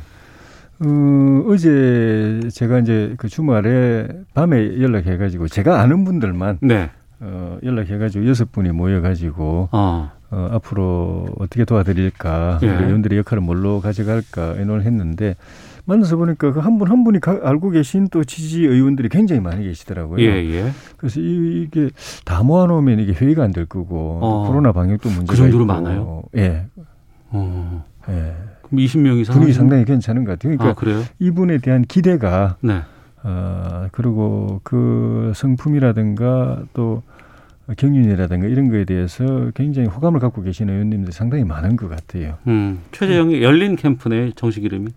어, 0.82 1.43
어제 1.49 2.39
제가 2.53 2.80
이제 2.80 3.14
그 3.18 3.28
주말에 3.28 4.07
밤에 4.34 4.80
연락해가지고 4.82 5.49
제가 5.49 5.82
아는 5.82 6.05
분들만 6.05 6.60
네. 6.62 6.89
어, 7.20 7.57
연락해가지고 7.64 8.28
여섯 8.28 8.49
분이 8.53 8.72
모여가지고 8.72 9.70
어. 9.74 10.12
어, 10.32 10.49
앞으로 10.53 11.27
어떻게 11.39 11.65
도와드릴까, 11.65 12.59
예. 12.63 12.67
의원들의 12.67 13.17
역할을 13.19 13.41
뭘로 13.41 13.82
가져갈까 13.82 14.53
의논을 14.57 14.84
했는데 14.84 15.36
만나서 15.86 16.17
보니까 16.17 16.51
그 16.53 16.59
한 16.59 16.77
분한 16.77 17.03
분이 17.03 17.19
가- 17.19 17.39
알고 17.41 17.71
계신 17.71 18.07
또 18.09 18.23
지지 18.23 18.63
의원들이 18.63 19.09
굉장히 19.09 19.41
많이 19.41 19.63
계시더라고요. 19.63 20.21
예, 20.23 20.27
예. 20.51 20.71
그래서 20.97 21.19
이, 21.19 21.67
게 21.71 21.89
다 22.25 22.43
모아놓으면 22.43 22.99
이게 22.99 23.13
회의가 23.13 23.43
안 23.43 23.51
될 23.51 23.65
거고 23.65 24.19
어. 24.21 24.47
코로나 24.47 24.71
방역도 24.71 25.09
문제가 25.09 25.32
그 25.32 25.36
정도로 25.38 25.63
있고. 25.63 25.73
많아요? 25.73 26.23
예. 26.38 26.65
어. 27.32 27.86
예. 28.09 28.34
그럼 28.61 28.80
20명 28.86 29.19
이상 29.19 29.34
분위기 29.34 29.51
하시는- 29.51 29.55
상당히 29.55 29.86
괜찮은 29.86 30.25
것 30.25 30.34
같아요. 30.34 30.55
그러니까 30.55 30.69
아, 30.69 30.73
그래요? 30.80 31.03
이분에 31.17 31.57
대한 31.57 31.82
기대가 31.82 32.57
네. 32.61 32.82
어, 33.23 33.88
그리고 33.91 34.61
그 34.63 35.32
성품이라든가 35.36 36.63
또 36.73 37.01
경륜이라든가 37.78 38.47
이런 38.47 38.70
거에 38.70 38.86
대해서 38.86 39.51
굉장히 39.55 39.88
호감을 39.88 40.20
갖고 40.20 40.41
계시는 40.41 40.74
의원님들이 40.74 41.11
상당히 41.11 41.43
많은 41.43 41.76
것 41.76 41.89
같아요. 41.89 42.38
음. 42.47 42.80
최재형의 42.91 43.43
열린 43.43 43.76
캠프네 43.76 44.32
정식 44.36 44.63
이름이. 44.63 44.88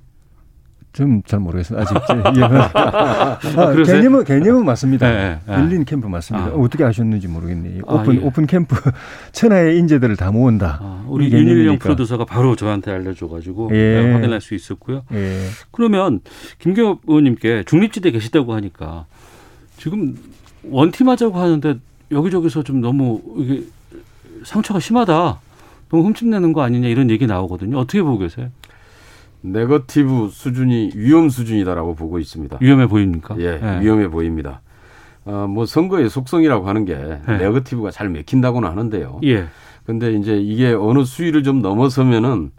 좀 0.93 1.23
잘 1.25 1.41
모르겠습니다. 1.41 1.83
아직 1.83 1.95
예. 2.37 2.43
아, 2.45 3.39
그러세요? 3.73 3.97
개념은 3.97 4.25
개념은 4.25 4.65
맞습니다. 4.67 5.11
네, 5.11 5.39
네. 5.47 5.53
열린 5.55 5.85
캠프 5.85 6.07
맞습니다. 6.07 6.49
아. 6.49 6.51
어떻게 6.55 6.85
아셨는지 6.85 7.29
모르겠네요. 7.29 7.83
아, 7.87 7.95
오픈 7.95 8.17
예. 8.17 8.19
오픈 8.21 8.47
캠프 8.47 8.77
천하의 9.33 9.79
인재들을 9.79 10.17
다 10.17 10.31
모은다. 10.31 10.79
아, 10.83 11.05
우리. 11.09 11.33
윤일영 11.33 11.79
프로듀서가 11.79 12.27
바로 12.27 12.57
저한테 12.57 12.91
알려줘가지고 12.91 13.71
예. 13.73 13.77
네, 14.03 14.13
확인할 14.13 14.41
수 14.43 14.55
있었고요. 14.55 15.05
예. 15.13 15.39
그러면 15.71 16.21
김경엽 16.59 17.01
의원님께 17.07 17.65
중립지대 17.67 18.11
계시다고 18.11 18.53
하니까 18.53 19.07
지금 19.79 20.15
원팀 20.65 21.09
하자고 21.09 21.39
하는데 21.39 21.79
여기저기서 22.13 22.63
좀 22.63 22.81
너무 22.81 23.21
이게 23.37 23.65
상처가 24.45 24.81
심하다. 24.81 25.41
너무 25.91 26.07
흠집내는 26.07 26.53
거 26.53 26.63
아니냐 26.63 26.89
이런 26.89 27.11
얘기 27.11 27.27
나오거든요. 27.27 27.79
어떻게 27.79 28.03
보고 28.03 28.19
계세요? 28.19 28.49
네거티브 29.43 30.29
수준이 30.31 30.93
위험 30.95 31.29
수준이다라고 31.29 31.95
보고 31.95 32.19
있습니다. 32.19 32.59
위험해 32.61 32.87
보입니까? 32.87 33.37
예, 33.39 33.61
예. 33.63 33.81
위험해 33.81 34.09
보입니다. 34.09 34.61
어, 35.25 35.47
뭐 35.49 35.67
선거의 35.67 36.09
속성이라고 36.09 36.69
하는 36.69 36.85
게 36.85 36.93
예. 36.95 37.33
네거티브가 37.39 37.91
잘 37.91 38.09
맥힌다고는 38.09 38.69
하는데요. 38.69 39.21
예. 39.25 39.47
근데 39.85 40.13
이제 40.13 40.37
이게 40.37 40.73
어느 40.73 41.05
수위를 41.05 41.43
좀 41.43 41.61
넘어서면은 41.61 42.53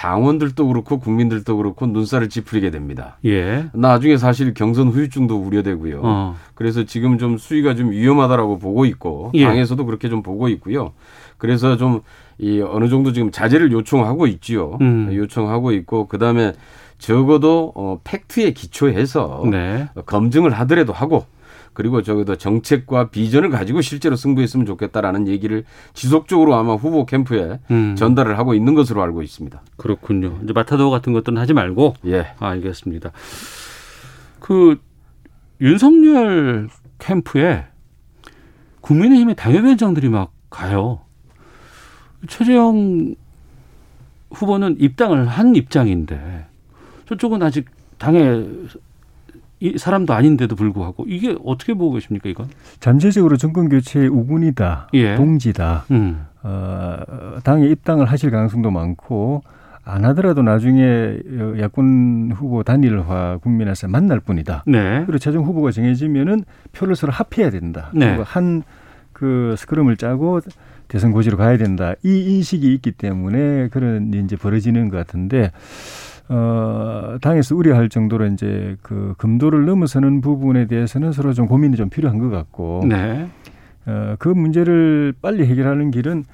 당원들도 0.00 0.66
그렇고 0.66 0.98
국민들도 0.98 1.56
그렇고 1.58 1.86
눈살을 1.86 2.30
찌푸리게 2.30 2.70
됩니다. 2.70 3.18
예. 3.26 3.66
나중에 3.74 4.16
사실 4.16 4.54
경선 4.54 4.88
후유증도 4.88 5.36
우려되고요. 5.36 6.00
어. 6.02 6.36
그래서 6.54 6.84
지금 6.84 7.18
좀 7.18 7.36
수위가 7.36 7.74
좀 7.74 7.90
위험하다라고 7.90 8.58
보고 8.58 8.86
있고 8.86 9.30
예. 9.34 9.44
당에서도 9.44 9.84
그렇게 9.84 10.08
좀 10.08 10.22
보고 10.22 10.48
있고요. 10.48 10.92
그래서 11.38 11.76
좀 11.76 12.00
이 12.40 12.62
어느 12.62 12.88
정도 12.88 13.12
지금 13.12 13.30
자제를 13.30 13.70
요청하고 13.70 14.26
있지요. 14.26 14.78
음. 14.80 15.10
요청하고 15.12 15.72
있고 15.72 16.06
그다음에 16.08 16.54
적어도 16.98 17.72
어 17.74 18.00
팩트에 18.02 18.52
기초해서 18.52 19.44
네. 19.50 19.88
검증을 20.06 20.52
하더라도 20.52 20.92
하고 20.94 21.26
그리고 21.72 22.02
적어도 22.02 22.36
정책과 22.36 23.10
비전을 23.10 23.50
가지고 23.50 23.80
실제로 23.80 24.16
승부했으면 24.16 24.66
좋겠다라는 24.66 25.28
얘기를 25.28 25.64
지속적으로 25.94 26.54
아마 26.56 26.74
후보 26.74 27.06
캠프에 27.06 27.60
음. 27.70 27.94
전달을 27.96 28.38
하고 28.38 28.54
있는 28.54 28.74
것으로 28.74 29.02
알고 29.02 29.22
있습니다. 29.22 29.62
그렇군요. 29.76 30.38
이제 30.42 30.52
마타도어 30.52 30.90
같은 30.90 31.12
것들은 31.12 31.38
하지 31.38 31.52
말고. 31.54 31.94
예. 32.06 32.26
아, 32.38 32.48
알겠습니다. 32.48 33.12
그 34.40 34.78
윤석열 35.60 36.68
캠프에 36.98 37.66
국민의힘의 38.80 39.36
당협위원장들이 39.36 40.08
막 40.08 40.32
가요. 40.48 41.00
최재형 42.28 43.14
후보는 44.32 44.76
입당을 44.78 45.26
한 45.26 45.56
입장인데 45.56 46.46
저쪽은 47.08 47.42
아직 47.42 47.66
당의 47.98 48.48
이 49.60 49.76
사람도 49.76 50.14
아닌데도 50.14 50.56
불구하고 50.56 51.04
이게 51.06 51.36
어떻게 51.44 51.74
보고 51.74 51.94
계십니까 51.94 52.28
이건? 52.28 52.48
잠재적으로 52.80 53.36
정권 53.36 53.68
교체의 53.68 54.08
우군이다, 54.08 54.88
예. 54.94 55.16
동지다. 55.16 55.84
음. 55.90 56.26
어, 56.42 56.96
당에 57.44 57.66
입당을 57.66 58.06
하실 58.06 58.30
가능성도 58.30 58.70
많고 58.70 59.42
안 59.84 60.04
하더라도 60.06 60.42
나중에 60.42 61.18
야권 61.58 62.32
후보 62.34 62.62
단일화 62.62 63.38
국민에서 63.42 63.88
만날 63.88 64.20
뿐이다. 64.20 64.64
네. 64.66 65.02
그리고 65.04 65.18
최종 65.18 65.44
후보가 65.44 65.72
정해지면은 65.72 66.44
표를 66.72 66.96
서로 66.96 67.12
합해야 67.12 67.50
된다. 67.50 67.90
네. 67.94 68.18
한그 68.22 69.56
스크럼을 69.58 69.96
짜고 69.96 70.40
대선 70.88 71.12
고지로 71.12 71.36
가야 71.36 71.56
된다. 71.56 71.94
이 72.02 72.34
인식이 72.34 72.72
있기 72.74 72.92
때문에 72.92 73.68
그런 73.68 74.12
이제 74.14 74.36
벌어지는 74.36 74.88
것 74.88 74.96
같은데 74.96 75.50
어, 76.32 77.18
당에서 77.20 77.56
우려할 77.56 77.88
정도로 77.88 78.26
이제 78.26 78.76
그 78.82 79.14
금도를 79.18 79.64
넘어서는 79.66 80.20
부분에 80.20 80.66
대해서는 80.66 81.10
서로 81.10 81.32
좀 81.32 81.48
고민이 81.48 81.76
좀 81.76 81.90
필요한 81.90 82.18
것 82.18 82.30
같고 82.30 82.84
네. 82.88 83.28
어, 83.86 84.14
그 84.20 84.28
문제를 84.28 85.12
빨리 85.20 85.44
해결하는 85.44 85.90
길은 85.90 86.24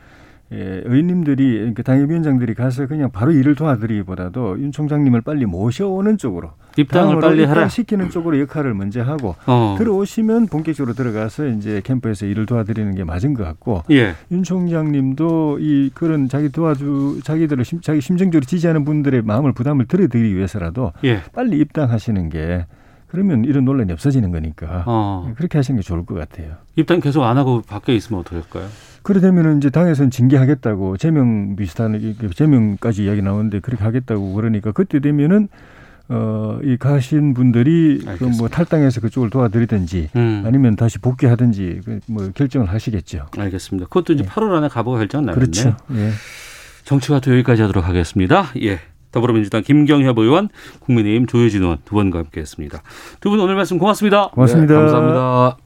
예, 0.52 0.82
의원님들이 0.84 1.58
그러니까 1.58 1.82
당협위원장들이 1.82 2.54
가서 2.54 2.86
그냥 2.86 3.10
바로 3.10 3.32
일을 3.32 3.56
도와드리기보다도 3.56 4.60
윤 4.60 4.70
총장님을 4.70 5.22
빨리 5.22 5.44
모셔오는 5.44 6.18
쪽으로 6.18 6.52
입당을 6.76 7.20
빨리 7.20 7.44
하라. 7.44 7.68
시키는 7.68 8.10
쪽으로 8.10 8.38
역할을 8.40 8.74
먼저 8.74 9.02
하고 9.02 9.34
어. 9.46 9.74
들어오시면 9.78 10.46
본격적으로 10.46 10.94
들어가서 10.94 11.48
이제 11.48 11.80
캠프에서 11.82 12.26
일을 12.26 12.46
도와드리는 12.46 12.94
게 12.94 13.02
맞은 13.02 13.34
것 13.34 13.42
같고 13.42 13.82
예. 13.90 14.14
윤 14.30 14.44
총장님도 14.44 15.58
이 15.60 15.90
그런 15.94 16.28
자기 16.28 16.50
도와주 16.50 17.20
자기들을 17.24 17.64
심, 17.64 17.80
자기 17.80 18.00
심정적으로 18.00 18.44
지지하는 18.46 18.84
분들의 18.84 19.22
마음을 19.22 19.52
부담을 19.52 19.86
들어드리기 19.86 20.36
위해서라도 20.36 20.92
예. 21.04 21.22
빨리 21.34 21.58
입당하시는 21.58 22.28
게 22.28 22.66
그러면 23.08 23.44
이런 23.44 23.64
논란이 23.64 23.92
없어지는 23.92 24.30
거니까 24.30 24.84
어. 24.86 25.32
그렇게 25.36 25.58
하시는 25.58 25.80
게 25.80 25.84
좋을 25.84 26.04
것 26.04 26.14
같아요. 26.14 26.54
입당 26.76 27.00
계속 27.00 27.24
안 27.24 27.36
하고 27.36 27.62
밖에 27.62 27.94
있으면 27.94 28.20
어떨까요? 28.20 28.68
그러되면은 29.06 29.58
이제 29.58 29.70
당에서는 29.70 30.10
징계하겠다고 30.10 30.96
제명 30.96 31.54
비슷한 31.54 31.94
이게 31.94 32.28
제명까지 32.28 33.04
이야기 33.04 33.22
나오는데 33.22 33.60
그렇게 33.60 33.84
하겠다고 33.84 34.34
그러니까 34.34 34.72
그때 34.72 34.98
되면은 34.98 35.46
어, 36.08 36.58
이 36.64 36.76
가신 36.76 37.32
분들이 37.32 38.00
그 38.18 38.24
뭐 38.38 38.48
탈당해서 38.48 39.00
그쪽을 39.00 39.30
도와드리든지 39.30 40.10
음. 40.16 40.42
아니면 40.44 40.74
다시 40.74 40.98
복귀하든지 40.98 41.82
그뭐 42.06 42.30
결정을 42.34 42.68
하시겠죠. 42.68 43.26
알겠습니다. 43.38 43.86
그것도 43.86 44.12
이제 44.14 44.24
8월 44.24 44.52
안에 44.56 44.68
가보고 44.68 44.96
결정 44.96 45.24
나겠네요. 45.24 45.40
그렇죠. 45.52 45.76
예. 45.94 46.10
정치와도 46.84 47.30
여기까지 47.32 47.62
하도록 47.62 47.86
하겠습니다. 47.86 48.46
예. 48.62 48.80
더불어민주당 49.12 49.62
김경협 49.62 50.18
의원, 50.18 50.48
국민의힘 50.80 51.26
조혜진 51.26 51.62
의원 51.62 51.78
두 51.84 51.94
분과 51.94 52.18
함께했습니다. 52.18 52.82
두 53.20 53.30
분 53.30 53.38
오늘 53.40 53.54
말씀 53.54 53.78
고맙습니다. 53.78 54.28
고맙습니다. 54.30 54.74
네, 54.74 54.80
감사합니다. 54.80 55.65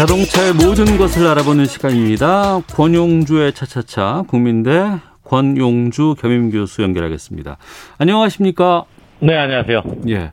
자동차의 0.00 0.54
모든 0.54 0.96
것을 0.96 1.26
알아보는 1.26 1.66
시간입니다. 1.66 2.62
권용주의 2.72 3.52
차차차 3.52 4.24
국민대 4.28 4.98
권용주 5.24 6.14
겸임 6.18 6.50
교수 6.50 6.80
연결하겠습니다. 6.80 7.58
안녕하십니까? 7.98 8.84
네, 9.18 9.36
안녕하세요. 9.36 9.82
예. 10.08 10.32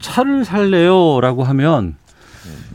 차를 0.00 0.44
살래요라고 0.44 1.44
하면 1.44 1.94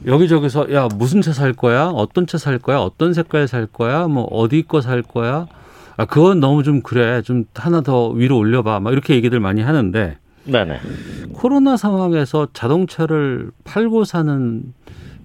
여기저기서 0.06 0.74
야 0.74 0.88
무슨 0.96 1.22
차 1.22 1.34
살 1.34 1.52
거야? 1.52 1.88
어떤 1.88 2.26
차 2.26 2.38
살 2.38 2.58
거야? 2.58 2.78
어떤 2.78 3.14
색깔 3.14 3.50
살 3.50 3.66
거야? 3.68 4.08
뭐 4.08 4.24
어디 4.32 4.62
거 4.62 4.80
살 4.80 5.02
거야? 5.02 5.48
아 5.98 6.06
그건 6.06 6.40
너무 6.40 6.64
좀 6.64 6.82
그래. 6.82 7.22
좀 7.22 7.44
하나 7.54 7.82
더 7.82 8.08
위로 8.12 8.38
올려봐. 8.38 8.80
막 8.80 8.94
이렇게 8.94 9.14
얘기들 9.16 9.42
많이 9.42 9.62
하는데 9.62 10.18
네네. 10.46 10.80
코로나 11.34 11.76
상황에서 11.76 12.48
자동차를 12.54 13.52
팔고 13.66 14.06
사는 14.06 14.64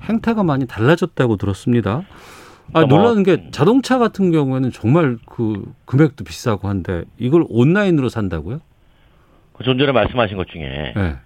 행태가 0.03 0.43
많이 0.43 0.67
달라졌다고 0.67 1.37
들었습니다. 1.37 2.03
아, 2.75 2.81
어머. 2.81 2.87
놀라는 2.97 3.23
게 3.23 3.51
자동차 3.51 3.99
같은 3.99 4.31
경우에는 4.33 4.71
정말 4.73 5.19
그 5.27 5.73
금액도 5.85 6.25
비싸고 6.25 6.69
한데 6.69 7.05
이걸 7.19 7.45
온라인으로 7.49 8.09
산다고요? 8.09 8.61
그 9.55 9.65
좀 9.65 9.79
전에 9.79 9.93
말씀하신 9.93 10.37
것 10.37 10.49
중에 10.49 10.93
네. 10.97 11.17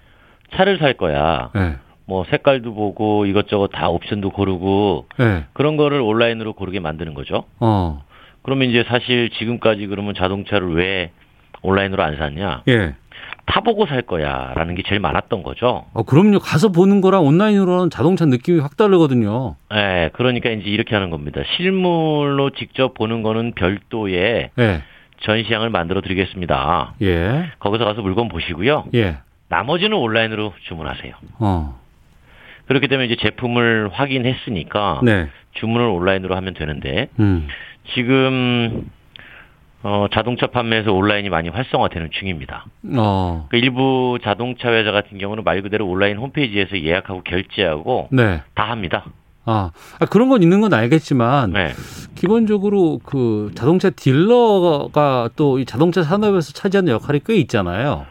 차를 0.55 0.79
살 0.79 0.95
거야. 0.95 1.51
네. 1.55 1.77
뭐 2.05 2.24
색깔도 2.31 2.74
보고 2.74 3.27
이것저것 3.27 3.68
다 3.68 3.89
옵션도 3.89 4.31
고르고 4.31 5.07
네. 5.18 5.45
그런 5.55 5.77
거를 5.77 6.01
온라인으로 6.01 6.53
고르게 6.53 6.81
만드는 6.81 7.14
거죠. 7.14 7.45
어. 7.61 8.05
그러면 8.43 8.68
이제 8.68 8.85
사실 8.87 9.31
지금까지 9.31 9.87
그러면 9.87 10.14
자동차를 10.14 10.74
왜 10.74 11.11
온라인으로 11.62 12.03
안 12.03 12.16
샀냐? 12.16 12.62
예. 12.68 12.95
타보고 13.47 13.87
살 13.87 14.03
거야라는 14.03 14.74
게 14.74 14.83
제일 14.87 15.01
많았던 15.01 15.43
거죠. 15.43 15.85
어, 15.93 16.03
그럼요. 16.03 16.39
가서 16.41 16.70
보는 16.70 17.01
거랑 17.01 17.24
온라인으로는 17.24 17.91
자동차 17.91 18.27
느낌이 18.27 18.61
확 18.61 18.77
다르거든요. 18.77 19.57
예, 19.72 20.11
그러니까 20.12 20.51
이제 20.51 20.68
이렇게 20.68 20.95
하는 20.95 21.11
겁니다. 21.11 21.43
실물로 21.57 22.51
직접 22.51 22.95
보는 22.95 23.22
거는 23.22 23.53
별도의 23.53 24.51
예. 24.59 24.83
전시장을 25.20 25.70
만들어 25.70 26.01
드리겠습니다. 26.01 26.95
예. 27.03 27.51
거기서 27.61 27.85
가서 27.85 28.03
물건 28.03 28.29
보시고요. 28.29 28.87
예. 28.95 29.18
나머지는 29.49 29.97
온라인으로 29.97 30.53
주문하세요. 30.68 31.14
어. 31.39 31.81
그렇게 32.66 32.89
되면 32.89 33.07
이제 33.07 33.16
제품을 33.16 33.91
확인했으니까 33.93 35.01
네. 35.05 35.29
주문을 35.53 35.87
온라인으로 35.87 36.35
하면 36.35 36.55
되는데 36.55 37.09
음. 37.20 37.47
지금 37.95 38.91
어, 39.89 40.09
자동차 40.12 40.49
판매에서 40.49 40.93
온라인이 40.93 41.28
많이 41.28 41.49
활성화되는 41.49 42.11
중입니다. 42.11 42.66
어. 42.97 43.47
그 43.49 43.57
일부 43.57 44.18
자동차 44.20 44.72
회사 44.72 44.91
같은 44.91 45.16
경우는 45.16 45.45
말 45.45 45.62
그대로 45.62 45.87
온라인 45.87 46.16
홈페이지에서 46.16 46.82
예약하고 46.82 47.22
결제하고 47.22 48.09
네. 48.11 48.43
다 48.57 48.64
합니다. 48.68 49.05
아, 49.45 49.70
아, 50.01 50.07
그런 50.07 50.28
건 50.28 50.43
있는 50.43 50.61
건 50.61 50.74
알겠지만 50.74 51.53
네. 51.53 51.68
기본적으로 52.16 52.99
그 53.05 53.53
자동차 53.55 53.91
딜러가 53.91 55.30
또 55.37 55.61
이 55.61 55.64
자동차 55.64 56.03
산업에서 56.03 56.53
차지하는 56.53 56.93
역할이 56.93 57.20
꽤 57.24 57.37
있잖아요. 57.37 58.07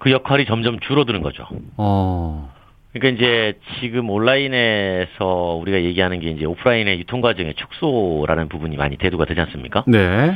그 0.00 0.10
역할이 0.10 0.46
점점 0.46 0.80
줄어드는 0.80 1.22
거죠. 1.22 1.46
어. 1.76 2.52
그러니까 2.92 3.16
이제 3.16 3.58
지금 3.80 4.10
온라인에서 4.10 5.58
우리가 5.60 5.80
얘기하는 5.82 6.18
게 6.18 6.30
이제 6.30 6.44
오프라인의 6.44 6.98
유통 6.98 7.20
과정의 7.20 7.54
축소라는 7.54 8.48
부분이 8.48 8.76
많이 8.76 8.96
대두가 8.96 9.26
되지 9.26 9.40
않습니까? 9.42 9.84
네. 9.86 10.34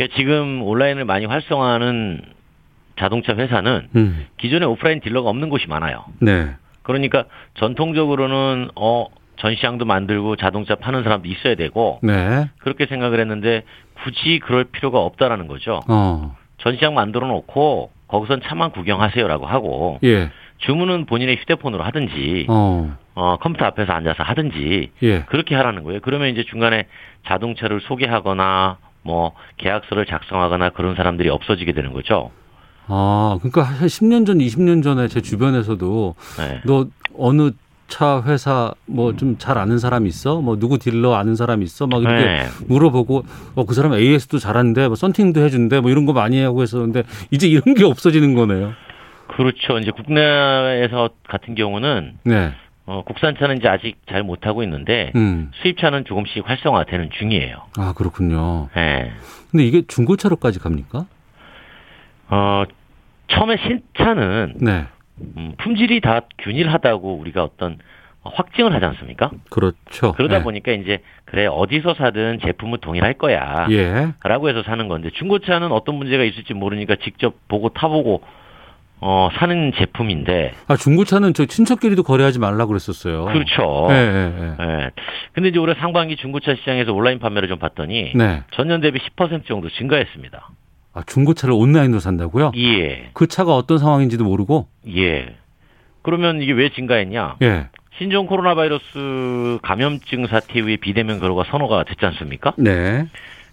그러니까 0.00 0.16
지금 0.16 0.62
온라인을 0.62 1.04
많이 1.04 1.26
활성화하는 1.26 2.22
자동차 2.98 3.34
회사는 3.34 3.88
음. 3.96 4.26
기존에 4.38 4.64
오프라인 4.64 5.00
딜러가 5.00 5.28
없는 5.28 5.50
곳이 5.50 5.66
많아요. 5.68 6.04
네. 6.20 6.54
그러니까 6.82 7.24
전통적으로는 7.54 8.70
어 8.76 9.06
전시장도 9.36 9.84
만들고 9.84 10.36
자동차 10.36 10.74
파는 10.74 11.02
사람도 11.02 11.28
있어야 11.28 11.54
되고 11.54 12.00
네. 12.02 12.48
그렇게 12.60 12.86
생각을 12.86 13.20
했는데 13.20 13.62
굳이 14.02 14.38
그럴 14.38 14.64
필요가 14.64 15.00
없다라는 15.00 15.46
거죠. 15.48 15.80
어. 15.88 16.34
전시장 16.58 16.94
만들어 16.94 17.26
놓고 17.26 17.90
거기선 18.08 18.40
차만 18.42 18.72
구경하세요라고 18.72 19.46
하고 19.46 19.98
예. 20.04 20.30
주문은 20.58 21.06
본인의 21.06 21.36
휴대폰으로 21.36 21.82
하든지 21.84 22.46
어. 22.48 22.96
어, 23.14 23.36
컴퓨터 23.40 23.66
앞에서 23.66 23.92
앉아서 23.92 24.22
하든지 24.22 24.92
예. 25.02 25.20
그렇게 25.24 25.54
하라는 25.54 25.84
거예요. 25.84 26.00
그러면 26.02 26.28
이제 26.28 26.44
중간에 26.44 26.86
자동차를 27.26 27.80
소개하거나 27.82 28.78
뭐 29.02 29.32
계약서를 29.58 30.06
작성하거나 30.06 30.70
그런 30.70 30.94
사람들이 30.94 31.28
없어지게 31.28 31.72
되는 31.72 31.92
거죠. 31.92 32.30
아, 32.86 33.38
그러니까 33.40 33.62
한 33.62 33.86
10년 33.86 34.26
전, 34.26 34.38
20년 34.38 34.82
전에 34.82 35.08
제 35.08 35.20
주변에서도 35.20 36.14
네. 36.38 36.60
너 36.64 36.86
어느 37.16 37.50
차 37.88 38.22
회사 38.24 38.72
뭐 38.86 39.12
좀 39.16 39.36
잘 39.38 39.58
아는 39.58 39.78
사람 39.78 40.06
있어? 40.06 40.40
뭐 40.40 40.56
누구 40.58 40.78
딜러 40.78 41.14
아는 41.14 41.34
사람 41.34 41.62
있어? 41.62 41.86
막 41.88 42.02
이렇게 42.02 42.24
네. 42.24 42.46
물어보고 42.68 43.24
어 43.56 43.64
그 43.64 43.74
사람 43.74 43.94
AS도 43.94 44.38
잘하는데 44.38 44.86
뭐 44.86 44.94
썬팅도 44.96 45.40
해준대 45.40 45.80
뭐 45.80 45.90
이런 45.90 46.06
거 46.06 46.12
많이 46.12 46.40
하고 46.42 46.62
했었는데 46.62 47.02
이제 47.32 47.48
이런 47.48 47.74
게 47.74 47.84
없어지는 47.84 48.34
거네요. 48.34 48.72
그렇죠. 49.36 49.78
이제 49.78 49.90
국내에서 49.92 51.10
같은 51.28 51.54
경우는 51.54 52.18
네. 52.24 52.52
어, 52.90 53.04
국산차는 53.04 53.58
이제 53.58 53.68
아직 53.68 53.98
잘 54.08 54.24
못하고 54.24 54.64
있는데 54.64 55.12
음. 55.14 55.52
수입차는 55.62 56.06
조금씩 56.06 56.42
활성화되는 56.44 57.10
중이에요. 57.12 57.58
아 57.78 57.94
그렇군요. 57.96 58.68
예. 58.76 59.12
근데 59.52 59.64
이게 59.64 59.82
중고차로까지 59.86 60.58
갑니까? 60.58 61.06
어, 62.30 62.64
처음에 63.28 63.58
신차는 63.58 64.54
네. 64.60 64.86
음, 65.36 65.52
품질이 65.58 66.00
다 66.00 66.22
균일하다고 66.40 67.14
우리가 67.14 67.44
어떤 67.44 67.78
확증을 68.24 68.74
하지 68.74 68.84
않습니까? 68.86 69.30
그렇죠. 69.50 70.12
그러다 70.14 70.38
네. 70.38 70.42
보니까 70.42 70.72
이제 70.72 70.98
그래 71.26 71.46
어디서 71.46 71.94
사든 71.94 72.40
제품은 72.44 72.78
동일할 72.80 73.14
거야. 73.14 73.68
예. 73.70 74.08
라고 74.24 74.48
해서 74.48 74.64
사는 74.64 74.88
건데 74.88 75.10
중고차는 75.14 75.70
어떤 75.70 75.94
문제가 75.94 76.24
있을지 76.24 76.54
모르니까 76.54 76.96
직접 77.04 77.36
보고 77.46 77.68
타보고 77.68 78.22
어, 79.00 79.28
사는 79.38 79.72
제품인데. 79.76 80.52
아, 80.68 80.76
중고차는 80.76 81.34
저 81.34 81.46
친척끼리도 81.46 82.02
거래하지 82.02 82.38
말라 82.38 82.66
그랬었어요. 82.66 83.24
그렇죠. 83.26 83.88
예, 83.90 83.94
예, 83.94 84.42
예. 84.42 84.56
예. 84.60 84.90
근데 85.32 85.48
이제 85.48 85.58
올해 85.58 85.74
상반기 85.74 86.16
중고차 86.16 86.54
시장에서 86.54 86.92
온라인 86.92 87.18
판매를 87.18 87.48
좀 87.48 87.58
봤더니 87.58 88.12
네. 88.14 88.42
전년 88.52 88.80
대비 88.80 88.98
10% 88.98 89.46
정도 89.46 89.70
증가했습니다. 89.70 90.50
아, 90.92 91.02
중고차를 91.06 91.54
온라인으로 91.54 92.00
산다고요? 92.00 92.52
예. 92.56 93.10
그 93.14 93.26
차가 93.26 93.54
어떤 93.54 93.78
상황인지도 93.78 94.24
모르고? 94.24 94.68
예. 94.96 95.36
그러면 96.02 96.42
이게 96.42 96.52
왜 96.52 96.70
증가했냐? 96.70 97.36
예. 97.42 97.68
신종 97.98 98.26
코로나 98.26 98.54
바이러스 98.54 99.58
감염증 99.62 100.26
사태 100.26 100.58
이후에 100.58 100.76
비대면 100.76 101.20
거래가 101.20 101.44
선호가 101.50 101.84
됐지 101.84 102.04
않습니까? 102.06 102.52
네. 102.56 103.06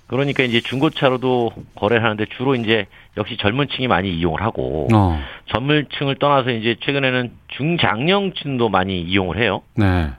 그러니까 0.07 0.43
이제 0.43 0.61
중고차로도 0.61 1.51
거래를 1.75 2.03
하는데 2.03 2.25
주로 2.37 2.55
이제 2.55 2.85
역시 3.17 3.35
젊은 3.37 3.67
층이 3.67 3.87
많이 3.87 4.09
이용을 4.17 4.41
하고 4.41 4.87
어. 4.93 5.21
젊은 5.47 5.85
층을 5.97 6.15
떠나서 6.15 6.51
이제 6.51 6.75
최근에는 6.81 7.31
중장년층도 7.49 8.69
많이 8.69 9.01
이용을 9.01 9.37
해요. 9.37 9.61
네. 9.75 10.09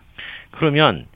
그러면 0.51 1.07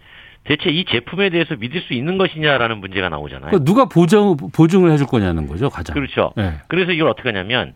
대체 0.45 0.71
이 0.71 0.85
제품에 0.85 1.31
대해서 1.31 1.55
믿을 1.57 1.83
수 1.83 1.95
있는 1.95 2.19
것이냐라는 2.19 2.79
문제가 2.79 3.09
나오잖아요. 3.09 3.51
그러니까 3.51 3.65
누가 3.65 3.85
보정, 3.85 4.37
보증을 4.37 4.91
해줄 4.91 5.07
거냐는 5.07 5.47
거죠, 5.47 5.71
가장. 5.71 5.95
그렇죠. 5.95 6.33
예. 6.39 6.55
그래서 6.69 6.93
이걸 6.93 7.09
어떻게 7.09 7.29
하냐면 7.29 7.75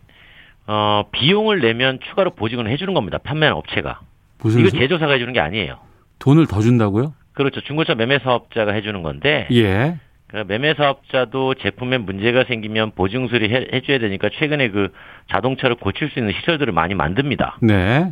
어, 0.65 1.03
비용을 1.11 1.61
내면 1.61 1.99
추가로 2.09 2.31
보증을 2.31 2.69
해주는 2.69 2.93
겁니다. 2.93 3.19
판매하는 3.19 3.57
업체가. 3.57 4.01
무슨 4.39 4.59
이거 4.61 4.69
소- 4.69 4.77
제조사가 4.77 5.13
해주는 5.13 5.31
게 5.31 5.39
아니에요. 5.39 5.77
돈을 6.19 6.47
더 6.47 6.59
준다고요? 6.61 7.13
그렇죠. 7.33 7.61
중고차 7.61 7.95
매매 7.95 8.19
사업자가 8.19 8.73
해주는 8.73 9.01
건데 9.03 9.47
예. 9.51 9.97
그 10.27 10.43
매매 10.47 10.73
사업자도 10.73 11.53
제품에 11.55 11.97
문제가 11.99 12.43
생기면 12.43 12.91
보증 12.91 13.27
수리 13.27 13.49
해, 13.53 13.67
해줘야 13.73 13.97
되니까 13.99 14.29
최근에 14.29 14.69
그 14.69 14.91
자동차를 15.31 15.77
고칠 15.77 16.09
수 16.09 16.19
있는 16.19 16.33
시설들을 16.33 16.73
많이 16.73 16.93
만듭니다. 16.95 17.57
네. 17.61 18.11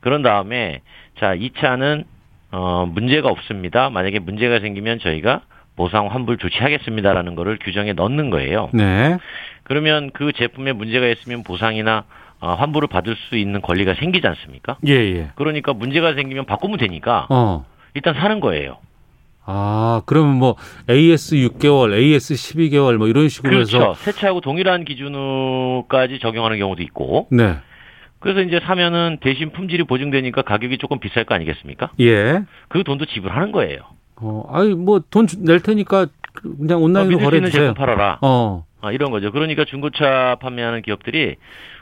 그런 0.00 0.22
다음에 0.22 0.80
자 1.18 1.34
이 1.34 1.50
차는 1.58 2.04
어, 2.52 2.86
문제가 2.86 3.28
없습니다. 3.28 3.90
만약에 3.90 4.18
문제가 4.18 4.58
생기면 4.60 4.98
저희가 5.00 5.42
보상 5.76 6.06
환불 6.08 6.38
조치하겠습니다라는 6.38 7.34
거를 7.34 7.58
규정에 7.60 7.92
넣는 7.92 8.30
거예요. 8.30 8.70
네. 8.72 9.18
그러면 9.62 10.10
그 10.12 10.32
제품에 10.32 10.72
문제가 10.72 11.06
있으면 11.08 11.42
보상이나 11.44 12.04
어, 12.40 12.54
환불을 12.54 12.88
받을 12.88 13.14
수 13.28 13.36
있는 13.36 13.60
권리가 13.60 13.94
생기지 13.94 14.26
않습니까? 14.26 14.78
예, 14.86 14.94
예. 14.94 15.30
그러니까 15.34 15.74
문제가 15.74 16.14
생기면 16.14 16.46
바꾸면 16.46 16.78
되니까 16.78 17.26
어. 17.28 17.66
일단 17.92 18.14
사는 18.14 18.40
거예요. 18.40 18.78
아, 19.52 20.02
그러면 20.06 20.36
뭐 20.36 20.56
AS 20.88 21.34
6개월, 21.36 21.92
AS 21.92 22.34
12개월 22.34 22.96
뭐 22.96 23.08
이런 23.08 23.28
식으로 23.28 23.50
그렇죠. 23.50 23.76
해서 23.78 23.94
새 23.94 24.12
차하고 24.12 24.40
동일한 24.40 24.84
기준으로까지 24.84 26.20
적용하는 26.20 26.58
경우도 26.58 26.82
있고. 26.84 27.26
네. 27.32 27.56
그래서 28.20 28.42
이제 28.42 28.60
사면은 28.62 29.18
대신 29.22 29.50
품질이 29.50 29.84
보증되니까 29.84 30.42
가격이 30.42 30.78
조금 30.78 31.00
비쌀 31.00 31.24
거 31.24 31.34
아니겠습니까? 31.34 31.90
예. 32.00 32.42
그 32.68 32.84
돈도 32.84 33.06
지불하는 33.06 33.50
거예요. 33.50 33.78
어, 34.16 34.44
아니 34.52 34.74
뭐 34.74 35.00
돈 35.10 35.26
낼 35.38 35.60
테니까 35.60 36.06
그냥 36.32 36.78
어, 36.78 36.84
온라인으로 36.84 37.16
믿을 37.16 37.20
수 37.20 37.24
거래 37.24 37.36
있는 37.38 37.50
주세요. 37.50 37.68
제품 37.68 37.74
팔아라. 37.74 38.18
어. 38.20 38.64
아, 38.82 38.92
이런 38.92 39.10
거죠. 39.10 39.32
그러니까 39.32 39.64
중고차 39.64 40.36
판매하는 40.40 40.82
기업들이 40.82 41.36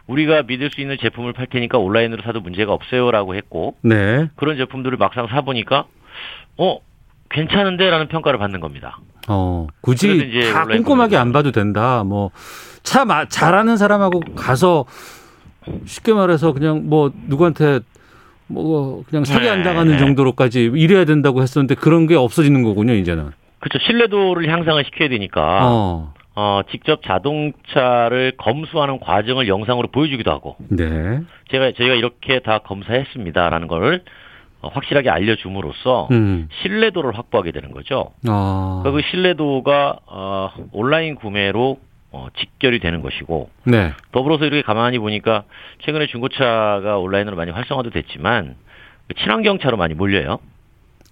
우리가 0.07 0.43
믿을 0.45 0.71
수 0.71 0.81
있는 0.81 0.97
제품을 1.01 1.33
팔 1.33 1.47
테니까 1.49 1.79
온라인으로 1.79 2.23
사도 2.23 2.41
문제가 2.41 2.73
없어요라고 2.73 3.35
했고 3.35 3.75
네. 3.83 4.29
그런 4.37 4.57
제품들을 4.57 4.97
막상 4.97 5.27
사 5.27 5.43
보니까 5.43 5.85
어 6.57 6.79
괜찮은데라는 7.31 8.09
평가를 8.09 8.39
받는 8.39 8.61
겁니다. 8.61 8.99
어, 9.29 9.67
굳이 9.81 10.17
이제 10.17 10.53
다 10.53 10.65
꼼꼼하게 10.65 11.17
안 11.17 11.33
봐도 11.33 11.53
된다. 11.53 12.03
뭐, 12.05 12.31
차 12.83 13.05
마, 13.05 13.27
잘하는 13.27 13.77
사람하고 13.77 14.21
가서 14.35 14.87
쉽게 15.85 16.15
말해서 16.15 16.53
그냥 16.53 16.89
뭐 16.89 17.13
누구한테 17.27 17.81
뭐 18.47 19.05
그냥 19.09 19.25
사기 19.25 19.49
안 19.49 19.59
네, 19.59 19.65
당하는 19.65 19.93
네. 19.93 19.99
정도로까지 19.99 20.71
이래야 20.75 21.05
된다고 21.05 21.43
했었는데 21.43 21.75
그런 21.75 22.07
게 22.07 22.15
없어지는 22.17 22.63
거군요, 22.63 22.95
이제는. 22.95 23.31
그렇죠. 23.61 23.85
신뢰도를 23.85 24.49
향상을 24.51 24.83
시켜야 24.85 25.09
되니까 25.09 25.61
어. 25.65 26.15
어, 26.35 26.61
직접 26.71 27.03
자동차를 27.03 28.35
검수하는 28.39 29.01
과정을 29.01 29.49
영상으로 29.49 29.89
보여주기도 29.89 30.31
하고 30.31 30.57
네. 30.69 31.21
제가 31.51 31.73
저희가 31.73 31.95
이렇게 31.97 32.39
다 32.39 32.59
검사했습니다라는 32.59 33.67
걸 33.67 33.95
어, 33.97 33.99
확실하게 34.61 35.11
알려줌으로써 35.11 36.09
음. 36.11 36.49
신뢰도를 36.63 37.17
확보하게 37.17 37.53
되는 37.53 37.71
거죠. 37.73 38.13
아. 38.27 38.83
그 38.85 39.01
신뢰도가 39.11 39.99
어, 40.07 40.51
온라인 40.73 41.15
구매로 41.15 41.79
어, 42.11 42.29
직결이 42.37 42.81
되는 42.81 43.03
것이고 43.03 43.51
네. 43.65 43.93
더불어서 44.13 44.47
이렇게 44.47 44.63
가만히 44.63 44.99
보니까 44.99 45.45
최근에 45.83 46.07
중고차가 46.07 46.99
온라인으로 46.99 47.37
많이 47.37 47.51
활성화도 47.51 47.91
됐지만 47.91 48.57
그 49.07 49.15
친환경차로 49.15 49.77
많이 49.77 49.95
몰려요. 49.95 50.39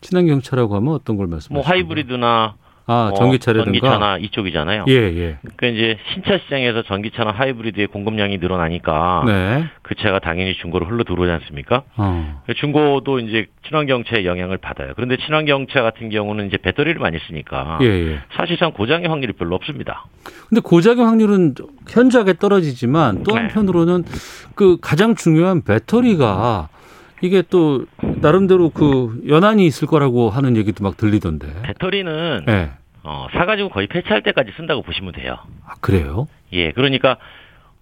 친환경차라고 0.01 0.75
하면 0.77 0.95
어떤 0.95 1.17
걸 1.17 1.27
말씀하시는 1.27 1.55
뭐 1.55 1.63
하이브리드나 1.63 2.55
아, 2.89 3.11
어, 3.13 3.15
전기차라든가? 3.15 3.65
전기차나 3.65 4.19
이쪽이잖아요. 4.19 4.85
예, 4.89 4.93
예. 4.95 5.39
그러니까 5.57 5.67
이제 5.67 5.99
신차 6.13 6.39
시장에서 6.39 6.83
전기차나 6.83 7.33
하이브리드의 7.33 7.89
공급량이 7.89 8.39
늘어나니까 8.39 9.25
네. 9.27 9.65
그 9.83 9.97
차가 9.97 10.21
당연히 10.21 10.55
중고로 10.55 10.87
흘러 10.87 11.03
들어오지 11.03 11.31
않습니까? 11.31 11.83
어. 11.97 12.43
중고도 12.57 13.19
이제 13.19 13.47
친환경차의 13.67 14.25
영향을 14.25 14.59
받아요. 14.59 14.93
그런데 14.95 15.17
친환경차 15.17 15.83
같은 15.83 16.11
경우는 16.11 16.47
이제 16.47 16.59
배터리를 16.59 17.01
많이 17.01 17.19
쓰니까 17.27 17.79
예, 17.83 17.87
예. 17.87 18.19
사실상 18.37 18.73
고장의 18.73 19.09
확률이 19.09 19.33
별로 19.33 19.57
없습니다. 19.57 20.07
근데 20.49 20.61
고작의 20.61 21.05
확률은 21.05 21.55
현저하게 21.89 22.35
떨어지지만 22.35 23.17
네. 23.17 23.23
또 23.25 23.37
한편으로는 23.37 24.05
그 24.55 24.79
가장 24.81 25.17
중요한 25.17 25.63
배터리가 25.63 26.69
이게 27.23 27.43
또 27.49 27.87
나름대로 28.21 28.71
그 28.71 29.23
연한이 29.29 29.67
있을 29.67 29.89
거라고 29.89 30.31
하는 30.31 30.57
얘기도 30.57 30.85
막 30.85 30.97
들리던데. 30.97 31.63
배터리는 31.63 32.45
예. 32.49 32.71
어, 33.03 33.27
사가지고 33.33 33.69
거의 33.71 33.87
폐차할 33.87 34.23
때까지 34.23 34.53
쓴다고 34.57 34.83
보시면 34.83 35.13
돼요. 35.13 35.39
아, 35.65 35.75
그래요? 35.81 36.27
예, 36.53 36.73
그러니까 36.73 37.17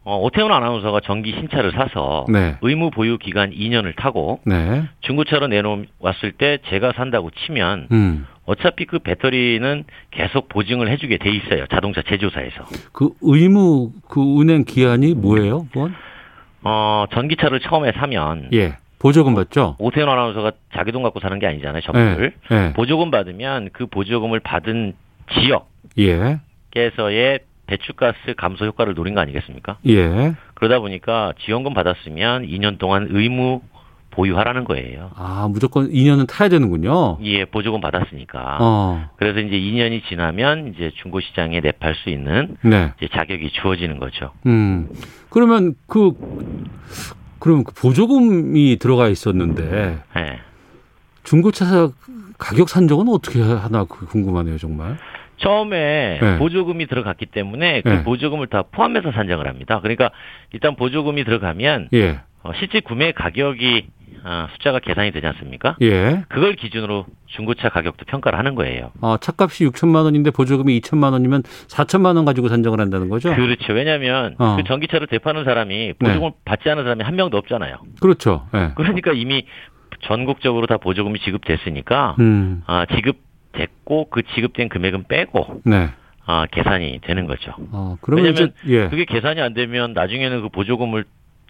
어, 0.05 0.19
오태훈 0.19 0.53
아나운서가 0.53 1.01
전기 1.01 1.33
신차를 1.33 1.73
사서 1.73 2.27
네. 2.29 2.57
의무 2.61 2.91
보유 2.91 3.17
기간 3.17 3.51
2년을 3.51 3.97
타고 3.97 4.41
네. 4.45 4.85
중고차로 5.01 5.47
내놓았을 5.49 6.33
때 6.37 6.59
제가 6.69 6.93
산다고 6.95 7.31
치면 7.31 7.89
음. 7.91 8.27
어차피 8.45 8.85
그 8.85 8.99
배터리는 8.99 9.85
계속 10.11 10.51
보증을 10.51 10.91
해주게 10.91 11.17
돼 11.17 11.31
있어요. 11.31 11.67
자동차 11.69 12.03
제조사에서. 12.03 12.65
그 12.93 13.11
의무 13.23 13.93
그 14.07 14.21
운행 14.21 14.65
기한이 14.65 15.15
뭐예요? 15.15 15.67
그건? 15.73 15.95
어, 16.63 17.07
전기차를 17.15 17.61
처음에 17.61 17.93
사면 17.93 18.51
예. 18.53 18.77
보조금 19.05 19.35
받죠? 19.35 19.77
오태훈 19.81 20.09
아나운서가 20.09 20.53
자기 20.73 20.91
돈 20.91 21.03
갖고 21.03 21.21
사는 21.21 21.39
게 21.39 21.47
아니잖아요. 21.47 21.83
전부를. 21.83 22.33
예. 22.51 22.57
예. 22.57 22.73
보조금 22.73 23.11
받으면 23.11 23.69
그 23.75 23.85
보조금을 23.85 24.41
받은 24.41 24.95
예. 25.37 25.41
지역 25.43 25.69
에서의 26.75 27.41
배출가스 27.67 28.35
감소 28.39 28.65
효과를 28.65 28.95
노린 28.95 29.15
거 29.15 29.21
아니겠습니까? 29.21 29.77
예. 29.89 30.35
그러다 30.55 30.79
보니까 30.79 31.35
지원금 31.45 31.75
받았으면 31.75 32.47
2년 32.47 32.79
동안 32.79 33.09
의무 33.11 33.61
보유하라는 34.13 34.65
거예요. 34.65 35.11
아, 35.17 35.49
무조건 35.51 35.91
2년은 35.91 36.27
타야 36.27 36.49
되는군요. 36.49 37.19
예, 37.25 37.45
보조금 37.45 37.83
받았으니까. 37.83 38.59
어. 38.61 39.11
그래서 39.17 39.41
이제 39.41 39.55
2년이 39.55 40.09
지나면 40.09 40.73
이제 40.75 40.91
중고 41.03 41.21
시장에 41.21 41.61
내팔 41.61 41.95
수 41.97 42.09
있는 42.09 42.57
네. 42.63 42.93
자격이 43.13 43.51
주어지는 43.51 43.99
거죠. 43.99 44.31
음. 44.47 44.89
그러면 45.29 45.75
그 45.87 46.13
그럼 47.45 47.63
그 47.63 47.75
보조금이 47.75 48.79
들어가 48.79 49.09
있었는데 49.09 49.99
예. 50.17 50.41
중고차 51.25 51.91
가격 52.39 52.71
산정은 52.71 53.07
어떻게 53.11 53.43
하나 53.43 53.85
그 53.85 54.07
궁금하네요, 54.07 54.57
정말. 54.57 54.97
처음에 55.37 56.21
네. 56.23 56.39
보조금이 56.39 56.87
들어갔기 56.87 57.27
때문에 57.27 57.83
그 57.83 57.89
네. 57.91 58.03
보조금을 58.03 58.47
다 58.47 58.63
포함해서 58.63 59.13
산정을 59.13 59.47
합니다. 59.47 59.81
그러니까 59.83 60.11
일단 60.55 60.75
보조금이 60.75 61.23
들어가면 61.25 61.91
예. 61.93 62.21
어, 62.45 62.53
실제 62.59 62.81
구매 62.81 63.13
가격이 63.13 63.89
아, 64.27 64.49
숫자가 64.53 64.79
계산이 64.79 65.13
되지 65.13 65.27
않습니까? 65.27 65.77
예. 65.83 66.25
그걸 66.29 66.57
기준으로 66.57 67.05
중고차 67.27 67.69
가격도 67.69 68.07
평가를 68.07 68.39
하는 68.39 68.55
거예요. 68.55 68.91
어, 69.03 69.19
차값이 69.19 69.67
6천만 69.67 70.05
원인데 70.05 70.31
보조금이 70.31 70.81
2천만 70.81 71.13
원이면 71.13 71.43
4천만 71.43 72.17
원 72.17 72.25
가지고 72.25 72.49
산정을 72.49 72.81
한다는 72.81 73.11
거죠? 73.11 73.35
그렇죠. 73.35 73.75
왜냐하면 73.75 74.35
어. 74.39 74.57
그 74.57 74.65
전기차를 74.65 75.09
대파는 75.09 75.45
사람이 75.45 75.95
보조금을 75.99 76.33
받지 76.47 76.71
않은 76.71 76.85
사람이 76.85 77.05
한 77.05 77.17
명도 77.17 77.37
없잖아요. 77.37 77.77
그렇죠. 78.01 78.47
예. 78.55 78.71
그러니까 78.77 79.13
이미 79.13 79.45
전국적으로 80.05 80.67
다 80.67 80.79
보조금이 80.79 81.19
지급됐으니까 81.21 82.17
음. 82.19 82.63
아, 82.67 82.87
지급됐고 82.87 84.09
그 84.09 84.23
지급된 84.35 84.71
금액은 84.71 85.05
빼고 85.09 85.61
네. 85.67 85.91
아, 86.25 86.47
계산이 86.51 87.01
되는 87.03 87.27
거죠. 87.27 87.53
어, 87.73 87.99
그러면 88.01 88.25
왜냐하면 88.25 88.53
이제 88.65 88.75
예. 88.75 88.89
그게 88.89 89.05
계산이 89.05 89.41
안 89.43 89.53
되면 89.53 89.93
나중에는 89.93 90.41
그 90.41 90.49
보조금을 90.49 91.05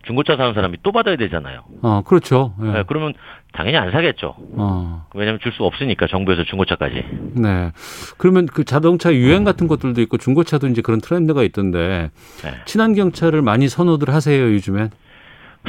중고차 0.07 0.37
사는 0.37 0.55
사람이 0.55 0.79
또 0.83 0.93
받아야 0.93 1.17
되잖아요. 1.17 1.63
어, 1.83 2.03
그렇죠. 2.05 2.55
예. 2.63 2.67
네, 2.67 2.83
그러면 2.87 3.15
당연히 3.53 3.77
안 3.77 3.91
사겠죠. 3.91 4.35
어. 4.57 5.07
왜냐하면 5.15 5.41
줄 5.41 5.53
수 5.53 5.65
없으니까 5.65 6.07
정부에서 6.09 6.45
중고차까지. 6.45 7.05
네. 7.37 7.71
그러면 8.19 8.47
그 8.47 8.65
자동차 8.65 9.13
유행 9.15 9.45
같은 9.45 9.69
것들도 9.69 10.01
있고 10.03 10.17
중고차도 10.19 10.67
이제 10.69 10.83
그런 10.83 11.01
트렌드가 11.01 11.43
있던데 11.45 12.11
네. 12.43 12.51
친환경 12.65 13.13
차를 13.13 13.43
많이 13.43 13.69
선호들 13.69 14.13
하세요, 14.13 14.43
요즘엔? 14.53 14.91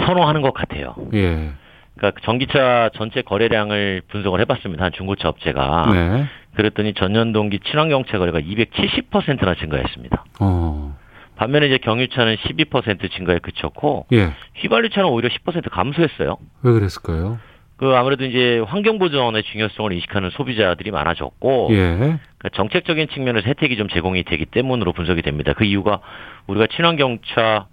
선호하는 0.06 0.42
것 0.42 0.54
같아요. 0.54 0.96
예. 1.14 1.52
그러니까 1.98 2.20
전기차 2.26 2.90
전체 2.96 3.22
거래량을 3.22 4.02
분석을 4.10 4.42
해봤습니다. 4.42 4.84
한 4.86 4.92
중고차 4.92 5.30
업체가. 5.30 5.92
네. 5.94 6.26
그랬더니 6.56 6.94
전년 6.96 7.32
동기 7.34 7.60
친환경차 7.60 8.18
거래가 8.18 8.40
270%나 8.40 9.56
증가했습니다. 9.56 10.26
어. 10.42 10.98
반면에 11.36 11.68
이제 11.68 11.78
경유차는 11.78 12.36
12% 12.38 13.12
증가에 13.12 13.40
그쳤고 13.40 14.08
예. 14.14 14.34
휘발유차는 14.56 15.10
오히려 15.10 15.30
10% 15.30 15.70
감소했어요. 15.70 16.38
왜 16.64 16.72
그랬을까요? 16.72 17.40
그 17.78 17.94
아무래도 17.94 18.24
이제 18.24 18.60
환경 18.66 19.00
보전의 19.00 19.44
중요성을 19.44 19.92
인식하는 19.92 20.30
소비자들이 20.30 20.92
많아졌고 20.92 21.68
예. 21.72 21.96
그러니까 21.98 22.50
정책적인 22.54 23.10
측면에서 23.10 23.48
혜택이 23.48 23.76
좀 23.76 23.90
제공이 23.90 24.24
되기 24.24 24.46
때문으로 24.46 24.94
분석이 24.94 25.22
됩니다. 25.22 25.54
그 25.54 25.66
이유가 25.66 26.00
우리가 26.48 26.68
친환경차 26.68 27.68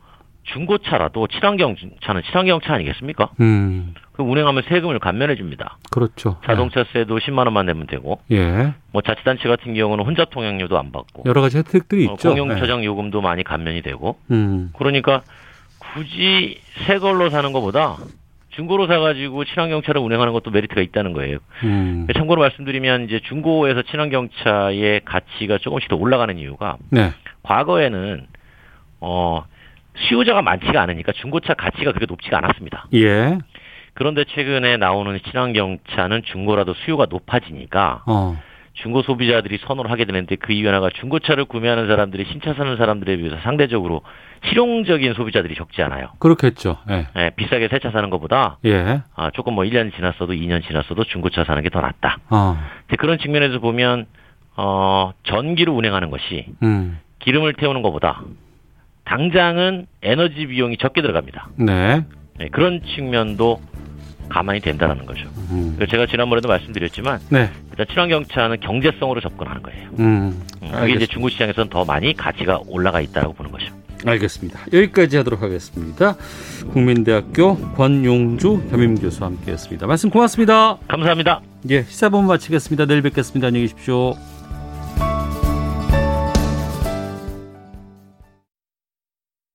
중고차라도 0.44 1.28
친환경 1.28 1.76
차는 2.02 2.22
친환경 2.26 2.60
차 2.60 2.74
아니겠습니까? 2.74 3.30
음. 3.40 3.94
그 4.12 4.22
운행하면 4.22 4.64
세금을 4.68 4.98
감면해 4.98 5.36
줍니다. 5.36 5.78
그렇죠. 5.90 6.38
자동차세도 6.44 7.18
10만 7.18 7.38
원만 7.38 7.66
내면 7.66 7.86
되고 7.86 8.20
예. 8.32 8.74
뭐 8.92 9.02
자치단체 9.02 9.48
같은 9.48 9.74
경우는 9.74 10.04
혼잡 10.04 10.30
통행료도 10.30 10.78
안 10.78 10.92
받고 10.92 11.24
여러 11.26 11.40
가지 11.40 11.58
혜택들이 11.58 12.08
어, 12.08 12.12
있죠. 12.12 12.30
공용 12.30 12.48
저장 12.58 12.84
요금도 12.84 13.20
많이 13.20 13.42
감면이 13.44 13.82
되고 13.82 14.18
예. 14.30 14.34
음. 14.34 14.72
그러니까 14.76 15.22
굳이 15.78 16.60
새 16.86 16.98
걸로 16.98 17.30
사는 17.30 17.52
것보다 17.52 17.96
중고로 18.50 18.86
사가지고 18.86 19.44
친환경차를 19.44 20.00
운행하는 20.00 20.32
것도 20.32 20.50
메리트가 20.50 20.82
있다는 20.82 21.12
거예요. 21.14 21.38
음. 21.64 22.06
참고로 22.14 22.40
말씀드리면 22.42 23.04
이제 23.04 23.20
중고에서 23.24 23.82
친환경차의 23.82 25.02
가치가 25.04 25.58
조금씩 25.58 25.88
더 25.88 25.96
올라가는 25.96 26.36
이유가 26.38 26.76
네. 26.90 27.12
과거에는 27.44 28.26
어 29.00 29.44
수요자가 29.96 30.42
많지가 30.42 30.80
않으니까 30.82 31.12
중고차 31.12 31.54
가치가 31.54 31.92
그렇게 31.92 32.06
높지가 32.06 32.38
않았습니다. 32.38 32.86
예. 32.94 33.38
그런데 33.94 34.24
최근에 34.24 34.78
나오는 34.78 35.18
친환경차는 35.30 36.22
중고라도 36.24 36.74
수요가 36.74 37.06
높아지니까 37.10 38.02
어. 38.06 38.38
중고 38.74 39.02
소비자들이 39.02 39.58
선호를 39.66 39.90
하게 39.90 40.06
되는데 40.06 40.34
그 40.36 40.54
이유 40.54 40.66
하나가 40.66 40.88
중고차를 40.88 41.44
구매하는 41.44 41.88
사람들이 41.88 42.24
신차 42.24 42.54
사는 42.54 42.74
사람들에 42.78 43.18
비해서 43.18 43.36
상대적으로 43.42 44.00
실용적인 44.46 45.12
소비자들이 45.12 45.54
적지 45.56 45.82
않아요. 45.82 46.08
그렇겠죠. 46.20 46.78
예. 46.90 47.06
예, 47.16 47.30
비싸게 47.36 47.68
새 47.68 47.78
차 47.80 47.90
사는 47.90 48.08
것보다 48.08 48.56
예. 48.64 49.02
아, 49.14 49.30
조금 49.34 49.52
뭐 49.54 49.64
1년 49.64 49.94
지났어도 49.94 50.32
2년 50.32 50.66
지났어도 50.66 51.04
중고차 51.04 51.44
사는 51.44 51.62
게 51.62 51.68
더 51.68 51.82
낫다. 51.82 52.18
어. 52.30 52.56
그런 52.98 53.18
측면에서 53.18 53.58
보면 53.58 54.06
어, 54.56 55.12
전기로 55.24 55.74
운행하는 55.74 56.08
것이 56.10 56.46
음. 56.62 56.98
기름을 57.18 57.52
태우는 57.54 57.82
것보다 57.82 58.22
당장은 59.04 59.86
에너지 60.02 60.46
비용이 60.46 60.76
적게 60.78 61.02
들어갑니다. 61.02 61.48
네. 61.56 62.04
네, 62.38 62.48
그런 62.50 62.80
측면도 62.94 63.60
가만히 64.28 64.60
된다는 64.60 65.04
거죠. 65.04 65.28
음. 65.50 65.78
제가 65.90 66.06
지난번에도 66.06 66.48
말씀드렸지만 66.48 67.20
네. 67.28 67.50
일단 67.70 67.86
친환경 67.90 68.24
차는 68.24 68.60
경제성으로 68.60 69.20
접근하는 69.20 69.62
거예요. 69.62 69.90
음. 69.98 70.42
음, 70.62 70.70
그게 70.72 70.94
이제. 70.94 71.06
중고 71.06 71.28
시장에서는 71.28 71.68
더 71.68 71.84
많이 71.84 72.14
가치가 72.14 72.60
올라가 72.66 73.00
있다고 73.00 73.34
보는 73.34 73.50
거죠. 73.50 73.66
알겠습니다. 74.04 74.60
여기까지 74.72 75.16
하도록 75.18 75.40
하겠습니다. 75.42 76.16
국민대학교 76.72 77.56
권용주 77.74 78.68
겸임 78.70 78.96
교수와 78.96 79.28
함께했습니다. 79.28 79.86
말씀 79.86 80.10
고맙습니다. 80.10 80.78
감사합니다. 80.88 81.40
예, 81.70 81.82
시사본 81.82 82.26
마치겠습니다. 82.26 82.86
내일 82.86 83.02
뵙겠습니다. 83.02 83.48
안녕히 83.48 83.66
계십시오. 83.66 84.14